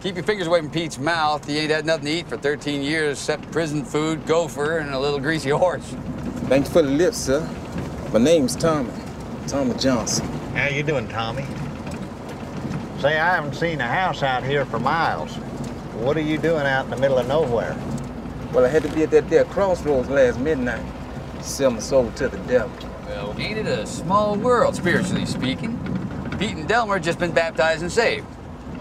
Keep 0.00 0.14
your 0.14 0.26
fingers 0.26 0.46
away 0.46 0.58
from 0.58 0.70
Pete's 0.70 0.98
mouth. 0.98 1.46
He 1.46 1.58
ain't 1.58 1.70
had 1.70 1.84
nothing 1.84 2.04
to 2.04 2.10
eat 2.10 2.28
for 2.28 2.36
13 2.36 2.82
years 2.82 3.18
except 3.18 3.50
prison 3.50 3.84
food, 3.84 4.26
gopher, 4.26 4.78
and 4.78 4.92
a 4.92 4.98
little 4.98 5.20
greasy 5.20 5.50
horse. 5.50 5.94
Thanks 6.48 6.68
for 6.68 6.82
the 6.82 6.90
lift, 6.90 7.16
sir. 7.16 7.40
My 8.12 8.18
name's 8.18 8.56
Tommy. 8.56 8.90
Tommy 9.46 9.74
Johnson. 9.74 10.26
How 10.54 10.68
you 10.68 10.82
doing, 10.82 11.08
Tommy? 11.08 11.46
Say, 13.00 13.18
I 13.18 13.34
haven't 13.34 13.54
seen 13.54 13.80
a 13.80 13.86
house 13.86 14.22
out 14.22 14.44
here 14.44 14.64
for 14.64 14.78
miles. 14.78 15.34
What 15.96 16.16
are 16.16 16.22
you 16.22 16.38
doing 16.38 16.66
out 16.66 16.84
in 16.84 16.90
the 16.90 16.96
middle 16.96 17.18
of 17.18 17.28
nowhere? 17.28 17.76
Well, 18.52 18.64
I 18.64 18.68
had 18.68 18.82
to 18.84 18.88
be 18.88 19.02
at 19.02 19.10
that 19.10 19.28
there 19.28 19.44
crossroads 19.44 20.08
last 20.08 20.38
midnight. 20.38 20.84
Sell 21.42 21.72
my 21.72 21.80
soul 21.80 22.10
to 22.12 22.28
the 22.28 22.38
devil. 22.48 22.70
Well, 23.06 23.34
ain't 23.38 23.58
it 23.58 23.66
a 23.66 23.86
small 23.86 24.36
world, 24.36 24.76
spiritually 24.76 25.26
speaking? 25.26 25.78
Pete 26.38 26.56
and 26.56 26.68
Delmer 26.68 26.98
just 26.98 27.18
been 27.18 27.32
baptized 27.32 27.82
and 27.82 27.92
saved. 27.92 28.26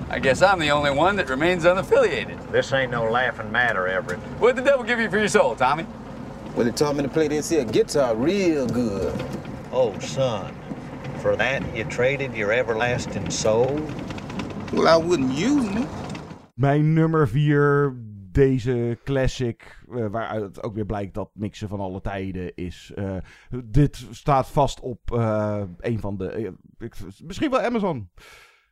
I 0.10 0.19
guess 0.19 0.41
I'm 0.41 0.60
the 0.60 0.69
only 0.69 0.91
one 0.91 1.15
that 1.15 1.30
remains 1.30 1.65
unaffiliated. 1.65 2.52
This 2.52 2.71
ain't 2.71 2.91
no 2.91 3.10
laughing 3.10 3.52
matter, 3.52 3.88
Everett. 3.88 4.19
What'd 4.39 4.58
the 4.58 4.62
devil 4.62 4.86
give 4.86 4.99
you 4.99 5.10
for 5.10 5.17
your 5.17 5.28
soul, 5.28 5.56
Tommy? 5.56 5.88
Well, 6.56 6.65
he 6.65 6.71
taught 6.71 6.95
me 6.95 7.04
to 7.04 7.10
play 7.10 7.28
this 7.28 7.49
here 7.49 7.65
guitar 7.65 8.15
real 8.15 8.67
good. 8.67 9.13
Oh, 9.71 9.97
son. 9.99 10.56
For 11.23 11.38
that, 11.38 11.62
you 11.73 11.86
traded 11.88 12.36
your 12.36 12.51
everlasting 12.51 13.31
soul? 13.31 13.79
Well, 14.73 14.88
I 14.88 15.05
wouldn't 15.05 15.31
use 15.31 15.69
them. 15.73 15.88
Mijn 16.53 16.93
nummer 16.93 17.27
4, 17.27 17.95
deze 18.31 18.97
classic, 19.03 19.83
eh, 19.91 20.07
waaruit 20.07 20.63
ook 20.63 20.73
weer 20.73 20.86
blijkt 20.86 21.13
dat 21.13 21.29
mixen 21.33 21.69
van 21.69 21.79
alle 21.79 22.01
tijden 22.01 22.55
is. 22.55 22.91
eh, 22.95 23.17
dit 23.65 24.07
staat 24.12 24.47
vast 24.47 24.79
op 24.79 25.12
eh, 25.12 25.63
een 25.79 25.99
van 25.99 26.17
de, 26.17 26.53
ik, 26.77 26.95
misschien 27.23 27.49
wel 27.49 27.62
Amazon. 27.62 28.09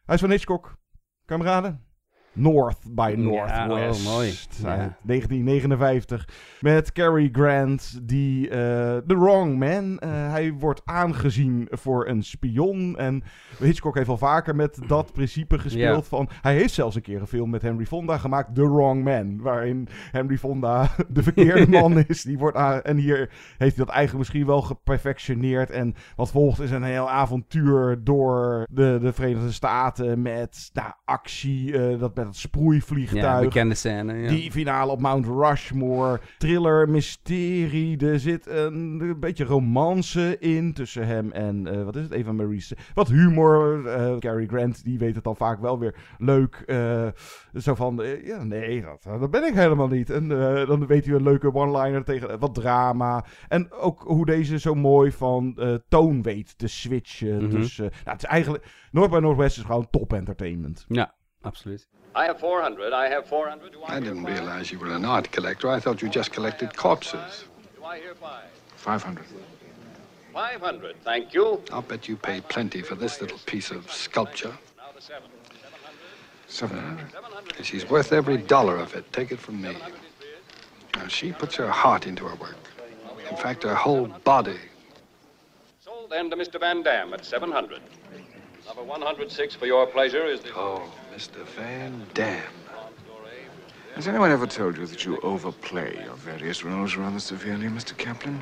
Hij 0.05 0.15
is 0.15 0.21
van 0.21 0.29
Hitchcock. 0.29 0.77
Kameraden? 1.25 1.85
North 2.33 2.79
by 2.95 3.13
Ja, 3.17 3.21
Northwest. 3.65 4.07
oh, 4.07 4.13
mooi. 4.13 4.27
Uit 4.27 4.59
Ja. 4.61 4.97
1959. 5.01 6.27
Met 6.61 6.91
Cary 6.91 7.29
Grant, 7.31 7.99
die 8.03 8.49
eh 8.49 8.57
The 9.07 9.17
Wrong 9.19 9.57
Man. 9.59 9.99
eh, 9.99 10.09
hij 10.31 10.53
wordt 10.53 10.81
aangezien 10.85 11.67
voor 11.71 12.07
een 12.07 12.23
spion. 12.23 12.97
En 12.97 13.23
Hitchcock 13.59 13.95
heeft 13.95 14.09
al 14.09 14.17
vaker 14.17 14.55
met 14.55 14.79
dat 14.87 15.11
principe 15.13 15.59
gespeeld. 15.59 16.03
Ja. 16.03 16.09
Van, 16.09 16.29
hij 16.41 16.53
heeft 16.55 16.73
zelfs 16.73 16.95
een 16.95 17.01
keer 17.01 17.19
een 17.21 17.27
film 17.27 17.49
met 17.49 17.61
Henry 17.61 17.85
Fonda 17.85 18.17
gemaakt, 18.17 18.55
The 18.55 18.69
Wrong 18.69 19.03
Man. 19.03 19.41
Waarin 19.41 19.87
Henry 20.11 20.37
Fonda 20.37 20.89
de 21.09 21.23
verkeerde 21.23 21.67
man 21.79 21.97
is. 22.07 22.21
Die 22.23 22.37
wordt 22.37 22.57
en 22.83 22.97
hier 22.97 23.17
heeft 23.57 23.75
hij 23.75 23.85
dat 23.85 23.89
eigenlijk 23.89 24.17
misschien 24.17 24.45
wel 24.45 24.61
geperfectioneerd. 24.61 25.69
En 25.69 25.95
wat 26.15 26.31
volgt 26.31 26.59
is 26.59 26.71
een 26.71 26.83
heel 26.83 27.09
avontuur 27.09 28.03
door 28.03 28.65
de, 28.69 28.97
de 29.01 29.13
Verenigde 29.13 29.51
Staten 29.51 30.21
met 30.21 30.69
nou, 30.73 30.91
actie. 31.05 31.77
eh, 31.77 31.99
dat 31.99 32.13
met 32.26 32.34
het 32.34 32.41
sproeivliegtuig. 32.43 33.24
Ja, 33.24 33.39
bekende 33.39 33.76
scène. 33.76 34.13
Ja. 34.13 34.30
Die 34.30 34.51
finale 34.51 34.91
op 34.91 35.01
Mount 35.01 35.26
Rushmore. 35.26 36.19
Thriller, 36.38 36.89
mysterie. 36.89 37.97
Er 38.07 38.19
zit 38.19 38.47
een, 38.47 38.99
een 39.01 39.19
beetje 39.19 39.43
romance 39.43 40.39
in 40.39 40.74
tussen 40.74 41.07
hem 41.07 41.32
en, 41.32 41.67
eh, 41.67 41.84
wat 41.84 41.95
is 41.95 42.03
het, 42.03 42.11
Eva 42.11 42.32
Marie. 42.32 42.65
Wat 42.93 43.07
humor. 43.07 43.88
eh 43.88 44.17
Cary 44.17 44.45
Grant, 44.47 44.84
die 44.84 44.99
weet 44.99 45.15
het 45.15 45.24
dan 45.24 45.36
vaak 45.36 45.59
wel 45.61 45.80
weer 45.80 45.95
leuk. 46.17 46.63
eh, 46.65 47.07
zo 47.53 47.76
van, 47.76 48.01
ja, 48.24 48.43
nee, 48.43 48.82
dat, 48.82 49.19
dat 49.19 49.32
ben 49.32 49.43
ik 49.43 49.53
helemaal 49.53 49.88
niet. 49.88 50.09
En 50.09 50.28
dan 50.67 50.88
weet 50.88 51.05
u 51.05 51.15
een 51.15 51.24
leuke 51.24 51.53
one-liner 51.53 52.03
tegen 52.03 52.39
wat 52.39 52.53
drama. 52.55 53.26
En 53.47 53.72
ook 53.72 54.01
hoe 54.01 54.26
deze 54.26 54.59
zo 54.59 54.76
mooi 54.76 55.11
van 55.11 55.59
toon 55.88 56.22
weet 56.22 56.57
te 56.57 56.67
switchen. 56.67 57.49
Dus 57.49 57.80
eh, 57.80 57.86
nou, 57.86 57.91
het 58.03 58.24
is 58.24 58.30
eigenlijk, 58.30 58.65
North 58.91 59.11
by 59.11 59.17
Northwest 59.17 59.57
is 59.57 59.63
gewoon 59.63 59.88
top 59.89 60.13
entertainment. 60.13 60.86
Ja, 60.88 61.13
absoluut. 61.41 61.89
I 62.14 62.26
have 62.26 62.39
400. 62.39 62.91
I 62.93 63.09
have 63.09 63.28
400. 63.28 63.72
Do 63.72 63.84
I, 63.84 63.95
I 63.95 63.99
didn't 63.99 64.24
realize 64.24 64.72
you 64.72 64.80
were 64.80 64.93
an 64.93 65.05
art 65.05 65.32
collector. 65.32 65.70
I 65.70 65.80
thought 65.80 66.01
you 66.01 66.09
just 66.09 66.32
collected 66.32 66.76
corpses. 66.76 67.45
do 67.76 67.86
I 67.86 67.99
hear 67.99 68.16
five? 68.16 68.49
500. 68.76 69.26
500. 70.34 70.95
Thank 71.03 71.34
you. 71.34 71.62
I'll 71.72 71.82
bet 71.82 72.07
you 72.07 72.18
pay 72.18 72.41
plenty 72.41 72.82
for 72.82 72.95
this 72.95 73.22
little 73.22 73.38
piece 73.45 73.72
of 73.72 73.89
sculpture. 73.91 74.53
Now 74.78 74.91
the 74.93 75.01
seven. 75.01 75.30
700. 76.47 77.66
She's 77.66 77.89
worth 77.89 78.12
every 78.12 78.38
dollar 78.38 78.78
of 78.78 78.93
it. 78.93 79.12
Take 79.14 79.32
it 79.32 79.39
from 79.39 79.62
me. 79.62 79.78
Now, 80.95 81.07
she 81.07 81.32
puts 81.32 81.55
her 81.55 81.70
heart 81.70 82.07
into 82.07 82.26
her 82.26 82.36
work. 82.36 82.57
In 83.30 83.38
fact, 83.38 83.64
her 83.64 83.76
whole 83.76 84.07
body. 84.07 84.59
Sold 85.80 86.09
then 86.09 86.30
to 86.30 86.36
Mr. 86.36 86.59
Van 86.59 86.84
Dam 86.84 87.14
at 87.14 87.24
700. 87.24 87.80
Number 88.72 88.89
106 88.89 89.55
for 89.55 89.65
your 89.65 89.86
pleasure 89.86 90.26
is. 90.26 90.39
Oh, 90.55 90.89
Mr. 91.13 91.45
Van 91.57 92.05
Dam. 92.13 92.41
Has 93.95 94.07
anyone 94.07 94.32
ever 94.32 94.47
told 94.47 94.78
you 94.78 94.86
that 94.86 95.03
you 95.03 95.19
overplay 95.24 96.01
your 96.05 96.15
various 96.15 96.63
roles 96.63 96.95
rather 96.95 97.19
severely, 97.19 97.67
Mr. 97.67 97.97
Kaplan? 97.97 98.41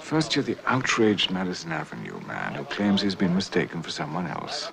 First, 0.00 0.34
you're 0.34 0.42
the 0.42 0.56
outraged 0.66 1.30
Madison 1.30 1.70
Avenue 1.70 2.18
man 2.26 2.54
who 2.54 2.64
claims 2.64 3.00
he's 3.00 3.14
been 3.14 3.32
mistaken 3.32 3.80
for 3.80 3.92
someone 3.92 4.26
else. 4.26 4.72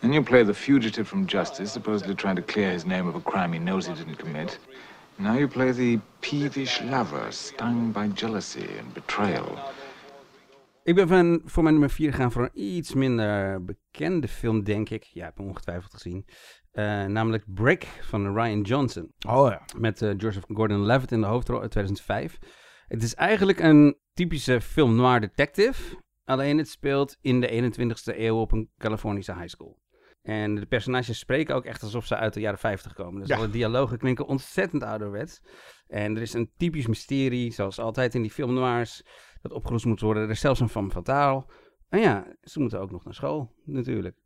Then 0.00 0.12
you 0.12 0.22
play 0.22 0.44
the 0.44 0.54
fugitive 0.54 1.08
from 1.08 1.26
justice, 1.26 1.72
supposedly 1.72 2.14
trying 2.14 2.36
to 2.36 2.42
clear 2.42 2.70
his 2.70 2.86
name 2.86 3.08
of 3.08 3.16
a 3.16 3.20
crime 3.20 3.52
he 3.52 3.58
knows 3.58 3.88
he 3.88 3.94
didn't 3.94 4.14
commit. 4.14 4.58
Now 5.18 5.34
you 5.34 5.48
play 5.48 5.72
the 5.72 5.98
peevish 6.20 6.80
lover, 6.82 7.32
stung 7.32 7.90
by 7.90 8.06
jealousy 8.06 8.68
and 8.78 8.94
betrayal. 8.94 9.58
Ik 10.90 10.96
ben 10.96 11.08
van, 11.08 11.40
voor 11.44 11.62
mijn 11.62 11.74
nummer 11.74 11.94
4 11.94 12.10
gegaan 12.10 12.32
voor 12.32 12.42
een 12.42 12.74
iets 12.74 12.94
minder 12.94 13.64
bekende 13.64 14.28
film, 14.28 14.64
denk 14.64 14.90
ik. 14.90 15.02
Ja, 15.02 15.20
ik 15.20 15.26
heb 15.26 15.36
hem 15.36 15.46
ongetwijfeld 15.46 15.92
gezien. 15.92 16.26
Eh, 16.70 17.04
namelijk 17.04 17.44
Brick 17.46 17.84
van 17.84 18.34
Ryan 18.34 18.60
Johnson. 18.60 19.12
Oh 19.28 19.48
ja. 19.50 19.62
Met 19.76 20.02
eh, 20.02 20.16
Joseph 20.16 20.44
Gordon-Levitt 20.48 21.12
in 21.12 21.20
de 21.20 21.26
hoofdrol 21.26 21.60
uit 21.60 21.70
2005. 21.70 22.38
Het 22.86 23.02
is 23.02 23.14
eigenlijk 23.14 23.60
een 23.60 23.98
typische 24.12 24.60
film 24.60 24.94
noir 24.94 25.20
detective. 25.20 25.82
Alleen 26.24 26.58
het 26.58 26.68
speelt 26.68 27.16
in 27.20 27.40
de 27.40 27.72
21ste 27.72 28.18
eeuw 28.18 28.36
op 28.36 28.52
een 28.52 28.70
Californische 28.78 29.34
high 29.34 29.48
school. 29.48 29.78
En 30.22 30.54
de 30.54 30.66
personages 30.66 31.18
spreken 31.18 31.54
ook 31.54 31.64
echt 31.64 31.82
alsof 31.82 32.06
ze 32.06 32.16
uit 32.16 32.34
de 32.34 32.40
jaren 32.40 32.58
50 32.58 32.92
komen. 32.92 33.20
Dus 33.20 33.28
Ja. 33.28 33.36
alle 33.36 33.50
dialogen 33.50 33.98
klinken 33.98 34.26
ontzettend 34.26 34.82
ouderwets. 34.82 35.40
En 35.86 36.16
er 36.16 36.22
is 36.22 36.32
een 36.32 36.50
typisch 36.56 36.86
mysterie, 36.86 37.52
zoals 37.52 37.78
altijd 37.78 38.14
in 38.14 38.22
die 38.22 38.30
film 38.30 38.54
noirs, 38.54 39.02
dat 39.42 39.52
opgelost 39.52 39.84
moet 39.84 40.00
worden. 40.00 40.22
Er 40.22 40.30
is 40.30 40.40
zelfs 40.40 40.60
een 40.60 40.68
femme 40.68 40.90
fatale. 40.90 41.44
En 41.88 42.00
ja, 42.00 42.26
ze 42.42 42.60
moeten 42.60 42.80
ook 42.80 42.90
nog 42.90 43.04
naar 43.04 43.14
school, 43.14 43.54
natuurlijk. 43.64 44.16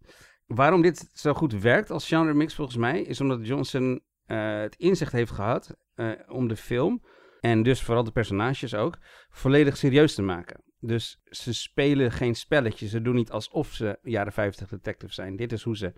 Waarom 0.47 0.83
dit 0.83 1.11
zo 1.13 1.35
goed 1.35 1.53
werkt 1.53 1.91
als 1.91 2.09
genre 2.09 2.35
mix 2.35 2.55
volgens 2.55 2.77
mij, 2.77 3.03
is 3.03 3.21
omdat 3.21 3.47
Johnson 3.47 4.03
eh, 4.27 4.61
het 4.61 4.77
inzicht 4.77 5.13
heeft 5.13 5.31
gehad 5.31 5.77
eh, 5.95 6.11
om 6.29 6.49
de 6.49 6.57
film, 6.57 7.03
en 7.41 7.63
dus 7.63 7.83
vooral 7.83 8.05
de 8.05 8.11
personages 8.13 8.75
ook, 8.75 8.99
volledig 9.31 9.77
serieus 9.77 10.15
te 10.15 10.23
maken. 10.23 10.64
Dus 10.87 11.21
ze 11.25 11.55
spelen 11.55 12.13
geen 12.13 12.35
spelletje, 12.35 12.89
ze 12.89 13.03
doen 13.03 13.15
niet 13.15 13.31
alsof 13.31 13.73
ze 13.73 13.99
jaren 14.03 14.33
50 14.33 14.69
detectives 14.69 15.15
zijn. 15.15 15.37
Dit 15.37 15.53
is 15.53 15.63
hoe 15.63 15.77
ze 15.77 15.93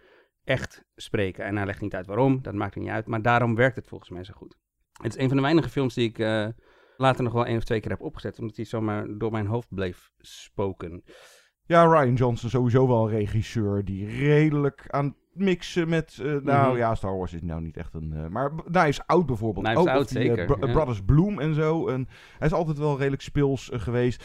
echt 0.45 0.85
spreken. 0.95 1.45
En 1.45 1.57
hij 1.57 1.67
legt 1.67 1.81
niet 1.81 1.95
uit 1.95 2.07
waarom, 2.07 2.43
dat 2.43 2.55
maakt 2.55 2.77
niet 2.77 2.89
uit, 2.89 3.07
maar 3.07 3.23
daarom 3.23 3.55
werkt 3.55 3.77
het 3.77 3.87
volgens 3.87 4.11
mij 4.11 4.25
zo 4.25 4.33
goed. 4.37 4.57
Het 5.03 5.15
is 5.15 5.23
een 5.23 5.29
van 5.29 5.37
de 5.37 5.43
weinige 5.43 5.69
films 5.69 5.95
die 5.95 6.09
ik 6.09 6.19
eh, 6.19 6.49
later 6.97 7.25
nog 7.25 7.33
wel 7.33 7.47
één 7.47 7.57
of 7.57 7.65
twee 7.65 7.81
keer 7.81 7.91
heb 7.91 8.01
opgezet, 8.01 8.39
omdat 8.39 8.57
hij 8.57 8.65
zomaar 8.65 9.19
door 9.19 9.31
mijn 9.31 9.47
hoofd 9.47 9.69
bleef 9.75 10.11
spoken. 10.19 11.03
Ja, 11.63 11.85
Ryan 11.85 12.15
Johnson 12.15 12.51
sowieso 12.51 12.87
wel 12.87 13.03
een 13.03 13.17
regisseur 13.17 13.85
die 13.85 14.07
redelijk 14.07 14.85
aan 14.89 15.17
mixen 15.39 15.89
met... 15.89 16.19
eh, 16.23 16.27
nou 16.43 16.69
Mhm. 16.69 16.77
ja, 16.77 16.95
Star 16.95 17.17
Wars 17.17 17.33
is 17.33 17.43
nou 17.43 17.61
niet 17.63 17.77
echt 17.77 17.95
een... 17.95 18.13
eh, 18.17 18.27
maar 18.31 18.51
Knives 18.73 19.01
Out 19.07 19.27
bijvoorbeeld. 19.27 19.65
Knives 19.67 19.83
ook, 19.83 19.89
Out, 19.89 20.01
of 20.05 20.07
die, 20.09 20.19
eh, 20.31 20.37
zeker, 20.37 20.67
ja. 20.67 20.73
Brothers 20.73 21.03
Bloom 21.05 21.41
en 21.41 21.55
zo. 21.55 21.89
En 21.89 22.09
hij 22.39 22.47
is 22.47 22.53
altijd 22.55 22.79
wel 22.79 22.97
redelijk 22.99 23.23
speels 23.23 23.71
geweest. 23.73 24.25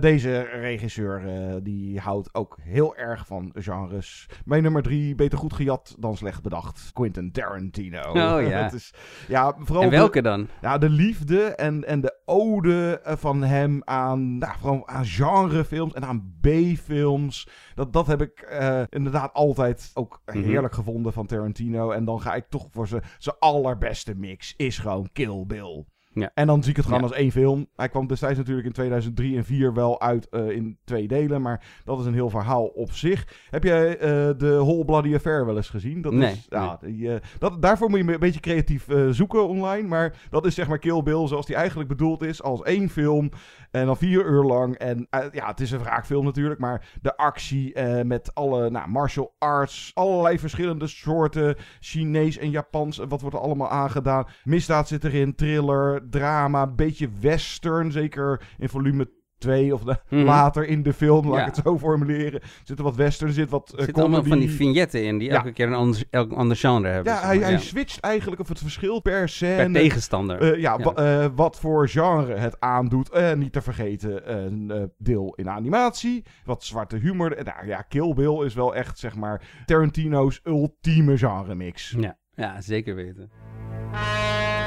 Deze 0.00 0.40
regisseur 0.40 1.22
die 1.62 2.00
houdt 2.00 2.34
ook 2.34 2.56
heel 2.62 2.96
erg 2.96 3.26
van 3.26 3.50
genres. 3.54 4.28
Mijn 4.44 4.62
nummer 4.62 4.82
drie, 4.82 5.14
beter 5.14 5.38
goed 5.38 5.52
gejat 5.52 5.96
dan 5.98 6.16
slecht 6.16 6.42
bedacht. 6.42 6.90
Quentin 6.92 7.32
Tarantino. 7.32 8.00
Oh, 8.08 8.14
ja. 8.14 8.62
Het 8.66 8.72
is, 8.72 8.94
ja 9.28 9.54
vooral 9.58 9.82
En 9.84 9.90
de- 9.90 9.96
welke 9.96 10.22
dan? 10.22 10.48
ja, 10.60 10.78
de 10.78 10.88
liefde 10.90 11.40
en, 11.44 11.84
en 11.84 12.00
de 12.00 12.14
ode 12.24 13.00
van 13.04 13.42
hem 13.42 13.80
aan, 13.84 14.38
nou, 14.38 14.52
vooral 14.58 14.88
aan 14.88 15.04
genrefilms 15.04 15.92
en 15.92 16.04
aan 16.04 16.34
B-films. 16.40 17.48
Dat, 17.74 17.92
dat 17.92 18.06
heb 18.06 18.22
ik 18.22 18.46
inderdaad 18.88 19.32
altijd 19.32 19.90
ook. 19.94 20.20
Heerlijk 20.46 20.74
gevonden 20.74 21.12
van 21.12 21.26
Tarantino. 21.26 21.90
En 21.90 22.04
dan 22.04 22.20
ga 22.20 22.34
ik 22.34 22.48
toch 22.48 22.68
voor 22.70 22.88
zijn 22.88 23.02
zijn 23.18 23.36
allerbeste 23.38 24.14
mix, 24.14 24.54
is 24.56 24.78
gewoon 24.78 25.08
Kill 25.12 25.44
Bill. 25.46 25.84
Ja. 26.20 26.30
En 26.34 26.46
dan 26.46 26.60
zie 26.62 26.70
ik 26.70 26.76
het 26.76 26.84
gewoon 26.84 27.00
Ja. 27.00 27.06
als 27.06 27.16
één 27.16 27.32
film. 27.32 27.66
Hij 27.76 27.88
kwam 27.88 28.06
destijds 28.06 28.38
natuurlijk 28.38 28.66
in 28.66 28.72
2003 28.72 29.36
en 29.36 29.42
2004 29.42 29.74
wel 29.74 30.00
uit 30.00 30.28
eh, 30.28 30.50
in 30.50 30.78
twee 30.84 31.08
delen. 31.08 31.42
Maar 31.42 31.64
dat 31.84 32.00
is 32.00 32.06
een 32.06 32.14
heel 32.14 32.30
verhaal 32.30 32.64
op 32.66 32.92
zich. 32.92 33.26
Heb 33.50 33.64
jij 33.64 33.98
eh, 33.98 34.08
de 34.36 34.54
Whole 34.60 34.84
Bloody 34.84 35.14
Affair 35.14 35.46
wel 35.46 35.56
eens 35.56 35.68
gezien? 35.68 36.02
Dat 36.02 36.12
Nee, 36.12 36.32
Is, 36.32 36.46
ja, 36.48 36.78
die, 36.80 37.12
eh, 37.12 37.20
dat, 37.38 37.62
daarvoor 37.62 37.90
moet 37.90 38.04
je 38.04 38.12
een 38.12 38.18
beetje 38.18 38.40
creatief 38.40 38.86
zoeken 39.10 39.48
online. 39.48 39.88
Maar 39.88 40.16
dat 40.30 40.46
is 40.46 40.54
zeg 40.54 40.68
maar 40.68 40.78
Kill 40.78 41.02
Bill 41.02 41.26
zoals 41.26 41.46
die 41.46 41.56
eigenlijk 41.56 41.88
bedoeld 41.88 42.22
is. 42.22 42.42
Als 42.42 42.62
één 42.62 42.88
film. 42.88 43.30
En 43.70 43.86
dan 43.86 43.96
vier 43.96 44.26
uur 44.26 44.42
lang. 44.42 44.74
En 44.74 45.06
ja, 45.32 45.46
het 45.46 45.60
is 45.60 45.70
een 45.70 45.78
wraakfilm 45.78 46.24
natuurlijk. 46.24 46.60
Maar 46.60 46.88
de 47.02 47.16
actie 47.16 47.80
met 48.04 48.34
alle 48.34 48.70
nou, 48.70 48.88
martial 48.88 49.34
arts. 49.38 49.90
Allerlei 49.94 50.38
verschillende 50.38 50.86
soorten. 50.86 51.56
Chinees 51.80 52.38
en 52.38 52.50
Japans. 52.50 52.96
Wat 52.96 53.20
wordt 53.20 53.36
er 53.36 53.42
allemaal 53.42 53.68
aangedaan? 53.70 54.26
Misdaad 54.44 54.88
zit 54.88 55.04
erin. 55.04 55.34
Thriller, 55.34 56.05
drama. 56.10 56.66
Beetje 56.66 57.08
western. 57.20 57.92
Zeker 57.92 58.40
in 58.58 58.68
volume 58.68 59.14
2 59.38 59.74
of 59.74 59.82
de- 59.82 59.98
Mhm. 60.08 60.24
later 60.24 60.66
in 60.66 60.82
de 60.82 60.92
film. 60.92 61.26
Laat 61.28 61.34
Ja. 61.38 61.46
ik 61.46 61.54
het 61.54 61.64
zo 61.64 61.78
formuleren. 61.78 62.40
Zit 62.64 62.78
er 62.78 62.84
wat 62.84 62.96
western. 62.96 63.32
Zit 63.32 63.50
wat 63.50 63.68
Er 63.72 63.78
eh, 63.78 63.84
zitten 63.84 64.02
allemaal 64.02 64.24
van 64.24 64.38
die 64.38 64.50
vignetten 64.50 65.04
in 65.04 65.18
die 65.18 65.28
Ja. 65.30 65.36
elke 65.36 65.52
keer 65.52 65.66
een 65.66 65.74
ander, 65.74 66.02
elk 66.10 66.32
ander 66.32 66.56
genre 66.56 66.88
hebben. 66.88 67.12
Ja, 67.12 67.18
zeg 67.18 67.26
hij, 67.28 67.38
hij 67.38 67.58
switcht 67.58 68.00
eigenlijk 68.00 68.40
of 68.40 68.48
het 68.48 68.58
verschil 68.58 69.00
per 69.00 69.28
scène. 69.28 69.56
Per 69.56 69.72
tegenstander. 69.72 70.40
Eh, 70.52 70.60
ja, 70.60 70.76
eh, 70.78 71.26
wat 71.34 71.58
voor 71.60 71.88
genre 71.88 72.34
het 72.34 72.60
aandoet. 72.60 73.10
En 73.10 73.38
niet 73.38 73.52
te 73.52 73.62
vergeten 73.62 74.36
een 74.44 74.70
eh, 74.70 74.82
deel 74.98 75.34
in 75.34 75.50
animatie. 75.50 76.24
Wat 76.44 76.64
zwarte 76.64 76.96
humor. 76.96 77.36
En 77.36 77.44
nou 77.44 77.66
ja, 77.66 77.82
Kill 77.82 78.14
Bill 78.14 78.44
is 78.44 78.54
wel 78.54 78.74
echt, 78.74 78.98
zeg 78.98 79.16
maar, 79.16 79.42
Tarantino's 79.66 80.40
ultieme 80.44 81.18
genre 81.18 81.54
mix. 81.54 81.94
Ja, 81.98 82.16
ja, 82.34 82.60
zeker 82.60 82.94
weten. 82.94 83.30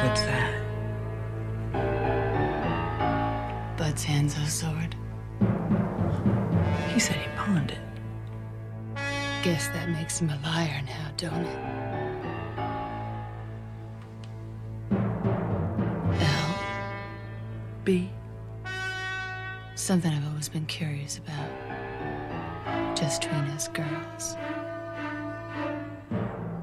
What's 0.04 0.26
that? 0.26 0.59
Bud 3.90 3.98
Sanzo's 3.98 4.54
sword. 4.54 4.96
He 6.94 7.00
said 7.00 7.16
he 7.16 7.28
pawned 7.36 7.72
it. 7.72 7.80
Guess 9.42 9.70
that 9.70 9.90
makes 9.90 10.22
him 10.22 10.30
a 10.30 10.40
liar 10.44 10.84
now, 10.86 11.10
don't 11.18 11.44
it? 11.44 11.60
L. 16.22 16.60
B. 17.84 18.12
Something 19.74 20.14
I've 20.14 20.28
always 20.28 20.50
been 20.50 20.68
curious 20.68 21.18
about. 21.18 21.50
Just 22.96 23.22
between 23.22 23.46
us 23.46 23.70
girls. 23.70 24.36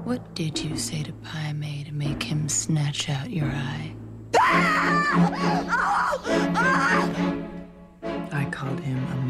What 0.05 0.33
did 0.33 0.57
you 0.57 0.77
say 0.77 1.03
to 1.03 1.11
Pai 1.11 1.51
Mei 1.51 1.83
to 1.83 1.91
make 1.91 2.23
him 2.23 2.47
snatch 2.47 3.09
out 3.09 3.29
your 3.29 3.51
eye? 3.51 3.93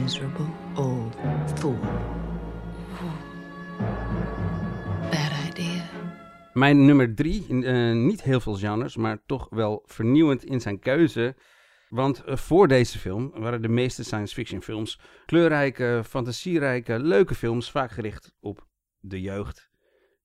miserable 0.08 0.45
old 0.76 1.16
fool. 1.60 1.80
Bad 5.12 5.32
idea. 5.49 5.84
Mijn 6.53 6.86
nummer 6.86 7.16
drie, 7.16 7.66
eh, 7.66 7.93
niet 7.93 8.24
heel 8.24 8.39
veel 8.39 8.55
genres, 8.55 8.95
maar 8.95 9.20
toch 9.26 9.47
wel 9.49 9.84
vernieuwend 9.86 10.45
in 10.45 10.62
zijn 10.62 10.80
keuze. 10.80 11.36
Want 11.89 12.24
eh, 12.24 12.36
voor 12.36 12.68
deze 12.68 12.99
film 12.99 13.32
waren 13.34 13.62
de 13.62 13.68
meeste 13.68 14.03
science 14.03 14.34
fiction 14.34 14.62
films 14.62 14.99
kleurrijke, 15.26 16.01
fantasierijke, 16.05 16.99
leuke 16.99 17.36
films, 17.36 17.72
vaak 17.72 17.91
gericht 17.91 18.36
op 18.39 18.68
de 18.99 19.22
jeugd. 19.22 19.70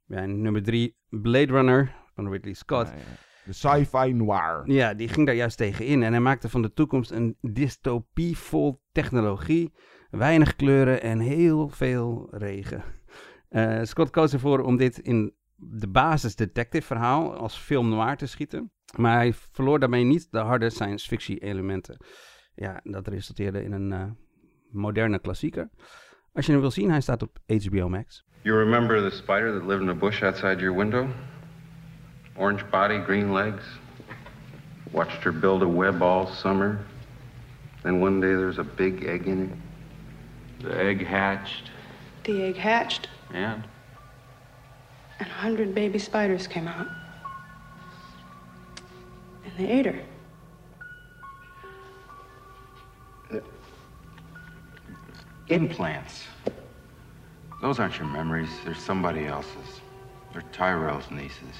En 0.08 0.42
nummer 0.42 0.62
drie, 0.62 0.96
Blade 1.08 1.52
Runner 1.52 1.94
van 2.14 2.30
Ridley 2.30 2.54
Scott. 2.54 2.88
Ja, 2.88 2.94
ja. 2.94 3.31
De 3.44 3.52
sci-fi 3.52 4.12
noir. 4.12 4.62
Ja, 4.64 4.94
die 4.94 5.08
ging 5.08 5.26
daar 5.26 5.34
juist 5.34 5.56
tegen 5.56 5.86
in. 5.86 6.02
En 6.02 6.12
hij 6.12 6.20
maakte 6.20 6.48
van 6.48 6.62
de 6.62 6.72
toekomst 6.72 7.10
een 7.10 7.36
dystopie 7.40 8.38
vol 8.38 8.82
technologie, 8.92 9.72
weinig 10.10 10.56
kleuren 10.56 11.02
en 11.02 11.18
heel 11.18 11.68
veel 11.68 12.28
regen. 12.30 12.84
Eh, 13.48 13.80
Scott 13.82 14.10
koos 14.10 14.32
ervoor 14.32 14.60
om 14.60 14.76
dit 14.76 14.98
in 14.98 15.34
de 15.56 15.88
basis 15.88 16.36
detective 16.36 16.86
verhaal 16.86 17.36
als 17.36 17.56
film 17.56 17.88
noir 17.88 18.16
te 18.16 18.26
schieten. 18.26 18.72
Maar 18.96 19.14
hij 19.14 19.32
verloor 19.32 19.78
daarmee 19.78 20.04
niet 20.04 20.28
de 20.30 20.38
harde 20.38 20.70
science 20.70 21.08
fiction 21.08 21.38
elementen. 21.38 22.04
Ja, 22.54 22.80
dat 22.82 23.08
resulteerde 23.08 23.64
in 23.64 23.72
een 23.72 23.92
eh, 23.92 24.10
moderne 24.70 25.18
klassieker. 25.18 25.70
Als 26.32 26.46
je 26.46 26.52
hem 26.52 26.60
wil 26.60 26.70
zien, 26.70 26.90
hij 26.90 27.00
staat 27.00 27.22
op 27.22 27.38
HBO 27.46 27.88
Max. 27.88 28.24
You 28.42 28.58
remember 28.58 29.10
the 29.10 29.16
spider 29.16 29.52
that 29.52 29.66
lived 29.68 29.82
in 29.82 29.88
a 29.88 29.94
bush 29.94 30.22
outside 30.22 30.56
your 30.60 30.76
window? 30.76 31.06
Orange 32.36 32.68
body, 32.70 32.98
green 32.98 33.32
legs. 33.32 33.62
Watched 34.92 35.22
her 35.22 35.32
build 35.32 35.62
a 35.62 35.68
web 35.68 36.02
all 36.02 36.26
summer. 36.26 36.84
Then 37.82 38.00
one 38.00 38.20
day 38.20 38.28
there's 38.28 38.58
a 38.58 38.64
big 38.64 39.04
egg 39.04 39.26
in 39.26 39.50
it. 39.50 40.64
The 40.64 40.78
egg 40.78 41.04
hatched. 41.04 41.70
The 42.24 42.42
egg 42.42 42.56
hatched, 42.56 43.08
And 43.32 43.64
and 45.18 45.28
a 45.28 45.32
hundred 45.32 45.74
baby 45.74 45.98
spiders 45.98 46.46
came 46.46 46.68
out. 46.68 46.88
And 49.44 49.52
they 49.58 49.70
ate 49.70 49.86
her. 49.86 50.00
implants. 55.52 56.24
Those 57.60 57.78
aren't 57.78 57.98
your 57.98 58.06
memories. 58.08 58.48
They're 58.64 58.74
somebody 58.74 59.26
else's. 59.26 59.80
They're 60.32 60.42
Tyrell's 60.52 61.10
nieces. 61.10 61.54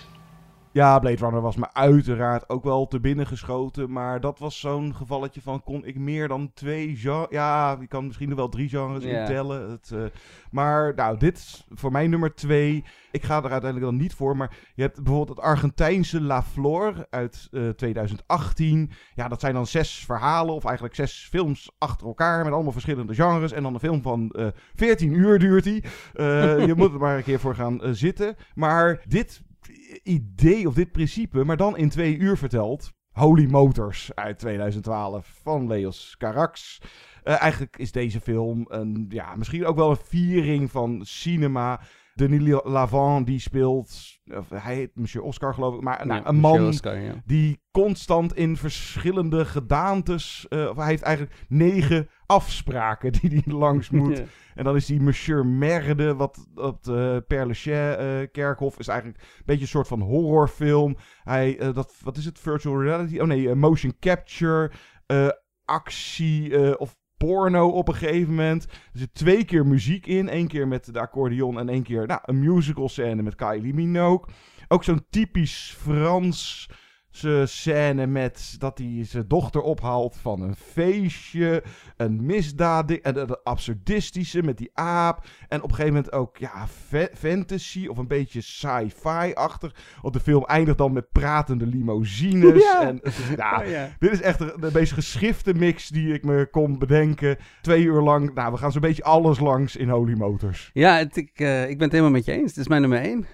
Ja, 0.73 0.99
Blade 0.99 1.17
Runner 1.17 1.41
was 1.41 1.57
me 1.57 1.73
uiteraard 1.73 2.49
ook 2.49 2.65
wel 2.65 2.87
te 2.87 3.01
binnen 3.01 3.27
geschoten. 3.27 3.93
Maar 3.93 4.21
dat 4.21 4.39
was 4.39 4.61
zo'n 4.61 4.95
gevalletje 4.95 5.41
van, 5.41 5.63
kon 5.63 5.85
ik 5.85 5.99
meer 5.99 6.29
dan 6.29 6.51
twee 6.55 6.97
genres... 6.97 7.27
Ja, 7.31 7.77
ik 7.81 7.89
kan 7.89 8.07
misschien 8.07 8.29
nog 8.29 8.39
wel 8.39 8.49
drie 8.49 8.69
genres 8.69 9.05
Ja. 9.05 9.21
intellen. 9.21 9.71
Het, 9.71 9.91
eh, 9.95 10.01
maar 10.51 10.95
nou, 10.95 11.19
dit 11.19 11.37
is 11.39 11.67
voor 11.71 11.93
mij 11.93 12.07
nummer 12.07 12.35
twee. 12.35 12.85
Ik 13.11 13.23
ga 13.23 13.37
er 13.37 13.51
uiteindelijk 13.51 13.91
dan 13.91 13.97
niet 14.01 14.15
voor. 14.15 14.37
Maar 14.37 14.57
je 14.75 14.83
hebt 14.83 15.03
bijvoorbeeld 15.03 15.37
het 15.37 15.47
Argentijnse 15.47 16.21
La 16.21 16.43
Flor 16.43 17.07
uit 17.11 17.49
eh, 17.53 17.69
2018. 17.69 18.91
Ja, 19.15 19.29
dat 19.29 19.41
zijn 19.41 19.55
dan 19.55 19.67
zes 19.67 20.05
verhalen 20.05 20.55
of 20.55 20.65
eigenlijk 20.65 20.95
zes 20.95 21.27
films 21.31 21.71
achter 21.79 22.07
elkaar. 22.07 22.45
Met 22.45 22.53
allemaal 22.53 22.73
verschillende 22.73 23.15
genres. 23.15 23.53
En 23.53 23.63
dan 23.63 23.75
een 23.75 23.81
film 23.81 24.03
van 24.03 24.31
eh 24.31 24.47
14 24.75 25.13
uur 25.13 25.39
duurt 25.39 25.65
die. 25.65 25.85
Eh, 26.15 26.67
je 26.67 26.75
moet 26.77 26.93
er 26.93 26.99
maar 26.99 27.17
een 27.17 27.23
keer 27.23 27.41
voor 27.41 27.55
gaan 27.55 27.83
eh, 27.83 27.91
zitten. 27.93 28.37
Maar 28.55 29.03
dit 29.09 29.43
idee 30.03 30.69
of 30.69 30.75
dit 30.75 30.93
principe, 30.93 31.45
maar 31.45 31.57
dan 31.57 31.77
in 31.77 31.89
twee 31.89 32.17
uur 32.17 32.37
verteld. 32.37 32.93
Holy 33.13 33.51
Motors 33.51 34.15
uit 34.15 34.39
2012 34.39 35.41
van 35.43 35.67
Leos 35.67 36.15
Carax. 36.19 36.81
Eh, 37.23 37.41
eigenlijk 37.41 37.77
is 37.77 37.93
deze 37.93 38.21
film 38.21 38.65
een, 38.69 39.07
ja, 39.09 39.37
misschien 39.37 39.67
ook 39.67 39.77
wel 39.77 39.91
een 39.91 39.97
viering 40.05 40.71
van 40.71 41.01
cinema. 41.05 41.81
Denis 42.15 42.61
Lavant 42.65 43.27
die 43.27 43.41
speelt, 43.41 44.12
of 44.31 44.49
hij 44.49 44.75
heet 44.75 44.91
Monsieur 44.95 45.25
Oscar 45.25 45.55
geloof 45.55 45.75
ik, 45.75 45.81
maar 45.81 46.07
nou, 46.07 46.21
Ja, 46.21 46.29
een 46.29 46.37
man 46.37 46.67
Oscar, 46.67 46.99
ja. 46.99 47.23
die 47.25 47.63
constant 47.71 48.37
in 48.37 48.57
verschillende 48.57 49.45
gedaantes, 49.45 50.47
eh, 50.49 50.69
of 50.69 50.77
hij 50.77 50.87
heeft 50.87 51.03
eigenlijk 51.03 51.37
negen 51.49 52.09
afspraken 52.27 53.13
die 53.13 53.43
hij 53.45 53.55
langs 53.65 53.91
moet. 54.01 54.19
Ja. 54.19 54.25
En 54.55 54.65
dan 54.65 54.77
is 54.77 54.87
die 54.87 55.01
Monsieur 55.01 55.47
Merde, 55.47 56.15
wat 56.15 56.47
op 56.55 56.83
de 56.83 57.25
Père 57.27 57.47
Lachaise 57.47 57.97
eh, 57.97 58.29
kerkhof 58.33 58.79
is 58.79 58.89
eigenlijk 58.89 59.21
een 59.21 59.43
beetje 59.45 59.63
een 59.63 59.69
soort 59.69 59.89
van 59.89 60.01
horrorfilm. 60.01 60.97
Hij, 61.23 61.59
eh, 61.59 61.75
dat, 61.75 61.95
wat 62.03 62.17
is 62.17 62.25
het, 62.25 62.39
virtual 62.39 62.83
reality? 62.83 63.19
Oh 63.19 63.27
nee, 63.27 63.55
motion 63.55 63.97
capture, 64.01 64.71
actie 65.65 66.79
of 66.79 66.97
porno 67.27 67.69
op 67.69 67.89
een 67.89 67.95
gegeven 67.95 68.29
moment. 68.35 68.65
Er 68.65 68.99
zit 68.99 69.15
twee 69.15 69.45
keer 69.45 69.67
muziek 69.67 70.07
in. 70.07 70.29
één 70.29 70.49
keer 70.49 70.69
met 70.69 70.93
de 70.93 71.01
accordeon 71.01 71.59
en 71.59 71.69
één 71.69 71.83
keer 71.83 72.07
nou, 72.07 72.21
een 72.25 72.41
musical 72.41 72.89
scène 72.89 73.23
met 73.23 73.35
Kylie 73.35 73.75
Minogue. 73.75 74.35
Ook 74.69 74.85
zo'n 74.85 75.07
typisch 75.11 75.77
Frans 75.79 76.69
scène 77.45 78.07
met 78.07 78.55
dat 78.59 78.79
hij 78.79 78.99
zijn 79.05 79.25
dochter 79.29 79.61
ophaalt 79.61 80.17
van 80.17 80.43
een 80.43 80.55
feestje. 80.57 81.63
Een 81.97 82.27
misdaad. 82.27 82.91
En 82.91 83.15
het 83.15 83.45
absurdistische 83.45 84.43
met 84.43 84.59
die 84.59 84.71
aap. 84.75 85.25
En 85.49 85.63
op 85.63 85.69
een 85.69 85.75
gegeven 85.75 85.95
moment 85.95 86.13
ook 86.13 86.37
ja, 86.37 86.67
fa- 86.69 87.09
fantasy 87.15 87.87
of 87.87 87.99
een 87.99 88.07
beetje 88.07 88.41
sci-fi-achtig. 88.41 89.75
Want 90.03 90.15
de 90.15 90.21
film 90.21 90.45
eindigt 90.45 90.79
dan 90.79 90.93
met 90.93 91.13
pratende 91.13 91.67
limousines. 91.67 92.63
Ja. 92.63 92.83
En, 92.87 92.97
het 93.03 93.07
is- 93.19 93.29
ja, 93.37 93.61
Oh, 93.63 93.69
ja. 93.69 93.89
Dit 93.99 94.11
is 94.13 94.21
echt 94.21 94.39
de, 94.39 94.57
de 94.61 94.71
meest 94.73 94.93
geschifte 94.93 95.55
mix 95.55 95.89
die 95.89 96.13
ik 96.15 96.25
me 96.25 96.49
kon 96.51 96.79
bedenken. 96.79 97.37
Twee 97.61 97.83
uur 97.85 98.01
lang. 98.03 98.35
Nou, 98.35 98.53
we 98.53 98.59
gaan 98.59 98.73
zo'n 98.73 98.81
beetje 98.81 99.05
alles 99.05 99.41
langs 99.41 99.77
in 99.77 99.89
Holy 99.89 100.15
Motors. 100.17 100.71
Ja, 100.73 100.97
het, 100.97 101.17
ik, 101.17 101.31
eh, 101.35 101.63
ik 101.63 101.75
ben 101.79 101.83
het 101.83 101.91
helemaal 101.93 102.11
met 102.13 102.25
je 102.25 102.33
eens. 102.33 102.51
Het 102.51 102.57
is 102.61 102.69
mijn 102.69 102.81
nummer 102.81 102.99
één. 103.01 103.27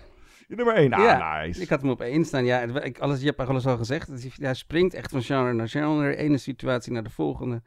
Je 0.49 0.55
nummer 0.57 0.74
één. 0.74 0.92
Ah, 0.92 1.03
ja, 1.05 1.40
nice. 1.42 1.61
ik 1.62 1.68
had 1.68 1.80
hem 1.80 1.90
op 1.90 2.01
één 2.01 2.24
staan. 2.24 2.44
Ja, 2.44 2.61
ik, 2.61 2.99
alles, 2.99 3.20
je 3.20 3.26
hebt 3.26 3.40
alles 3.49 3.66
al 3.66 3.76
gezegd. 3.76 4.09
Is- 4.09 4.36
Hij 4.36 4.55
springt 4.55 4.94
echt 4.94 5.11
van 5.11 5.22
genre 5.22 5.53
naar 5.53 5.68
genre, 5.68 6.16
ene 6.16 6.38
situatie 6.38 6.92
naar 6.92 7.03
de 7.03 7.11
volgende. 7.11 7.62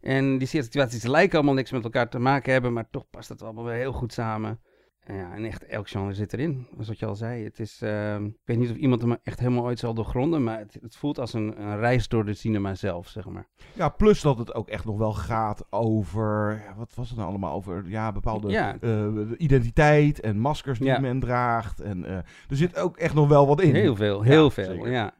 En 0.00 0.38
die 0.38 0.48
situaties 0.48 1.02
lijken 1.02 1.36
allemaal 1.36 1.54
niks 1.54 1.70
met 1.70 1.84
elkaar 1.84 2.08
te 2.08 2.18
maken 2.18 2.52
hebben, 2.52 2.72
maar 2.72 2.90
toch 2.90 3.10
past 3.10 3.28
het 3.28 3.42
allemaal 3.42 3.64
weer 3.64 3.74
heel 3.74 3.92
goed 3.92 4.12
samen. 4.12 4.60
Ja, 5.08 5.34
en 5.34 5.44
echt 5.44 5.66
elk 5.66 5.88
genre 5.88 6.14
zit 6.14 6.32
erin, 6.32 6.66
zoals 6.72 6.88
wat 6.88 6.98
je 6.98 7.06
al 7.06 7.14
zei. 7.14 7.44
Het 7.44 7.58
is, 7.60 7.82
ehm, 7.82 8.24
ik 8.24 8.34
weet 8.44 8.58
niet 8.58 8.70
of 8.70 8.76
iemand 8.76 9.00
hem 9.02 9.16
echt 9.22 9.38
helemaal 9.38 9.64
ooit 9.64 9.78
zal 9.78 9.94
doorgronden, 9.94 10.44
maar 10.44 10.58
het, 10.58 10.78
het 10.82 10.96
voelt 10.96 11.18
als 11.18 11.32
een, 11.32 11.60
een 11.62 11.78
reis 11.78 12.08
door 12.08 12.24
de 12.24 12.34
cinema 12.34 12.74
zelf, 12.74 13.08
zeg 13.08 13.24
maar. 13.28 13.46
Ja, 13.72 13.88
plus 13.88 14.20
dat 14.20 14.38
het 14.38 14.54
ook 14.54 14.68
echt 14.68 14.84
nog 14.84 14.98
wel 14.98 15.12
gaat 15.12 15.64
over. 15.70 16.62
Ja, 16.66 16.74
wat 16.76 16.92
was 16.94 17.08
het 17.08 17.18
nou 17.18 17.28
allemaal? 17.30 17.54
Over 17.54 17.84
ja, 17.88 18.12
bepaalde 18.12 18.50
Ja. 18.50 18.76
eh, 18.80 19.06
identiteit 19.36 20.20
en 20.20 20.38
maskers 20.38 20.78
die 20.78 20.88
Ja. 20.88 20.98
men 20.98 21.20
draagt. 21.20 21.80
En 21.80 22.04
eh, 22.04 22.16
er 22.16 22.56
zit 22.56 22.78
ook 22.78 22.96
echt 22.96 23.14
nog 23.14 23.28
wel 23.28 23.46
wat 23.46 23.60
in. 23.60 23.74
Heel 23.74 23.96
veel, 23.96 24.22
heel 24.22 24.50
veel, 24.50 24.64
zeker. 24.64 24.90
ja. 24.90 25.14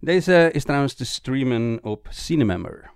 Deze 0.00 0.50
is 0.52 0.64
trouwens 0.64 0.94
te 0.94 1.04
streamen 1.04 1.78
op 1.82 2.06
Cinemember. 2.10 2.90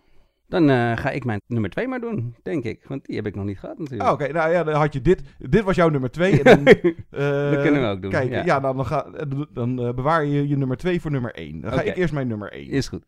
Dan 0.55 0.71
eh, 0.71 0.97
ga 0.97 1.11
ik 1.11 1.25
mijn 1.25 1.41
nummer 1.47 1.71
twee 1.71 1.89
maar 1.89 2.01
doen, 2.01 2.35
denk 2.43 2.65
ik. 2.65 2.85
Want 2.89 3.05
die 3.05 3.17
heb 3.17 3.27
ik 3.27 3.35
nog 3.35 3.45
niet 3.45 3.59
gehad 3.59 3.79
natuurlijk. 3.79 4.09
Ah, 4.09 4.13
Oké, 4.15 4.33
nou 4.33 4.53
ja, 4.53 4.65
dan 4.65 4.75
had 4.75 4.93
je 4.93 5.01
dit. 5.01 5.23
Dit 5.39 5.63
was 5.63 5.77
jouw 5.77 5.89
nummer 5.89 6.11
twee. 6.11 6.43
En 6.43 6.65
dan, 6.65 6.67
eh, 6.75 7.51
Dat 7.51 7.63
kunnen 7.63 7.81
we 7.83 7.87
ook 7.89 8.03
doen, 8.03 8.11
Kijk, 8.11 8.31
ja. 8.31 8.45
ja, 8.45 8.61
dan, 8.61 8.77
dan, 8.77 8.87
ga, 8.87 9.07
dan 9.53 9.87
eh, 9.87 9.95
bewaar 9.95 10.25
je 10.25 10.49
je 10.49 10.57
nummer 10.57 10.77
twee 10.77 11.01
voor 11.01 11.11
nummer 11.11 11.35
één. 11.35 11.61
Dan 11.61 11.73
ga 11.73 11.83
ik 11.83 11.97
eerst 11.97 12.13
mijn 12.13 12.27
nummer 12.29 12.53
één. 12.53 12.69
Is 12.69 12.89
goed. 12.89 13.05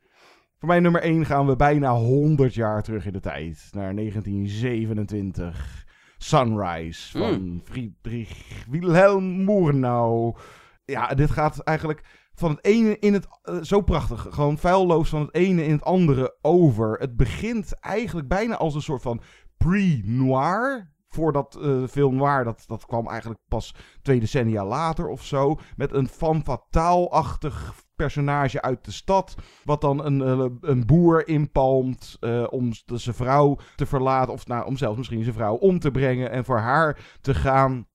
Voor 0.58 0.68
mijn 0.68 0.82
nummer 0.82 1.00
1 1.00 1.26
gaan 1.26 1.46
we 1.46 1.56
bijna 1.56 1.92
100 1.94 2.54
jaar 2.54 2.82
terug 2.82 3.06
in 3.06 3.12
de 3.12 3.20
tijd. 3.20 3.68
Naar 3.72 3.94
1927. 3.94 5.84
Sunrise 6.18 7.18
van 7.18 7.42
Mm. 7.42 7.60
Friedrich 7.64 8.64
Wilhelm 8.70 9.44
Murnau. 9.44 10.36
Ja, 10.84 11.14
dit 11.14 11.30
gaat 11.30 11.58
eigenlijk 11.58 12.02
van 12.36 12.50
het 12.50 12.64
ene 12.64 12.98
in 12.98 13.12
het... 13.12 13.26
eh, 13.42 13.62
zo 13.62 13.80
prachtig. 13.80 14.26
Gewoon 14.30 14.58
feilloos 14.58 15.08
van 15.08 15.20
het 15.20 15.34
ene 15.34 15.64
in 15.64 15.72
het 15.72 15.84
andere 15.84 16.36
over. 16.42 16.98
Het 16.98 17.16
begint 17.16 17.80
eigenlijk 17.80 18.28
bijna 18.28 18.56
als 18.56 18.74
een 18.74 18.82
soort 18.82 19.02
van 19.02 19.20
pre-noir. 19.56 20.94
Voordat 21.08 21.58
eh 21.62 21.84
film 21.84 22.16
noir, 22.16 22.44
dat, 22.44 22.64
dat 22.66 22.86
kwam 22.86 23.08
eigenlijk 23.08 23.40
pas 23.48 23.74
twee 24.02 24.20
decennia 24.20 24.64
later 24.64 25.08
of 25.08 25.24
zo. 25.24 25.58
Met 25.76 25.92
een 25.92 26.08
femme 26.08 26.42
fatale-achtig 26.42 27.74
personage 27.96 28.62
uit 28.62 28.84
de 28.84 28.92
stad. 28.92 29.34
Wat 29.64 29.80
dan 29.80 30.04
een, 30.04 30.22
eh, 30.22 30.46
een 30.60 30.86
boer 30.86 31.28
inpalmt 31.28 32.16
eh, 32.20 32.46
om 32.50 32.72
zijn 32.84 33.14
vrouw 33.14 33.58
te 33.76 33.86
verlaten. 33.86 34.32
Of 34.32 34.46
nou, 34.46 34.66
om 34.66 34.76
zelfs 34.76 34.96
misschien 34.96 35.22
zijn 35.22 35.34
vrouw 35.34 35.54
om 35.54 35.78
te 35.78 35.90
brengen 35.90 36.30
en 36.30 36.44
voor 36.44 36.58
haar 36.58 37.18
te 37.20 37.34
gaan. 37.34 37.86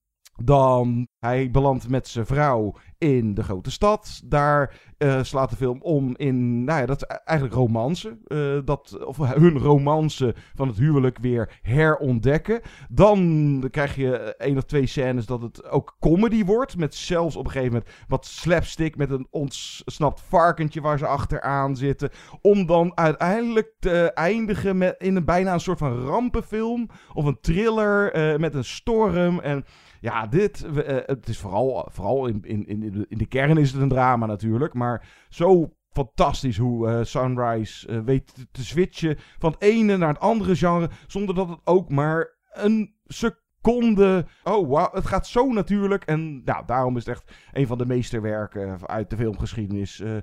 Dan 0.44 1.06
hij 1.18 1.50
belandt 1.50 1.88
met 1.88 2.08
zijn 2.08 2.26
vrouw 2.26 2.74
in 3.02 3.34
de 3.34 3.42
grote 3.42 3.70
stad. 3.70 4.22
Daar 4.24 4.74
eh, 4.98 5.22
slaat 5.22 5.50
de 5.50 5.56
film 5.56 5.78
om 5.82 6.14
in, 6.16 6.64
nou 6.64 6.80
ja, 6.80 6.86
dat 6.86 6.96
is 6.96 7.08
e- 7.08 7.20
eigenlijk 7.24 7.58
romance. 7.58 8.18
eh, 8.26 8.58
dat, 8.64 9.04
of 9.04 9.16
hun 9.16 9.58
romance 9.58 10.34
van 10.54 10.68
het 10.68 10.76
huwelijk 10.76 11.18
weer 11.18 11.58
herontdekken. 11.62 12.60
Dan 12.88 13.68
krijg 13.70 13.96
je 13.96 14.16
eh, 14.16 14.46
één 14.46 14.56
of 14.56 14.62
twee 14.62 14.86
scènes 14.86 15.26
dat 15.26 15.42
het 15.42 15.68
ook 15.70 15.96
comedy 16.00 16.44
wordt. 16.44 16.76
Met 16.76 16.94
zelfs 16.94 17.36
op 17.36 17.44
een 17.44 17.50
gegeven 17.50 17.72
moment 17.72 17.94
wat 18.08 18.26
slapstick 18.26 18.96
met 18.96 19.10
een 19.10 19.26
ontsnapt 19.30 20.20
varkentje 20.20 20.80
waar 20.80 20.98
ze 20.98 21.06
achteraan 21.06 21.76
zitten. 21.76 22.10
Om 22.40 22.66
dan 22.66 22.92
uiteindelijk 22.94 23.72
te 23.78 24.12
eindigen 24.12 24.78
met, 24.78 24.94
in 24.98 25.16
een 25.16 25.24
bijna 25.24 25.52
een 25.52 25.60
soort 25.60 25.78
van 25.78 26.04
rampenfilm. 26.06 26.88
Of 27.14 27.24
een 27.24 27.40
thriller 27.40 28.12
eh, 28.12 28.38
met 28.38 28.54
een 28.54 28.64
storm. 28.64 29.40
En 29.40 29.64
ja, 30.02 30.26
dit, 30.26 30.64
eh, 30.64 30.96
het 31.06 31.28
is 31.28 31.38
vooral, 31.38 31.88
vooral 31.90 32.26
in, 32.26 32.40
in, 32.42 32.66
in, 32.66 32.82
in 33.08 33.18
de 33.18 33.26
kern 33.26 33.58
is 33.58 33.72
het 33.72 33.82
een 33.82 33.88
drama 33.88 34.26
natuurlijk. 34.26 34.74
Maar 34.74 35.08
zo 35.28 35.72
fantastisch 35.92 36.56
hoe 36.58 36.88
eh, 36.88 37.04
Sunrise 37.04 37.88
eh, 37.88 38.00
weet 38.00 38.34
te- 38.52 38.64
switchen 38.64 39.18
van 39.38 39.52
het 39.52 39.62
ene 39.62 39.96
naar 39.96 40.08
het 40.08 40.20
andere 40.20 40.56
genre. 40.56 40.90
Zonder 41.06 41.34
dat 41.34 41.48
het 41.48 41.60
ook 41.64 41.90
maar 41.90 42.36
een 42.52 42.94
seconde. 43.06 44.26
Oh, 44.44 44.68
wow, 44.68 44.94
het 44.94 45.06
gaat 45.06 45.26
zo 45.26 45.52
natuurlijk. 45.52 46.04
En 46.04 46.44
nou, 46.44 46.66
daarom 46.66 46.96
is 46.96 47.06
het 47.06 47.14
echt 47.16 47.32
een 47.52 47.66
van 47.66 47.78
de 47.78 47.86
meesterwerken 47.86 48.88
uit 48.88 49.10
de 49.10 49.16
filmgeschiedenis. 49.16 50.00
Uh, 50.00 50.16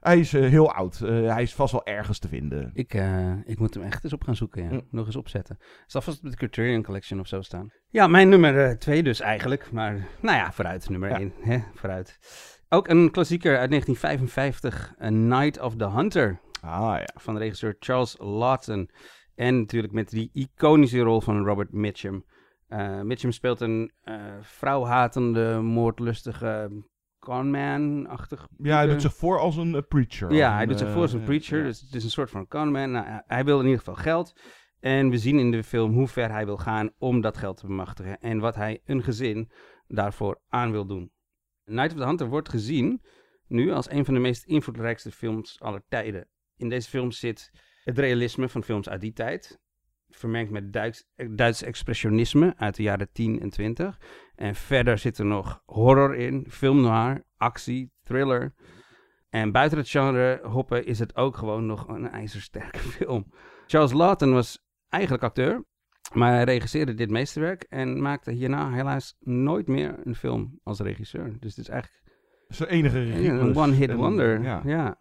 hij 0.00 0.18
is 0.18 0.34
uh, 0.34 0.48
heel 0.48 0.72
oud. 0.72 1.00
Uh, 1.02 1.32
hij 1.32 1.42
is 1.42 1.54
vast 1.54 1.72
wel 1.72 1.86
ergens 1.86 2.18
te 2.18 2.28
vinden. 2.28 2.70
Ik, 2.74 2.94
ik 3.44 3.58
moet 3.58 3.74
hem 3.74 3.82
echt 3.82 4.04
eens 4.04 4.12
op 4.12 4.24
gaan 4.24 4.36
zoeken. 4.36 4.62
Ja. 4.62 4.70
Mm. 4.70 4.86
Nog 4.90 5.06
eens 5.06 5.16
opzetten. 5.16 5.58
Zal 5.86 6.00
vast 6.00 6.24
op 6.24 6.30
de 6.30 6.36
Criterion 6.36 6.82
Collection 6.82 7.20
of 7.20 7.26
zo 7.26 7.42
staan. 7.42 7.72
Ja, 7.88 8.06
mijn 8.06 8.28
nummer 8.28 8.78
twee 8.78 9.02
dus 9.02 9.20
eigenlijk. 9.20 9.72
Maar 9.72 10.06
nou 10.20 10.36
ja, 10.36 10.52
vooruit. 10.52 10.88
Nummer 10.88 11.10
één. 11.10 11.32
Hè? 11.40 11.58
Vooruit. 11.74 12.18
Ook 12.68 12.88
een 12.88 13.10
klassieker 13.10 13.58
uit 13.58 13.70
1955. 13.70 14.94
A 15.02 15.10
Night 15.10 15.60
of 15.60 15.76
the 15.76 15.90
Hunter. 15.90 16.40
Ah 16.60 16.96
ja. 16.98 17.08
Van 17.14 17.34
de 17.34 17.40
regisseur 17.40 17.76
Charles 17.78 18.16
Lawton. 18.18 18.90
En 19.34 19.58
natuurlijk 19.58 19.92
met 19.92 20.10
die 20.10 20.30
iconische 20.32 21.00
rol 21.00 21.20
van 21.20 21.44
Robert 21.44 21.72
Mitchum. 21.72 22.24
Mitchum 23.02 23.32
speelt 23.32 23.60
een 23.60 23.92
vrouwhatende, 24.40 25.60
moordlustige 25.60 26.70
conman-achtig. 27.20 28.48
Ja, 28.58 28.76
hij 28.76 28.86
doet 28.86 29.02
zich 29.02 29.14
voor 29.14 29.38
als 29.38 29.56
een 29.56 29.74
uh, 29.74 29.80
preacher. 29.88 30.32
Ja, 30.32 30.54
hij 30.54 30.66
doet 30.66 30.78
zich 30.78 30.90
voor 30.90 31.02
als 31.02 31.12
een 31.12 31.22
preacher. 31.22 31.62
Dus 31.62 31.80
het 31.80 31.94
is 31.94 32.04
een 32.04 32.10
soort 32.10 32.30
van 32.30 32.46
conman. 32.46 32.90
Nou, 32.90 33.22
hij 33.26 33.44
wil 33.44 33.58
in 33.58 33.64
ieder 33.64 33.78
geval 33.78 33.94
geld. 33.94 34.32
En 34.80 35.10
we 35.10 35.18
zien 35.18 35.38
in 35.38 35.50
de 35.50 35.64
film 35.64 35.92
hoe 35.92 36.08
ver 36.08 36.30
hij 36.30 36.44
wil 36.44 36.56
gaan 36.56 36.90
om 36.98 37.20
dat 37.20 37.36
geld 37.36 37.56
te 37.56 37.66
bemachtigen. 37.66 38.20
En 38.20 38.38
wat 38.38 38.54
hij 38.54 38.80
een 38.84 39.02
gezin 39.02 39.50
daarvoor 39.86 40.40
aan 40.48 40.70
wil 40.70 40.86
doen. 40.86 41.12
Night 41.64 41.92
of 41.92 41.98
the 41.98 42.04
Hunter 42.04 42.28
wordt 42.28 42.48
gezien 42.48 43.02
nu 43.46 43.70
als 43.70 43.90
een 43.90 44.04
van 44.04 44.14
de 44.14 44.20
meest 44.20 44.44
invloedrijkste 44.44 45.10
films 45.10 45.60
aller 45.60 45.82
tijden. 45.88 46.28
In 46.56 46.68
deze 46.68 46.88
film 46.88 47.10
zit 47.10 47.50
het 47.84 47.98
realisme 47.98 48.48
van 48.48 48.64
films 48.64 48.88
uit 48.88 49.00
die 49.00 49.12
tijd. 49.12 49.60
Vermengd 50.08 50.50
met 50.50 50.72
Duits, 50.72 51.04
Duits 51.30 51.62
expressionisme 51.62 52.54
uit 52.56 52.76
de 52.76 52.82
jaren 52.82 53.12
10 53.12 53.40
en 53.40 53.50
20. 53.50 53.98
En 54.40 54.54
verder 54.54 54.98
zit 54.98 55.18
er 55.18 55.24
nog 55.24 55.62
horror 55.66 56.16
in, 56.16 56.46
film 56.48 56.80
noir, 56.80 57.22
actie, 57.36 57.92
thriller. 58.02 58.54
En 59.30 59.52
buiten 59.52 59.78
het 59.78 59.88
genre 59.88 60.40
hoppen 60.42 60.86
is 60.86 60.98
het 60.98 61.16
ook 61.16 61.36
gewoon 61.36 61.66
nog 61.66 61.88
een 61.88 62.08
ijzersterke 62.08 62.78
film. 62.96 63.32
Charles 63.66 63.92
Lawton 63.92 64.32
was 64.32 64.64
eigenlijk 64.88 65.22
acteur, 65.22 65.64
maar 66.12 66.32
hij 66.32 66.44
regisseerde 66.44 66.94
dit 66.94 67.10
meesterwerk 67.10 67.62
en 67.62 68.02
maakte 68.02 68.30
hierna 68.30 68.70
helaas 68.70 69.16
nooit 69.18 69.66
meer 69.66 69.94
een 70.04 70.14
film 70.14 70.58
als 70.62 70.80
regisseur. 70.80 71.36
Dus 71.40 71.56
het 71.56 71.64
is 71.64 71.68
eigenlijk... 71.68 72.02
Zijn 72.48 72.68
enige 72.68 73.04
regie. 73.04 73.28
Een 73.28 73.56
one-hit 73.56 73.94
wonder, 73.94 74.42
ja. 74.42 74.62
ja. 74.64 74.98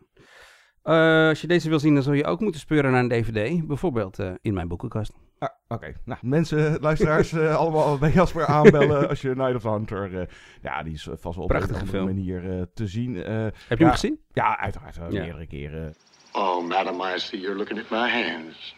Uh, 0.84 1.28
als 1.30 1.42
je 1.42 1.48
deze 1.48 1.70
wil 1.70 1.80
zien, 1.80 1.94
dan 1.94 2.04
zul 2.04 2.14
je 2.14 2.26
ook 2.26 2.40
moeten 2.40 2.62
speuren 2.62 2.92
naar 2.92 3.04
een 3.04 3.10
DVD. 3.10 3.68
Bijvoorbeeld 3.68 4.20
uh, 4.20 4.32
in 4.42 4.54
mijn 4.54 4.68
boekenkast. 4.68 5.14
Ah, 5.40 5.50
Oké, 5.68 5.94
nou 6.06 6.20
mensen, 6.22 6.78
luisteraars, 6.82 7.32
uh, 7.32 7.56
allemaal 7.56 7.98
bij 8.04 8.12
Jasper 8.12 8.46
aanbellen 8.46 9.10
als 9.10 9.22
je 9.22 9.36
Night 9.36 9.56
of 9.56 9.62
the 9.62 9.70
Hunter... 9.70 10.30
ja, 10.62 10.84
die 10.84 10.94
is 10.94 11.08
vast 11.20 11.36
wel 11.36 11.44
op 11.44 11.48
Prachtige 11.48 11.80
een 11.80 11.88
film. 11.88 12.06
manier 12.06 12.68
te 12.74 12.88
zien. 12.88 13.16
Heb 13.16 13.54
je 13.54 13.54
ja, 13.68 13.76
hem 13.78 13.90
gezien? 13.92 14.20
Ja, 14.34 14.60
uiteraard. 14.60 14.96
Ja. 14.96 15.04
Meerdere 15.10 15.48
keren. 15.48 15.96
Oh, 16.32 16.68
madam, 16.68 17.02
I 17.02 17.20
see 17.20 17.40
you're 17.40 17.58
looking 17.58 17.80
at 17.80 17.90
my 17.90 18.10
hands. 18.24 18.76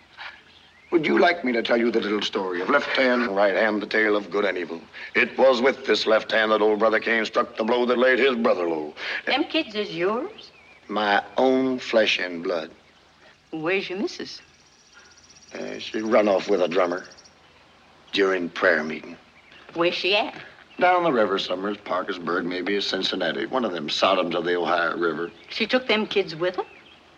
Would 0.90 1.06
you 1.06 1.20
like 1.20 1.44
me 1.44 1.54
to 1.54 1.62
tell 1.62 1.78
you 1.78 1.90
the 1.92 2.00
little 2.00 2.22
story 2.22 2.62
of 2.62 2.70
left 2.70 2.98
hand 2.98 3.28
and 3.28 3.38
right 3.38 3.56
hand, 3.58 3.82
the 3.82 3.88
tale 3.88 4.16
of 4.16 4.30
good 4.30 4.46
and 4.46 4.58
evil? 4.58 4.80
It 5.14 5.38
was 5.38 5.62
with 5.62 5.86
this 5.86 6.06
left 6.06 6.32
hand 6.32 6.52
that 6.52 6.62
old 6.62 6.80
brother 6.80 7.00
Cain 7.00 7.26
struck 7.26 7.56
the 7.56 7.64
blow 7.64 7.86
that 7.86 7.98
laid 7.98 8.20
his 8.20 8.36
brother 8.36 8.68
low. 8.68 8.94
Them 9.26 9.44
kids 9.46 9.74
is 9.74 9.96
yours? 9.96 10.52
My 10.88 11.22
own 11.38 11.80
flesh 11.80 12.20
and 12.20 12.44
blood. 12.44 12.70
Where's 13.52 13.90
your 13.90 14.00
missus? 14.02 14.42
Uh, 15.54 15.80
she 15.80 16.02
run 16.02 16.28
off 16.28 16.50
with 16.50 16.62
a 16.62 16.68
drummer 16.68 17.06
during 18.12 18.50
prayer 18.50 18.84
meeting. 18.84 19.18
Where's 19.74 19.96
she 19.96 20.16
at? 20.16 20.36
Down 20.80 21.04
the 21.04 21.12
river 21.12 21.38
somewhere, 21.38 21.76
Parkersburg, 21.76 22.46
maybe 22.46 22.76
a 22.76 22.82
Cincinnati, 22.82 23.46
one 23.46 23.66
of 23.66 23.72
them 23.72 23.88
Sodoms 23.88 24.36
of 24.36 24.46
the 24.46 24.58
Ohio 24.58 24.98
River. 24.98 25.32
She 25.50 25.68
took 25.68 25.88
them 25.88 26.08
kids 26.08 26.36
with 26.36 26.56
her? 26.56 26.64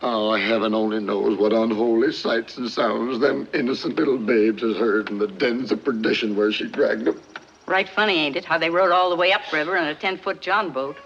Oh, 0.02 0.36
heaven 0.36 0.74
only 0.74 1.00
knows 1.00 1.38
what 1.38 1.54
unholy 1.54 2.12
sights 2.12 2.58
and 2.58 2.70
sounds 2.70 3.20
them 3.20 3.48
innocent 3.54 3.96
little 3.96 4.18
babes 4.18 4.62
has 4.62 4.76
heard 4.76 5.10
in 5.10 5.18
the 5.18 5.28
dens 5.28 5.72
of 5.72 5.84
perdition 5.84 6.36
where 6.36 6.52
she 6.52 6.68
dragged 6.68 7.06
them. 7.06 7.22
Right 7.68 7.88
funny, 7.88 8.16
ain't 8.16 8.36
it? 8.36 8.44
How 8.44 8.58
they 8.58 8.70
rode 8.70 8.92
all 8.92 9.10
the 9.10 9.16
way 9.16 9.32
upriver 9.32 9.78
in 9.78 9.88
a 9.88 9.96
10-foot 9.96 10.42
John 10.42 10.72
boat. 10.72 10.98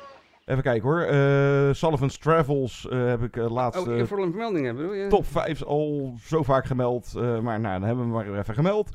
Even 0.47 0.63
kijken 0.63 0.89
hoor. 0.89 1.01
Uh, 1.01 1.73
Sullivan's 1.73 2.17
Travels 2.17 2.87
uh, 2.89 3.05
heb 3.05 3.23
ik 3.23 3.35
uh, 3.35 3.51
laatst. 3.51 3.87
Oh, 3.87 4.03
voor 4.03 4.19
een 4.21 4.31
vermelding 4.31 4.65
hebben, 4.65 4.87
bedoel 4.87 5.01
je? 5.03 5.07
Top 5.07 5.25
5 5.25 5.63
al 5.63 6.13
zo 6.25 6.43
vaak 6.43 6.65
gemeld. 6.65 7.13
maar 7.13 7.59
nou, 7.59 7.79
dan 7.79 7.83
hebben 7.83 8.05
we 8.05 8.11
maar 8.11 8.39
even 8.39 8.53
gemeld. 8.53 8.89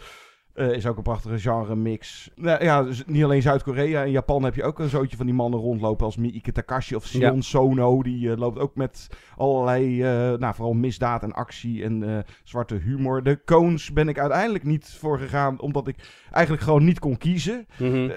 Uh, 0.54 0.72
is 0.72 0.86
ook 0.86 0.96
een 0.96 1.02
prachtige 1.02 1.38
genre 1.38 1.76
mix. 1.76 2.30
Nou, 2.34 2.64
ja, 2.64 2.82
dus 2.82 3.04
niet 3.06 3.24
alleen 3.24 3.42
Zuid-Korea. 3.42 4.02
In 4.02 4.10
Japan 4.10 4.42
heb 4.42 4.54
je 4.54 4.62
ook 4.62 4.78
een 4.78 4.88
zootje 4.88 5.16
van 5.16 5.26
die 5.26 5.34
mannen 5.34 5.60
rondlopen 5.60 6.04
als 6.04 6.16
Miike 6.16 6.52
Takashi 6.52 6.94
of 6.94 7.06
Sion 7.06 7.34
ja. 7.34 7.40
Sono. 7.40 8.02
Die 8.02 8.26
uh, 8.26 8.36
loopt 8.36 8.58
ook 8.58 8.74
met 8.74 9.08
allerlei, 9.36 10.02
uh, 10.02 10.38
nou 10.38 10.54
vooral 10.54 10.72
misdaad 10.72 11.22
en 11.22 11.32
actie 11.32 11.84
en 11.84 12.24
zwarte 12.44 12.74
humor. 12.74 13.22
De 13.22 13.40
Coens 13.44 13.92
ben 13.92 14.08
ik 14.08 14.18
uiteindelijk 14.18 14.64
niet 14.64 14.96
voor 14.98 15.18
gegaan, 15.18 15.60
omdat 15.60 15.88
ik 15.88 15.96
eigenlijk 16.30 16.64
gewoon 16.64 16.84
niet 16.84 16.98
kon 16.98 17.18
kiezen. 17.18 17.66
Mm 17.78 17.90
-hmm. 17.92 18.12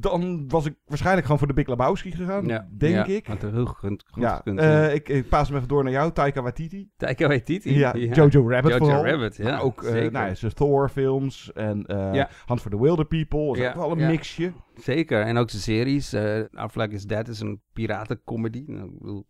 dan 0.00 0.48
was 0.48 0.66
ik 0.66 0.74
waarschijnlijk 0.86 1.24
gewoon 1.24 1.38
voor 1.38 1.48
de 1.48 1.54
Big 1.54 1.66
Lebowski 1.66 2.10
gegaan, 2.10 2.46
ja. 2.46 2.68
denk 2.78 2.94
ja, 2.94 3.04
ik. 3.14 3.26
Want 3.26 3.42
heel 3.42 3.66
goed, 3.66 4.04
ja, 4.14 4.44
ik, 4.90 5.08
ik 5.08 5.28
paas 5.28 5.48
hem 5.48 5.56
even 5.56 5.68
door 5.68 5.82
naar 5.82 5.92
jou, 5.92 6.12
Taika 6.12 6.42
Waititi. 6.42 6.90
Taika 6.96 7.26
Waititi? 7.26 7.78
Ja, 7.78 7.96
Jojo 7.96 8.48
Rabbit 8.48 8.72
Jojo 8.72 8.84
vooral. 8.84 9.06
Rabbit, 9.06 9.36
ja. 9.36 9.44
Maar 9.44 9.62
ook 9.62 9.82
nou, 10.10 10.34
zijn 10.34 10.54
Thor 10.54 10.88
films 10.88 11.52
en 11.58 11.84
uh, 11.86 12.14
Ja. 12.14 12.28
Hunt 12.46 12.60
for 12.60 12.70
the 12.70 12.80
Wilder 12.80 13.04
People. 13.06 13.50
Is 13.52 13.58
Ja, 13.58 13.68
ook 13.68 13.74
wel 13.74 13.90
een 13.90 13.98
ja. 13.98 14.08
mixje. 14.08 14.52
Zeker. 14.74 15.20
En 15.22 15.36
ook 15.36 15.50
zijn 15.50 15.62
series. 15.62 16.12
eh 16.12 16.40
Our 16.52 16.68
Flag 16.70 16.88
is 16.88 17.04
Dead 17.04 17.28
is 17.28 17.40
een 17.40 17.60
piratencomedy. 17.72 18.64
Nou, 18.66 18.84
ik 18.88 18.98
bedoel- 18.98 19.26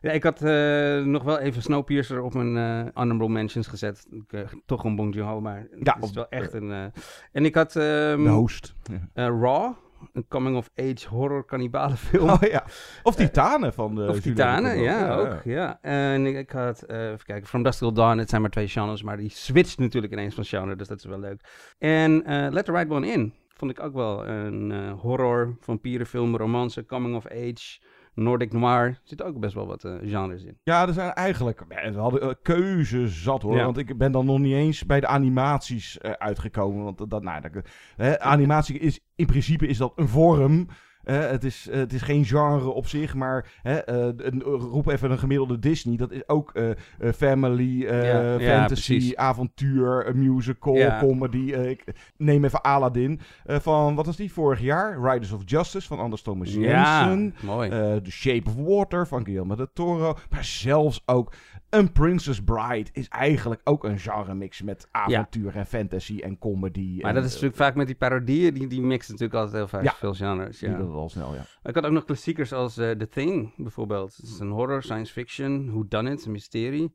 Ja, 0.00 0.10
ik 0.10 0.22
had 0.22 0.42
eh, 0.42 1.02
nog 1.04 1.22
wel 1.22 1.38
even 1.38 1.62
Snowpiercer 1.62 2.20
op 2.22 2.34
mijn 2.34 2.56
eh 2.56 2.92
honorable 2.94 3.28
mentions 3.28 3.66
gezet. 3.66 4.06
Ik, 4.10 4.32
eh, 4.32 4.40
toch 4.66 4.84
een 4.84 4.96
Bong 4.96 5.14
Joon-ho, 5.14 5.40
maar 5.40 5.66
Ja, 5.80 5.94
het 5.94 6.02
is 6.02 6.08
op- 6.08 6.14
wel 6.14 6.28
echt 6.28 6.52
een... 6.52 6.70
eh, 6.72 6.84
En 7.32 7.44
ik 7.44 7.54
had... 7.54 7.76
ehm, 7.76 8.22
De 8.22 8.28
host. 8.30 8.74
eh, 9.14 9.24
Raw, 9.26 9.72
een 10.12 10.28
coming-of-age 10.28 11.08
horror 11.08 11.44
kannibalenfilm. 11.44 12.30
Oh 12.30 12.42
ja. 12.42 12.64
Of 13.02 13.14
Titanen 13.14 13.72
van 13.72 13.94
de 13.94 14.00
Of 14.00 14.06
Julia 14.06 14.20
Titanen, 14.22 14.78
ja, 14.78 15.14
ook. 15.14 15.40
Ja. 15.44 15.78
En 15.82 16.26
ik, 16.26 16.36
ik 16.36 16.50
had, 16.50 16.82
eh, 16.82 17.10
even 17.10 17.24
kijken, 17.24 17.48
From 17.48 17.62
Dusk 17.62 17.78
Till 17.78 17.92
Dawn, 17.92 18.18
het 18.18 18.28
zijn 18.28 18.40
maar 18.40 18.50
twee 18.50 18.68
genres, 18.68 19.02
maar 19.02 19.16
die 19.16 19.30
switcht 19.30 19.78
natuurlijk 19.78 20.12
ineens 20.12 20.34
van 20.34 20.44
genre, 20.44 20.76
dus 20.76 20.88
dat 20.88 20.98
is 20.98 21.04
wel 21.04 21.20
leuk. 21.20 21.40
En 21.78 22.24
eh 22.24 22.50
Let 22.50 22.64
the 22.64 22.72
Right 22.72 22.90
One 22.90 23.06
In 23.06 23.34
vond 23.60 23.70
ik 23.70 23.80
ook 23.80 23.94
wel 23.94 24.26
een 24.26 24.72
eh, 24.72 24.92
horror, 25.00 25.56
vampierenfilm, 25.60 26.36
romance, 26.36 26.86
coming-of-age, 26.86 27.80
Nordic 28.20 28.52
noir. 28.52 29.00
Zitten 29.02 29.26
ook 29.26 29.40
best 29.40 29.54
wel 29.54 29.66
wat 29.66 29.84
eh, 29.84 29.94
genres 30.02 30.44
in. 30.44 30.58
Ja, 30.62 30.86
er 30.86 30.92
zijn 30.92 31.12
eigenlijk... 31.12 31.64
We 31.68 31.98
hadden 31.98 32.20
eh, 32.20 32.30
keuze 32.42 33.08
zat 33.08 33.42
hoor. 33.42 33.56
Ja. 33.56 33.64
Want 33.64 33.78
ik 33.78 33.98
ben 33.98 34.12
dan 34.12 34.26
nog 34.26 34.38
niet 34.38 34.54
eens 34.54 34.86
bij 34.86 35.00
de 35.00 35.06
animaties 35.06 35.98
eh, 35.98 36.10
uitgekomen. 36.10 36.84
Want 36.84 37.10
dat, 37.10 37.22
nou, 37.22 37.40
dat, 37.40 37.52
hè, 37.96 38.20
animatie 38.20 38.78
is... 38.78 39.00
In 39.14 39.26
principe 39.26 39.66
is 39.66 39.78
dat 39.78 39.92
een 39.96 40.08
vorm... 40.08 40.68
Eh, 41.04 41.26
het, 41.30 41.44
is, 41.44 41.68
eh, 41.68 41.78
het 41.78 41.92
is 41.92 42.02
geen 42.02 42.24
genre 42.24 42.68
op 42.70 42.86
zich, 42.86 43.14
maar 43.14 43.46
hè, 43.62 43.76
eh, 43.78 43.96
een- 44.16 44.42
roep 44.42 44.86
even 44.88 45.10
een 45.10 45.18
gemiddelde 45.18 45.58
Disney. 45.58 45.96
Dat 45.96 46.10
is 46.10 46.28
ook 46.28 46.50
eh, 46.54 46.70
eh, 46.70 46.76
family, 47.16 47.84
eh, 47.86 48.04
Ja, 48.04 48.38
fantasy, 48.40 49.12
avontuur, 49.14 50.12
musical, 50.14 50.74
Ja. 50.74 50.98
comedy. 50.98 51.52
eh, 51.52 51.68
ik 51.70 51.84
neem 52.16 52.44
even 52.44 52.62
Aladdin 52.62 53.20
eh, 53.44 53.58
van, 53.58 53.94
wat 53.94 54.06
was 54.06 54.16
die, 54.16 54.32
vorig 54.32 54.60
jaar? 54.60 55.10
Riders 55.10 55.32
of 55.32 55.42
Justice 55.44 55.86
van 55.86 55.98
Anders 55.98 56.22
Thomas 56.22 56.54
Jensen. 56.54 57.34
mooi. 57.42 57.70
Eh, 57.70 57.96
The 57.96 58.10
Shape 58.10 58.42
of 58.50 58.54
Water 58.56 59.06
van 59.06 59.24
Guillermo 59.24 59.54
del 59.54 59.70
Toro. 59.72 60.16
Maar 60.30 60.44
zelfs 60.44 61.02
ook 61.06 61.32
een 61.70 61.92
Princess 61.92 62.40
Bride 62.44 62.88
is 62.92 63.08
eigenlijk 63.08 63.60
ook 63.64 63.84
een 63.84 63.98
genre 63.98 64.34
mix 64.34 64.62
met 64.62 64.88
avontuur 64.90 65.56
en 65.56 65.66
fantasy 65.66 66.18
en 66.20 66.38
comedy. 66.38 66.98
Maar 67.00 67.08
en, 67.10 67.14
dat 67.14 67.24
is 67.24 67.28
eh, 67.28 67.34
natuurlijk 67.34 67.62
vaak 67.62 67.74
met 67.74 67.86
die 67.86 67.96
parodieën, 67.96 68.54
die, 68.54 68.66
die 68.66 68.80
mixen 68.82 69.12
natuurlijk 69.12 69.38
altijd 69.40 69.56
heel 69.58 69.68
vaak 69.68 69.82
Ja. 69.82 69.92
veel 69.94 70.14
genres. 70.14 70.58
die 70.58 70.68
Ja. 70.68 70.76
doen 70.76 70.86
dat 70.86 70.96
al 70.96 71.08
snel, 71.08 71.34
ja. 71.34 71.44
Ik 71.62 71.74
had 71.74 71.84
ook 71.84 71.92
nog 71.92 72.04
klassiekers 72.04 72.52
als 72.52 72.76
eh, 72.78 72.90
The 72.90 73.08
Thing, 73.08 73.52
bijvoorbeeld. 73.56 74.16
Het 74.16 74.26
is 74.26 74.38
een 74.38 74.50
horror, 74.50 74.82
science 74.82 75.12
fiction, 75.12 75.70
who 75.70 75.84
done 75.88 76.10
it, 76.12 76.24
een 76.24 76.32
mysterie. 76.32 76.94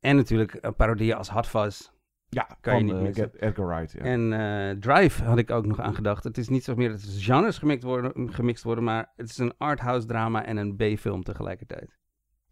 En 0.00 0.16
natuurlijk 0.16 0.58
een 0.60 0.74
parodieën 0.74 1.14
als 1.16 1.30
Hot 1.30 1.46
Fuzz. 1.46 1.92
Ja, 2.28 2.42
kan 2.60 2.72
van 2.72 2.86
je 2.86 2.92
niet 2.92 3.02
missen. 3.02 3.24
Ed- 3.24 3.40
Edgar 3.40 3.66
Wright. 3.66 3.92
Ja. 3.92 4.00
En 4.00 4.80
Drive 4.80 5.24
had 5.24 5.38
ik 5.38 5.50
ook 5.50 5.66
nog 5.66 5.80
aan 5.80 5.94
gedacht. 5.94 6.24
Het 6.24 6.38
is 6.38 6.48
niet 6.48 6.64
zo 6.64 6.74
meer 6.74 6.88
dat 6.90 7.04
genres 7.04 7.58
gemixt 7.58 7.84
worden, 7.84 8.32
gemixt 8.32 8.64
worden, 8.64 8.84
maar 8.84 9.12
het 9.16 9.28
is 9.30 9.38
een 9.38 9.54
arthouse 9.58 10.06
drama 10.06 10.44
en 10.44 10.56
een 10.56 10.76
B-film 10.76 11.22
tegelijkertijd. 11.22 11.98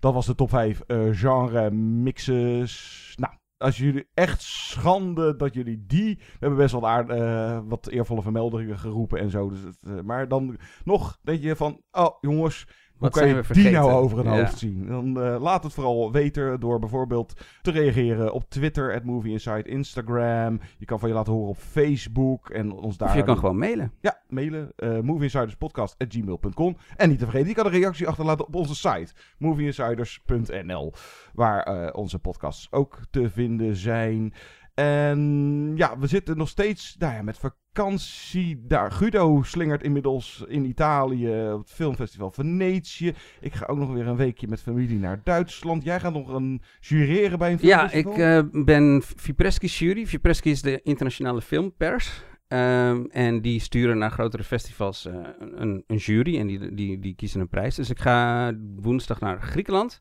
Dat 0.03 0.15
was 0.15 0.27
de 0.27 0.35
top 0.35 0.49
5 0.49 0.81
genre 1.13 1.71
mixes. 1.71 3.15
Nou, 3.17 3.33
als 3.63 3.77
jullie 3.77 4.09
echt 4.15 4.43
schande 4.43 5.37
dat 5.37 5.55
jullie 5.55 5.85
die... 5.87 6.17
We 6.17 6.37
hebben 6.39 6.59
best 6.59 6.73
wel 6.73 6.89
aard, 6.89 7.09
eh, 7.11 7.59
wat 7.65 7.89
eervolle 7.89 8.23
vermeldingen 8.23 8.79
geroepen 8.79 9.19
en 9.19 9.31
zo. 9.31 9.49
Dus 9.49 9.61
eh, 9.81 10.01
maar 10.01 10.29
dan 10.29 10.59
nog 10.85 11.19
denk 11.23 11.43
je 11.43 11.57
van... 11.57 11.81
Oh, 11.91 12.17
jongens, 12.21 12.67
Wat 13.03 13.13
kan 13.13 13.29
je 13.29 13.43
die 13.53 13.71
nou 13.71 13.91
over 13.93 14.19
een 14.19 14.25
Ja. 14.33 14.39
hoofd 14.39 14.59
zien? 14.59 14.87
Dan 14.87 15.21
eh, 15.23 15.41
laat 15.43 15.63
het 15.65 15.73
vooral 15.73 16.13
weten 16.13 16.61
door 16.61 16.79
bijvoorbeeld 16.79 17.33
te 17.63 17.71
reageren 17.71 18.33
op 18.33 18.45
Twitter, 18.51 18.95
at 18.95 19.05
Movie 19.05 19.33
Insight, 19.33 19.67
Instagram. 19.67 20.61
Je 20.79 20.85
kan 20.85 20.99
van 20.99 21.09
je 21.09 21.15
laten 21.15 21.33
horen 21.33 21.49
op 21.49 21.57
Facebook 21.57 22.51
en 22.51 22.73
ons 22.73 22.97
daar... 22.97 23.09
Of 23.09 23.15
je 23.15 23.23
kan 23.23 23.39
gewoon 23.39 23.59
mailen. 23.59 23.93
Ja, 24.01 24.19
mailen. 24.29 24.73
eh 24.77 25.01
movieinsiderspodcast.gmail.com. 25.01 26.77
En 26.97 27.09
niet 27.09 27.19
te 27.19 27.25
vergeten, 27.25 27.49
je 27.49 27.55
kan 27.55 27.67
een 27.67 27.73
reactie 27.73 28.09
achterlaten 28.09 28.47
op 28.47 28.55
onze 28.55 28.75
site. 28.75 29.13
movieinsiders.nl 29.39 30.93
Waar 31.33 31.63
eh, 31.63 31.89
onze 31.99 32.19
podcasts 32.19 32.73
ook 32.73 32.99
te 33.11 33.31
vinden 33.31 33.77
zijn. 33.77 34.33
En 34.75 35.73
ja, 35.77 35.99
we 35.99 36.07
zitten 36.07 36.37
nog 36.37 36.49
steeds 36.49 36.97
nou 36.99 37.15
ja, 37.15 37.23
met 37.23 37.39
vakantie. 37.39 38.63
Daar, 38.67 38.91
Guido 38.91 39.43
slingert 39.43 39.83
inmiddels 39.83 40.45
in 40.49 40.65
Italië 40.65 41.53
op 41.53 41.61
het 41.61 41.71
filmfestival 41.71 42.31
Venetië. 42.31 43.15
Ik 43.41 43.55
ga 43.55 43.67
ook 43.67 43.79
nog 43.79 43.93
weer 43.93 44.07
een 44.07 44.17
weekje 44.17 44.49
met 44.49 44.63
familie 44.63 44.99
naar 44.99 45.21
Duitsland. 45.25 45.85
Jij 45.85 46.01
gaat 46.01 46.13
nog 46.13 46.29
een 46.29 46.63
jureren 46.81 47.39
bij 47.39 47.53
een 47.53 47.59
Ja, 47.61 47.89
filmfestival? 47.89 48.13
ik 48.13 48.53
eh, 48.55 48.65
ben 48.65 49.03
Vipreski's 49.17 49.79
jury. 49.79 50.07
Vipreski 50.07 50.51
is 50.51 50.63
de 50.63 50.81
internationale 50.83 51.43
filmpers. 51.43 52.23
Ehm, 52.49 53.05
en 53.11 53.41
die 53.43 53.61
sturen 53.61 53.99
naar 53.99 54.11
grotere 54.11 54.45
festivals 54.45 55.07
eh, 55.07 55.15
een, 55.39 55.85
een 55.87 55.97
jury 55.97 56.39
en 56.39 56.47
die, 56.47 56.75
die, 56.75 56.99
die 56.99 57.15
kiezen 57.15 57.41
een 57.41 57.49
prijs. 57.49 57.75
Dus 57.75 57.91
ik 57.91 57.99
ga 57.99 58.53
woensdag 58.77 59.21
naar 59.21 59.43
Griekenland. 59.43 59.99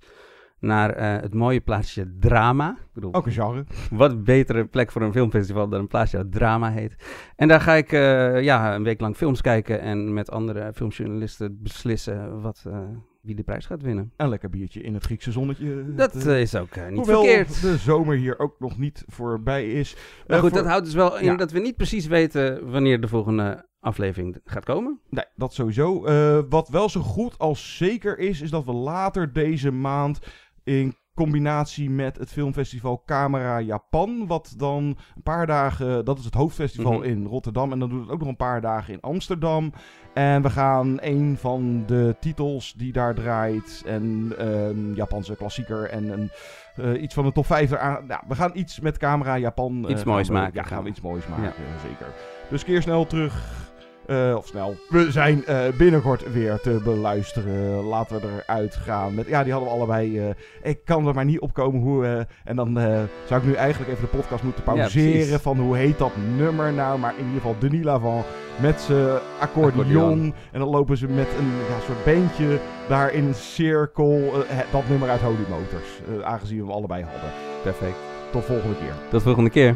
Naar 0.61 0.89
eh, 0.89 1.21
het 1.21 1.33
mooie 1.33 1.59
plaatsje 1.61 2.15
Drama. 2.19 2.69
Ik 2.71 2.93
bedoel, 2.93 3.13
Ook 3.13 3.25
een 3.25 3.31
genre. 3.31 3.65
Wat 3.91 4.23
betere 4.23 4.65
plek 4.65 4.91
voor 4.91 5.01
een 5.01 5.11
filmfestival 5.11 5.69
dan 5.69 5.79
een 5.79 5.87
plaatsje 5.87 6.17
dat 6.17 6.31
Drama 6.31 6.71
heet. 6.71 6.95
En 7.35 7.47
daar 7.47 7.61
ga 7.61 7.73
ik 7.73 7.91
eh, 7.91 8.41
ja, 8.41 8.75
een 8.75 8.83
week 8.83 9.01
lang 9.01 9.15
films 9.15 9.41
kijken 9.41 9.79
en 9.81 10.13
met 10.13 10.31
andere 10.31 10.71
filmjournalisten 10.73 11.57
beslissen 11.61 12.41
wat, 12.41 12.63
eh, 12.67 12.79
wie 13.21 13.35
de 13.35 13.43
prijs 13.43 13.65
gaat 13.65 13.81
winnen. 13.81 14.11
Een 14.17 14.29
lekker 14.29 14.49
biertje 14.49 14.81
in 14.81 14.93
het 14.93 15.03
Griekse 15.03 15.31
zonnetje. 15.31 15.93
Dat 15.95 16.15
is 16.15 16.55
ook 16.55 16.75
niet 16.89 16.95
Hoewel 16.97 17.23
verkeerd. 17.23 17.61
de 17.61 17.77
zomer 17.77 18.15
hier 18.17 18.39
ook 18.39 18.55
nog 18.59 18.77
niet 18.77 19.03
voorbij 19.07 19.71
is. 19.71 19.95
Maar 20.27 20.39
goed, 20.39 20.49
voor- 20.49 20.57
dat 20.57 20.67
houdt 20.67 20.85
dus 20.85 20.93
wel 20.93 21.17
in 21.19 21.25
Ja. 21.25 21.35
dat 21.35 21.51
we 21.51 21.59
niet 21.59 21.75
precies 21.75 22.07
weten 22.07 22.71
wanneer 22.71 23.01
de 23.01 23.07
volgende 23.07 23.65
aflevering 23.79 24.37
gaat 24.45 24.65
komen. 24.65 24.99
Nee, 25.09 25.25
dat 25.35 25.53
sowieso. 25.53 26.01
Wat 26.49 26.69
wel 26.69 26.89
zo 26.89 27.01
goed 27.01 27.37
als 27.37 27.77
zeker 27.77 28.19
is, 28.19 28.41
is 28.41 28.49
dat 28.49 28.65
we 28.65 28.71
later 28.73 29.33
deze 29.33 29.71
maand 29.71 30.19
in 30.63 30.95
combinatie 31.15 31.89
met 31.89 32.17
het 32.17 32.29
filmfestival 32.31 33.03
Camera 33.05 33.59
Japan, 33.59 34.27
wat 34.27 34.53
dan 34.57 34.83
een 35.15 35.23
paar 35.23 35.47
dagen, 35.47 36.05
dat 36.05 36.19
is 36.19 36.25
het 36.25 36.33
hoofdfestival 36.33 36.93
Mhm. 36.93 37.03
in 37.03 37.25
Rotterdam, 37.25 37.71
en 37.71 37.79
dan 37.79 37.89
doet 37.89 38.01
het 38.01 38.09
ook 38.09 38.19
nog 38.19 38.27
een 38.27 38.35
paar 38.35 38.61
dagen 38.61 38.93
in 38.93 38.99
Amsterdam. 39.01 39.73
En 40.13 40.41
we 40.41 40.49
gaan 40.49 40.97
een 41.01 41.37
van 41.39 41.83
de 41.87 42.15
titels 42.19 42.73
die 42.73 42.91
daar 42.91 43.13
draait, 43.15 43.83
en 43.85 44.33
een 44.37 44.91
Japanse 44.95 45.35
klassieker 45.35 45.89
en 45.89 46.09
een, 46.11 46.29
eh, 46.75 47.01
iets 47.01 47.13
van 47.13 47.25
de 47.25 47.31
top 47.31 47.45
5 47.45 47.71
eraan. 47.71 48.05
Nou, 48.05 48.21
we 48.27 48.35
gaan 48.35 48.51
iets 48.53 48.79
met 48.79 48.97
Camera 48.97 49.37
Japan. 49.37 49.83
eh, 49.85 49.91
Iets 49.91 50.03
moois 50.03 50.27
we- 50.27 50.33
maken. 50.33 50.53
Ja, 50.53 50.63
gaan 50.63 50.83
we 50.83 50.89
iets 50.89 51.01
moois 51.01 51.27
maken, 51.27 51.43
Ja. 51.43 51.49
eh, 51.75 51.81
zeker. 51.89 52.07
Dus 52.49 52.63
keer 52.63 52.81
snel 52.81 53.05
terug. 53.07 53.69
Eh, 54.11 54.35
of 54.37 54.47
snel. 54.47 54.75
We 54.89 55.11
zijn 55.11 55.45
eh, 55.45 55.59
binnenkort 55.77 56.33
weer 56.33 56.59
te 56.59 56.81
beluisteren. 56.83 57.83
Laten 57.83 58.21
we 58.21 58.27
eruit 58.27 58.75
gaan. 58.75 59.15
Met, 59.15 59.27
ja, 59.27 59.43
die 59.43 59.51
hadden 59.51 59.71
we 59.71 59.75
allebei. 59.75 60.19
eh, 60.19 60.29
ik 60.63 60.85
kan 60.85 61.07
er 61.07 61.13
maar 61.13 61.25
niet 61.25 61.39
opkomen 61.39 61.81
hoe. 61.81 62.27
en 62.43 62.55
dan 62.55 62.79
zou 63.25 63.41
ik 63.41 63.47
nu 63.47 63.53
eigenlijk 63.53 63.91
even 63.91 64.03
de 64.11 64.17
podcast 64.17 64.43
moeten 64.43 64.63
pauzeren. 64.63 65.39
van 65.39 65.59
hoe 65.59 65.77
heet 65.77 65.97
dat 65.97 66.11
nummer 66.37 66.73
nou. 66.73 66.99
Maar 66.99 67.13
in 67.17 67.25
ieder 67.25 67.41
geval 67.41 67.55
Denis 67.59 67.83
Lavant 67.83 68.25
met 68.61 68.81
zijn 68.81 69.19
accordeon. 69.39 69.79
Accordeon. 69.79 70.33
En 70.51 70.59
dan 70.59 70.69
lopen 70.69 70.97
ze 70.97 71.07
met 71.07 71.27
een 71.39 71.51
ja, 71.69 71.79
soort 71.85 72.05
bandje 72.05 72.59
daar 72.87 73.13
in 73.13 73.25
een 73.25 73.35
cirkel. 73.35 74.31
dat 74.71 74.89
nummer 74.89 75.09
uit 75.09 75.21
Holy 75.21 75.45
Motors. 75.49 76.23
aangezien 76.23 76.57
we 76.57 76.63
hem 76.63 76.71
allebei 76.71 77.03
hadden. 77.03 77.29
Perfect. 77.63 77.97
Tot 78.31 78.45
volgende 78.45 78.75
keer. 78.75 78.93
Tot 79.09 79.21
volgende 79.21 79.49
keer. 79.49 79.75